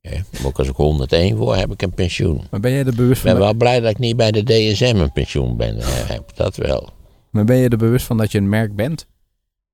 Maar 0.03 0.45
ook 0.45 0.59
als 0.59 0.69
ik 0.69 0.77
101 0.77 1.37
word, 1.37 1.59
heb 1.59 1.73
ik 1.73 1.83
een 1.83 1.95
pensioen. 1.95 2.47
Maar 2.51 2.61
ben 2.61 2.71
jij 2.71 2.85
er 2.85 2.95
bewust 2.95 3.19
Ik 3.19 3.25
ben 3.25 3.33
van, 3.33 3.41
wel 3.41 3.55
blij 3.55 3.81
dat 3.81 3.91
ik 3.91 3.99
niet 3.99 4.17
bij 4.17 4.31
de 4.31 4.43
DSM 4.43 4.97
een 4.97 5.13
pensioen 5.13 5.57
ben, 5.57 5.77
heb, 6.07 6.37
dat 6.37 6.57
wel. 6.57 6.91
maar 7.31 7.45
ben 7.45 7.57
je 7.57 7.69
er 7.69 7.77
bewust 7.77 8.07
van 8.07 8.17
dat 8.17 8.33
je 8.33 8.39
een 8.39 8.49
merk 8.49 8.77
bent? 8.77 9.07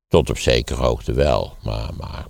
Tot 0.08 0.30
op 0.30 0.38
zekere 0.38 0.82
hoogte 0.82 1.12
wel, 1.12 1.56
maar, 1.62 1.90
maar 1.98 2.26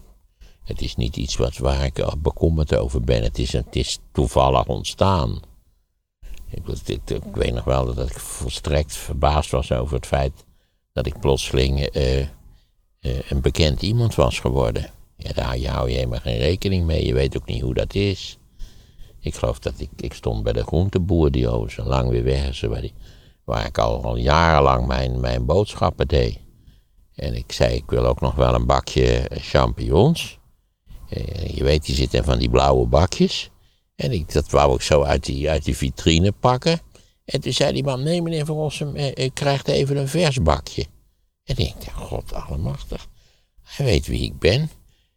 het 0.65 0.81
is 0.81 0.97
niet 0.97 1.17
iets 1.17 1.37
wat, 1.37 1.57
waar 1.57 1.85
ik 1.85 2.05
bekommerd 2.19 2.77
over 2.77 3.01
ben. 3.01 3.23
Het 3.23 3.39
is, 3.39 3.53
het 3.53 3.77
is 3.77 3.99
toevallig 4.13 4.67
ontstaan. 4.67 5.41
Ik, 6.51 6.63
ik 6.87 7.35
weet 7.35 7.55
nog 7.55 7.65
wel 7.65 7.95
dat 7.95 8.11
ik 8.11 8.19
volstrekt 8.19 8.97
verbaasd 8.97 9.51
was 9.51 9.73
over 9.73 9.97
het 9.97 10.07
feit 10.07 10.33
dat 10.93 11.07
ik 11.07 11.21
plotseling 11.21 11.81
eh, 11.81 12.27
een 13.03 13.41
bekend 13.41 13.83
iemand 13.83 14.15
was 14.15 14.39
geworden. 14.39 14.91
Ja, 15.17 15.33
daar 15.33 15.45
hou 15.45 15.89
je 15.89 15.95
helemaal 15.95 16.19
geen 16.19 16.39
rekening 16.39 16.87
mee. 16.87 17.07
Je 17.07 17.15
weet 17.15 17.37
ook 17.37 17.47
niet 17.47 17.63
hoe 17.63 17.75
dat 17.75 17.95
is. 17.95 18.39
Ik 19.21 19.35
geloof 19.35 19.59
dat 19.59 19.75
ik, 19.77 19.91
ik 19.97 20.15
stond 20.15 20.43
bij 20.43 20.53
de 20.53 20.65
groenteboer 20.65 21.31
die 21.31 21.49
over 21.49 21.71
zo 21.71 21.83
lang 21.83 22.11
weer 22.11 22.25
weg 22.25 22.49
is, 22.49 22.61
waar, 22.61 22.81
die, 22.81 22.95
waar 23.45 23.67
ik 23.67 23.79
al, 23.79 24.05
al 24.05 24.17
jarenlang 24.17 24.87
mijn, 24.87 25.21
mijn 25.21 25.47
boodschappen 25.47 26.09
deed. 26.09 26.39
En 27.15 27.35
ik 27.35 27.53
zei, 27.53 27.75
ik 27.75 27.91
wil 27.91 28.07
ook 28.07 28.21
nog 28.21 28.35
wel 28.35 28.55
een 28.55 28.67
bakje 28.67 29.19
eh, 29.19 29.43
champignons. 29.43 30.39
Eh, 31.09 31.47
je 31.47 31.65
weet, 31.65 31.85
die 31.85 31.95
zitten 31.95 32.25
van 32.25 32.39
die 32.39 32.51
blauwe 32.51 32.87
bakjes. 32.87 33.51
En 33.97 34.13
ik, 34.13 34.33
dat 34.33 34.51
wou 34.51 34.75
ik 34.75 34.83
zo 34.83 35.03
uit 35.03 35.25
die, 35.25 35.51
uit 35.51 35.65
die 35.65 35.77
vitrine 35.77 36.33
pakken. 36.33 36.81
En 37.25 37.41
toen 37.41 37.53
zei 37.53 37.73
die 37.73 37.85
man, 37.85 38.03
nee 38.03 38.23
meneer 38.23 38.47
Van 38.47 38.57
Rossum, 38.57 38.97
eh, 38.97 39.27
u 39.27 39.29
krijgt 39.29 39.69
even 39.69 39.97
een 39.97 40.09
vers 40.09 40.43
bakje. 40.43 40.87
En 41.57 41.65
ik 41.67 41.75
denk, 41.81 41.97
god 41.97 42.35
allemachtig. 42.35 43.07
Hij 43.63 43.87
weet 43.87 44.07
wie 44.07 44.23
ik 44.25 44.39
ben. 44.39 44.71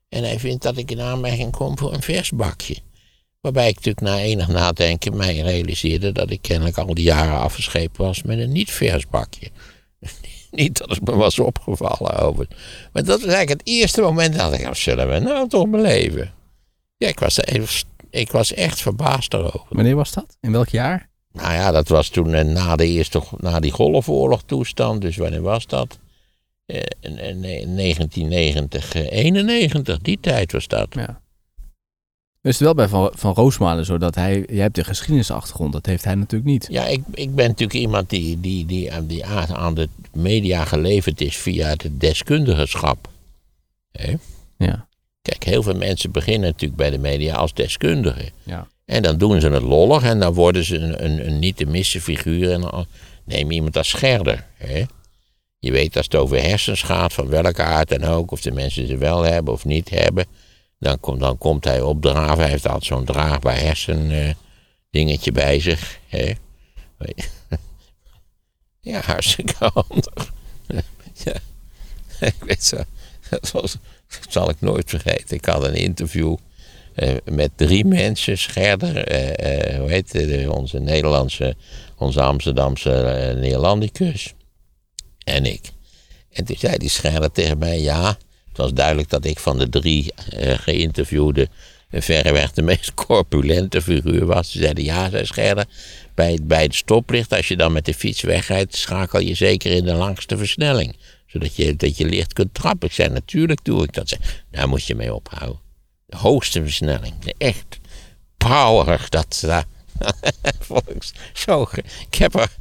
En 0.09 0.23
hij 0.23 0.39
vindt 0.39 0.63
dat 0.63 0.77
ik 0.77 0.91
in 0.91 1.01
aanmerking 1.01 1.51
kom 1.51 1.77
voor 1.77 1.93
een 1.93 2.01
vers 2.01 2.31
bakje. 2.31 2.75
Waarbij 3.41 3.67
ik 3.69 3.75
natuurlijk 3.75 4.05
na 4.05 4.19
enig 4.19 4.47
nadenken 4.47 5.17
mij 5.17 5.37
realiseerde 5.39 6.11
dat 6.11 6.29
ik 6.29 6.41
kennelijk 6.41 6.77
al 6.77 6.93
die 6.93 7.03
jaren 7.03 7.39
afgeschepen 7.39 8.05
was 8.05 8.21
met 8.23 8.39
een 8.39 8.51
niet 8.51 8.71
vers 8.71 9.07
bakje. 9.07 9.49
niet 10.51 10.77
dat 10.77 10.89
het 10.89 11.05
me 11.05 11.15
was 11.15 11.39
opgevallen 11.39 12.19
over. 12.19 12.47
Maar 12.93 13.03
dat 13.03 13.21
was 13.21 13.29
eigenlijk 13.33 13.49
het 13.49 13.67
eerste 13.67 14.01
moment 14.01 14.35
dat 14.35 14.53
ik 14.53 14.61
dacht, 14.63 14.77
zullen 14.79 15.09
we 15.09 15.19
nou 15.19 15.49
toch 15.49 15.67
beleven? 15.69 16.33
Ja, 16.97 17.07
ik 17.07 17.19
was, 17.19 17.37
er- 17.37 17.83
ik 18.09 18.31
was 18.31 18.53
echt 18.53 18.81
verbaasd 18.81 19.31
daarover. 19.31 19.65
Wanneer 19.69 19.95
was 19.95 20.11
dat? 20.11 20.37
In 20.41 20.51
welk 20.51 20.69
jaar? 20.69 21.09
Nou 21.31 21.53
ja, 21.53 21.71
dat 21.71 21.87
was 21.87 22.09
toen 22.09 22.33
eh, 22.33 22.43
na, 22.45 22.75
de 22.75 22.85
eerste, 22.87 23.21
na 23.37 23.59
die 23.59 23.71
golfoorlog 23.71 24.43
toestand. 24.45 25.01
Dus 25.01 25.17
wanneer 25.17 25.41
was 25.41 25.67
dat? 25.67 25.99
Eh, 26.65 26.81
in- 26.99 27.17
in- 27.19 27.43
in 27.43 27.75
1990, 27.75 28.93
eh, 28.93 29.11
91, 29.11 29.99
die 29.99 30.17
tijd 30.21 30.51
was 30.51 30.67
dat. 30.67 30.87
Ja. 30.89 31.21
Het 32.41 32.53
is 32.53 32.59
wel 32.59 32.73
bij 32.73 32.87
Van, 32.87 33.11
van 33.15 33.33
Roosmalen 33.33 33.85
zo 33.85 33.97
dat 33.97 34.15
hij... 34.15 34.43
Jij 34.49 34.61
hebt 34.61 34.75
de 34.75 34.83
geschiedenisachtergrond, 34.83 35.73
dat 35.73 35.85
heeft 35.85 36.03
hij 36.03 36.15
natuurlijk 36.15 36.51
niet. 36.51 36.67
Ja, 36.69 36.85
ik, 36.85 37.01
ik 37.13 37.35
ben 37.35 37.47
natuurlijk 37.47 37.79
iemand 37.79 38.09
die, 38.09 38.39
die, 38.39 38.65
die, 38.65 38.93
aan- 38.93 39.05
die 39.07 39.25
aan 39.25 39.73
de 39.75 39.89
media 40.13 40.65
geleverd 40.65 41.21
is 41.21 41.37
via 41.37 41.67
het 41.67 41.89
deskundigenschap. 41.91 43.09
Ja. 44.57 44.87
Kijk, 45.21 45.43
heel 45.43 45.63
veel 45.63 45.75
mensen 45.75 46.11
beginnen 46.11 46.49
natuurlijk 46.49 46.79
bij 46.79 46.89
de 46.89 46.97
media 46.97 47.35
als 47.35 47.53
deskundigen. 47.53 48.29
Ja. 48.43 48.67
En 48.85 49.01
dan 49.01 49.17
doen 49.17 49.41
ze 49.41 49.49
het 49.49 49.61
lollig 49.63 50.03
en 50.03 50.19
dan 50.19 50.33
worden 50.33 50.63
ze 50.63 50.77
een, 50.77 51.05
een, 51.05 51.27
een 51.27 51.39
niet 51.39 51.57
te 51.57 51.65
missen 51.65 52.01
figuur. 52.01 52.51
En 52.51 52.61
dan 52.61 52.85
neem 53.25 53.49
je 53.49 53.55
iemand 53.55 53.77
als 53.77 53.89
scherder. 53.89 54.45
Hè? 54.57 54.83
Je 55.59 55.71
weet 55.71 55.97
als 55.97 56.05
het 56.05 56.15
over 56.15 56.41
hersens 56.41 56.81
gaat, 56.81 57.13
van 57.13 57.27
welke 57.27 57.63
aard 57.63 57.89
dan 57.89 58.03
ook, 58.03 58.31
of 58.31 58.41
de 58.41 58.51
mensen 58.51 58.87
ze 58.87 58.97
wel 58.97 59.21
hebben 59.21 59.53
of 59.53 59.65
niet 59.65 59.89
hebben. 59.89 60.25
Dan, 60.79 60.99
komt 60.99 61.19
dan 61.19 61.37
komt 61.37 61.63
hij 61.63 61.81
opdraven. 61.81 62.39
Hij 62.39 62.49
heeft 62.49 62.65
altijd 62.65 62.85
zo'n 62.85 63.05
draagbaar 63.05 63.59
hersen 63.59 64.11
eh, 64.91 65.33
bij 65.33 65.59
zich. 65.59 65.99
Hè? 66.07 66.31
Ja, 68.79 69.01
hartstikke 69.01 69.71
handig. 69.73 70.33
Ik 72.19 72.35
weet 72.39 72.63
zo. 72.63 72.77
Dat, 73.29 73.77
zal 74.29 74.49
ik 74.49 74.61
nooit 74.61 74.89
vergeten. 74.89 75.37
Ik 75.37 75.45
had 75.45 75.63
een 75.63 75.75
interview 75.75 76.35
eh, 76.95 77.13
met 77.25 77.51
drie 77.55 77.85
mensen. 77.85 78.37
Scherder, 78.37 78.97
eh, 78.97 79.79
hoe 79.79 79.89
heet 79.89 80.13
het, 80.13 80.47
onze 80.47 80.79
Nederlandse, 80.79 81.55
onze 81.97 82.21
Amsterdamse 82.21 83.33
Neerlandicus. 83.39 84.34
En 85.25 85.45
ik. 85.45 85.61
En 86.31 86.45
toen 86.45 86.55
zei 86.59 86.77
die 86.77 86.89
Scherder 86.89 87.31
tegen 87.31 87.57
mij, 87.57 87.79
ja, 87.81 88.07
het 88.47 88.57
was 88.57 88.73
duidelijk 88.73 89.09
dat 89.09 89.25
ik 89.25 89.39
van 89.39 89.57
de 89.57 89.69
drie 89.69 90.13
eh, 90.29 90.57
geïnterviewden 90.59 91.47
verreweg 91.91 92.51
de 92.51 92.61
meest 92.61 92.93
corpulente 93.05 93.81
figuur 93.81 94.25
was. 94.25 94.51
Ze 94.51 94.57
zeiden, 94.59 94.83
ja, 94.83 95.09
zei 95.09 95.25
Scherder, 95.25 95.65
bij, 96.15 96.31
het- 96.31 96.47
bij 96.47 96.63
het 96.63 96.75
stoplicht, 96.75 97.33
als 97.33 97.47
je 97.47 97.55
dan 97.57 97.71
met 97.71 97.85
de 97.85 97.93
fiets 97.93 98.21
wegrijdt, 98.21 98.75
schakel 98.75 99.19
je 99.19 99.33
zeker 99.33 99.71
in 99.71 99.83
de 99.85 99.93
langste 99.93 100.37
versnelling. 100.37 100.95
Zodat 101.27 101.55
je, 101.55 101.75
dat 101.75 101.97
je 101.97 102.05
licht 102.05 102.33
kunt 102.33 102.53
trappen. 102.53 102.87
Ik 102.87 102.93
zei, 102.93 103.09
natuurlijk 103.09 103.59
doe 103.63 103.83
ik 103.83 103.93
dat. 103.93 104.09
Ze, 104.09 104.17
daar 104.51 104.67
moet 104.69 104.85
je 104.85 104.95
mee 104.95 105.13
ophouden. 105.13 105.59
De 106.05 106.17
hoogste 106.17 106.61
versnelling. 106.61 107.13
Echt 107.37 107.79
power. 108.37 109.05
Dat, 109.09 109.43
ik 110.87 111.03
zo... 111.45 111.67
Ik 112.09 112.15
heb 112.15 112.35
er 112.35 112.51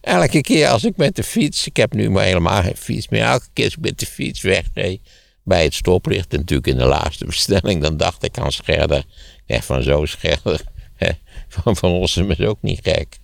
elke 0.00 0.40
keer 0.40 0.68
als 0.68 0.84
ik 0.84 0.96
met 0.96 1.16
de 1.16 1.22
fiets... 1.22 1.66
Ik 1.66 1.76
heb 1.76 1.92
nu 1.92 2.10
maar 2.10 2.24
helemaal 2.24 2.62
geen 2.62 2.76
fiets 2.76 3.08
meer. 3.08 3.22
Elke 3.22 3.46
keer 3.52 3.64
als 3.64 3.74
ik 3.74 3.80
met 3.80 3.98
de 3.98 4.06
fiets 4.06 4.40
wegreed 4.40 5.00
bij 5.42 5.64
het 5.64 5.74
stoplicht... 5.74 6.30
natuurlijk 6.32 6.66
in 6.66 6.76
de 6.76 6.84
laatste 6.84 7.24
versnelling... 7.32 7.82
dan 7.82 7.96
dacht 7.96 8.24
ik 8.24 8.38
aan 8.38 8.52
Scherder. 8.52 9.04
Echt 9.46 9.64
van 9.64 9.82
zo 9.82 10.04
Scherder. 10.04 10.60
Van 11.48 11.76
Van 11.76 11.90
Rossum 11.90 12.30
is 12.30 12.40
ook 12.40 12.62
niet 12.62 12.80
gek. 12.82 13.18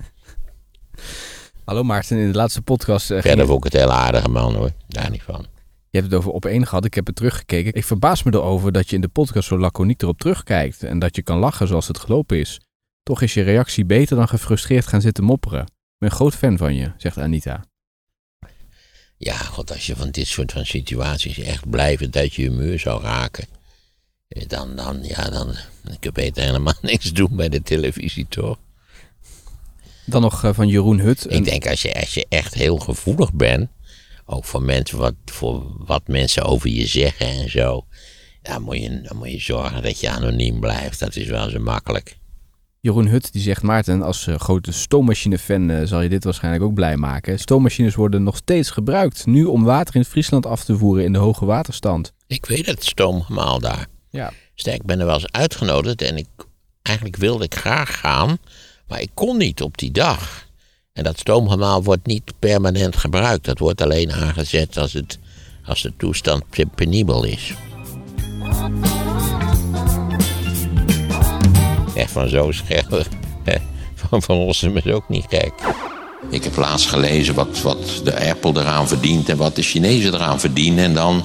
Hallo 1.65 1.83
Maarten, 1.83 2.19
in 2.19 2.33
de 2.33 2.39
laatste 2.39 2.63
podcast 2.63 3.11
eh, 3.11 3.17
ging 3.17 3.23
Verder 3.23 3.47
vond 3.47 3.59
ik 3.59 3.73
het 3.73 3.83
een 3.83 3.89
heel 3.89 3.99
aardige 3.99 4.29
man 4.29 4.55
hoor. 4.55 4.71
Daar 4.89 5.11
niet 5.11 5.23
van. 5.23 5.47
Je 5.91 5.99
hebt 5.99 6.13
het 6.13 6.21
over 6.21 6.31
op 6.31 6.45
één 6.45 6.67
gehad. 6.67 6.85
Ik 6.85 6.95
heb 6.95 7.07
het 7.07 7.17
teruggekeken. 7.17 7.75
Ik 7.75 7.85
verbaas 7.85 8.23
me 8.23 8.35
erover 8.35 8.73
dat 8.73 8.89
je 8.89 8.95
in 8.95 9.01
de 9.01 9.09
podcast 9.09 9.49
zo 9.49 9.59
laconiek 9.59 10.03
erop 10.03 10.19
terugkijkt. 10.19 10.83
En 10.83 10.99
dat 10.99 11.17
je 11.17 11.23
kan 11.23 11.39
lachen 11.39 11.69
zoals 11.69 11.89
het 11.89 11.99
gelopen 11.99 12.39
is. 12.39 12.61
Toch 13.03 13.23
is 13.23 13.35
je 13.35 13.43
reactie 13.43 13.85
beter 13.85 14.17
dan 14.17 14.29
gefrustreerd 14.29 14.87
gaan 14.87 15.01
zitten 15.01 15.25
mopperen. 15.25 15.76
Ik 15.97 16.03
ben 16.03 16.11
een 16.11 16.17
groot 16.17 16.35
fan 16.35 16.57
van 16.57 16.75
je, 16.75 16.93
zegt 16.97 17.19
Anita. 17.19 17.65
Ja, 19.17 19.37
god, 19.37 19.73
als 19.73 19.87
je 19.87 19.97
van 19.97 20.11
dit 20.11 20.27
soort 20.27 20.53
van 20.53 20.67
situaties 20.67 21.39
echt 21.39 21.71
blijvend 21.71 22.17
uit 22.17 22.35
je 22.35 22.43
humeur 22.43 22.79
zou 22.79 23.03
raken. 23.03 23.47
eh, 24.29 24.49
Dan, 24.49 24.77
dan, 24.77 25.03
ja, 25.03 25.31
dan. 25.31 25.55
Ik 25.91 26.05
heb 26.05 26.15
beter 26.15 26.43
helemaal 26.45 26.75
niks 26.93 27.13
doen 27.13 27.37
bij 27.37 27.49
de 27.49 27.63
televisie, 27.63 28.27
toch? 28.29 28.59
Dan 30.05 30.23
nog 30.23 30.45
eh, 30.45 30.55
van 30.55 30.69
Jeroen 30.69 31.01
Hut. 31.01 31.27
Ik 31.31 31.45
denk 31.45 31.67
als 31.67 31.83
je, 31.83 31.95
als 32.01 32.15
je 32.15 32.27
echt 32.29 32.55
heel 32.55 32.77
gevoelig 32.77 33.33
bent. 33.33 33.71
Ook 34.27 34.45
voor 34.45 34.63
mensen, 34.63 34.99
wat, 34.99 35.15
voor 35.25 35.85
wat 35.87 36.09
mensen 36.09 36.43
over 36.43 36.71
je 36.71 36.87
zeggen 36.87 37.27
en 37.27 37.51
zo. 37.51 37.87
Dan 38.43 38.63
moet, 38.63 38.77
je, 38.79 39.01
dan 39.01 39.17
moet 39.17 39.31
je 39.31 39.41
zorgen 39.41 39.83
dat 39.83 40.01
je 40.01 40.09
anoniem 40.11 40.61
blijft. 40.61 40.99
Dat 40.99 41.17
is 41.17 41.27
wel 41.27 41.51
zo 41.51 41.59
makkelijk. 41.61 42.17
Jeroen 42.87 43.09
Hut 43.09 43.33
die 43.33 43.43
zegt 43.43 43.63
Maarten, 43.63 44.03
als 44.03 44.27
eh, 44.27 44.35
grote 44.39 44.73
stoommachine-fan 44.73 45.71
eh, 45.71 45.87
zal 45.87 46.01
je 46.01 46.09
dit 46.09 46.25
waarschijnlijk 46.25 46.65
ook 46.65 46.75
blij 46.75 46.97
maken. 46.97 47.39
Stoommachines 47.39 47.95
worden 47.95 48.23
nog 48.23 48.37
steeds 48.37 48.71
gebruikt. 48.71 49.27
Nu 49.27 49.45
om 49.45 49.65
water 49.65 49.95
in 49.97 50.05
Friesland 50.05 50.47
af 50.47 50.65
te 50.65 50.77
voeren 50.79 51.05
in 51.05 51.13
de 51.13 51.19
hoge 51.19 51.45
waterstand. 51.45 52.13
Ik 52.27 52.47
weet 52.47 52.67
het 52.67 52.85
stoomgemaal 52.85 53.59
daar. 53.61 53.87
Ja. 54.11 54.33
Sterk, 54.55 54.77
ik 54.77 54.87
ben 54.87 55.01
er 55.01 55.07
wel 55.07 55.15
eens 55.15 55.33
uitgenodigd 55.33 56.03
en 56.03 56.17
ik, 56.17 56.27
eigenlijk 56.83 57.17
wilde 57.17 57.45
ik 57.45 57.55
graag 57.55 57.99
gaan, 58.01 58.39
maar 58.89 59.01
ik 59.01 59.11
kon 59.15 59.37
niet 59.37 59.63
op 59.63 59.79
die 59.79 59.91
dag. 59.91 60.47
En 60.93 61.05
dat 61.05 61.19
stoomgemaal 61.19 61.83
wordt 61.85 62.07
niet 62.07 62.33
permanent 62.39 62.97
gebruikt. 62.97 63.45
Dat 63.45 63.59
wordt 63.59 63.83
alleen 63.83 64.13
aangezet 64.13 64.77
als, 64.77 64.93
het, 64.93 65.19
als 65.65 65.83
de 65.83 65.93
toestand 65.97 66.43
pe- 66.51 66.67
penibel 66.75 67.25
is. 67.25 67.55
Van 72.09 72.29
zo 72.29 72.53
scherp. 72.53 73.07
Van 73.95 74.23
Van 74.23 74.37
Rossum 74.37 74.77
is 74.77 74.87
ook 74.87 75.09
niet 75.09 75.27
gek. 75.29 75.53
Ik 76.31 76.45
heb 76.45 76.57
laatst 76.57 76.89
gelezen 76.89 77.35
wat, 77.35 77.61
wat 77.63 78.01
de 78.05 78.29
Apple 78.29 78.61
eraan 78.61 78.89
verdient 78.89 79.29
en 79.29 79.37
wat 79.37 79.57
de 79.57 79.63
Chinezen 79.63 80.15
eraan 80.15 80.41
verdienen. 80.41 80.85
En 80.85 80.95
dan 80.95 81.25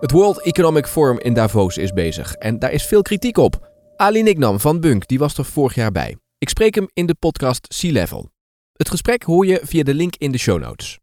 Het 0.00 0.10
World 0.10 0.42
Economic 0.42 0.86
Forum 0.86 1.18
in 1.18 1.34
Davos 1.34 1.76
is 1.76 1.92
bezig 1.92 2.34
en 2.34 2.58
daar 2.58 2.72
is 2.72 2.86
veel 2.86 3.02
kritiek 3.02 3.36
op. 3.36 3.70
Ali 3.96 4.22
Nignam 4.22 4.60
van 4.60 4.80
Bunk 4.80 5.06
die 5.06 5.18
was 5.18 5.38
er 5.38 5.44
vorig 5.44 5.74
jaar 5.74 5.92
bij. 5.92 6.16
Ik 6.38 6.48
spreek 6.48 6.74
hem 6.74 6.88
in 6.92 7.06
de 7.06 7.14
podcast 7.14 7.66
Sea 7.74 7.92
Level. 7.92 8.30
Het 8.72 8.88
gesprek 8.88 9.22
hoor 9.22 9.46
je 9.46 9.60
via 9.62 9.82
de 9.82 9.94
link 9.94 10.16
in 10.16 10.32
de 10.32 10.38
show 10.38 10.60
notes. 10.60 10.99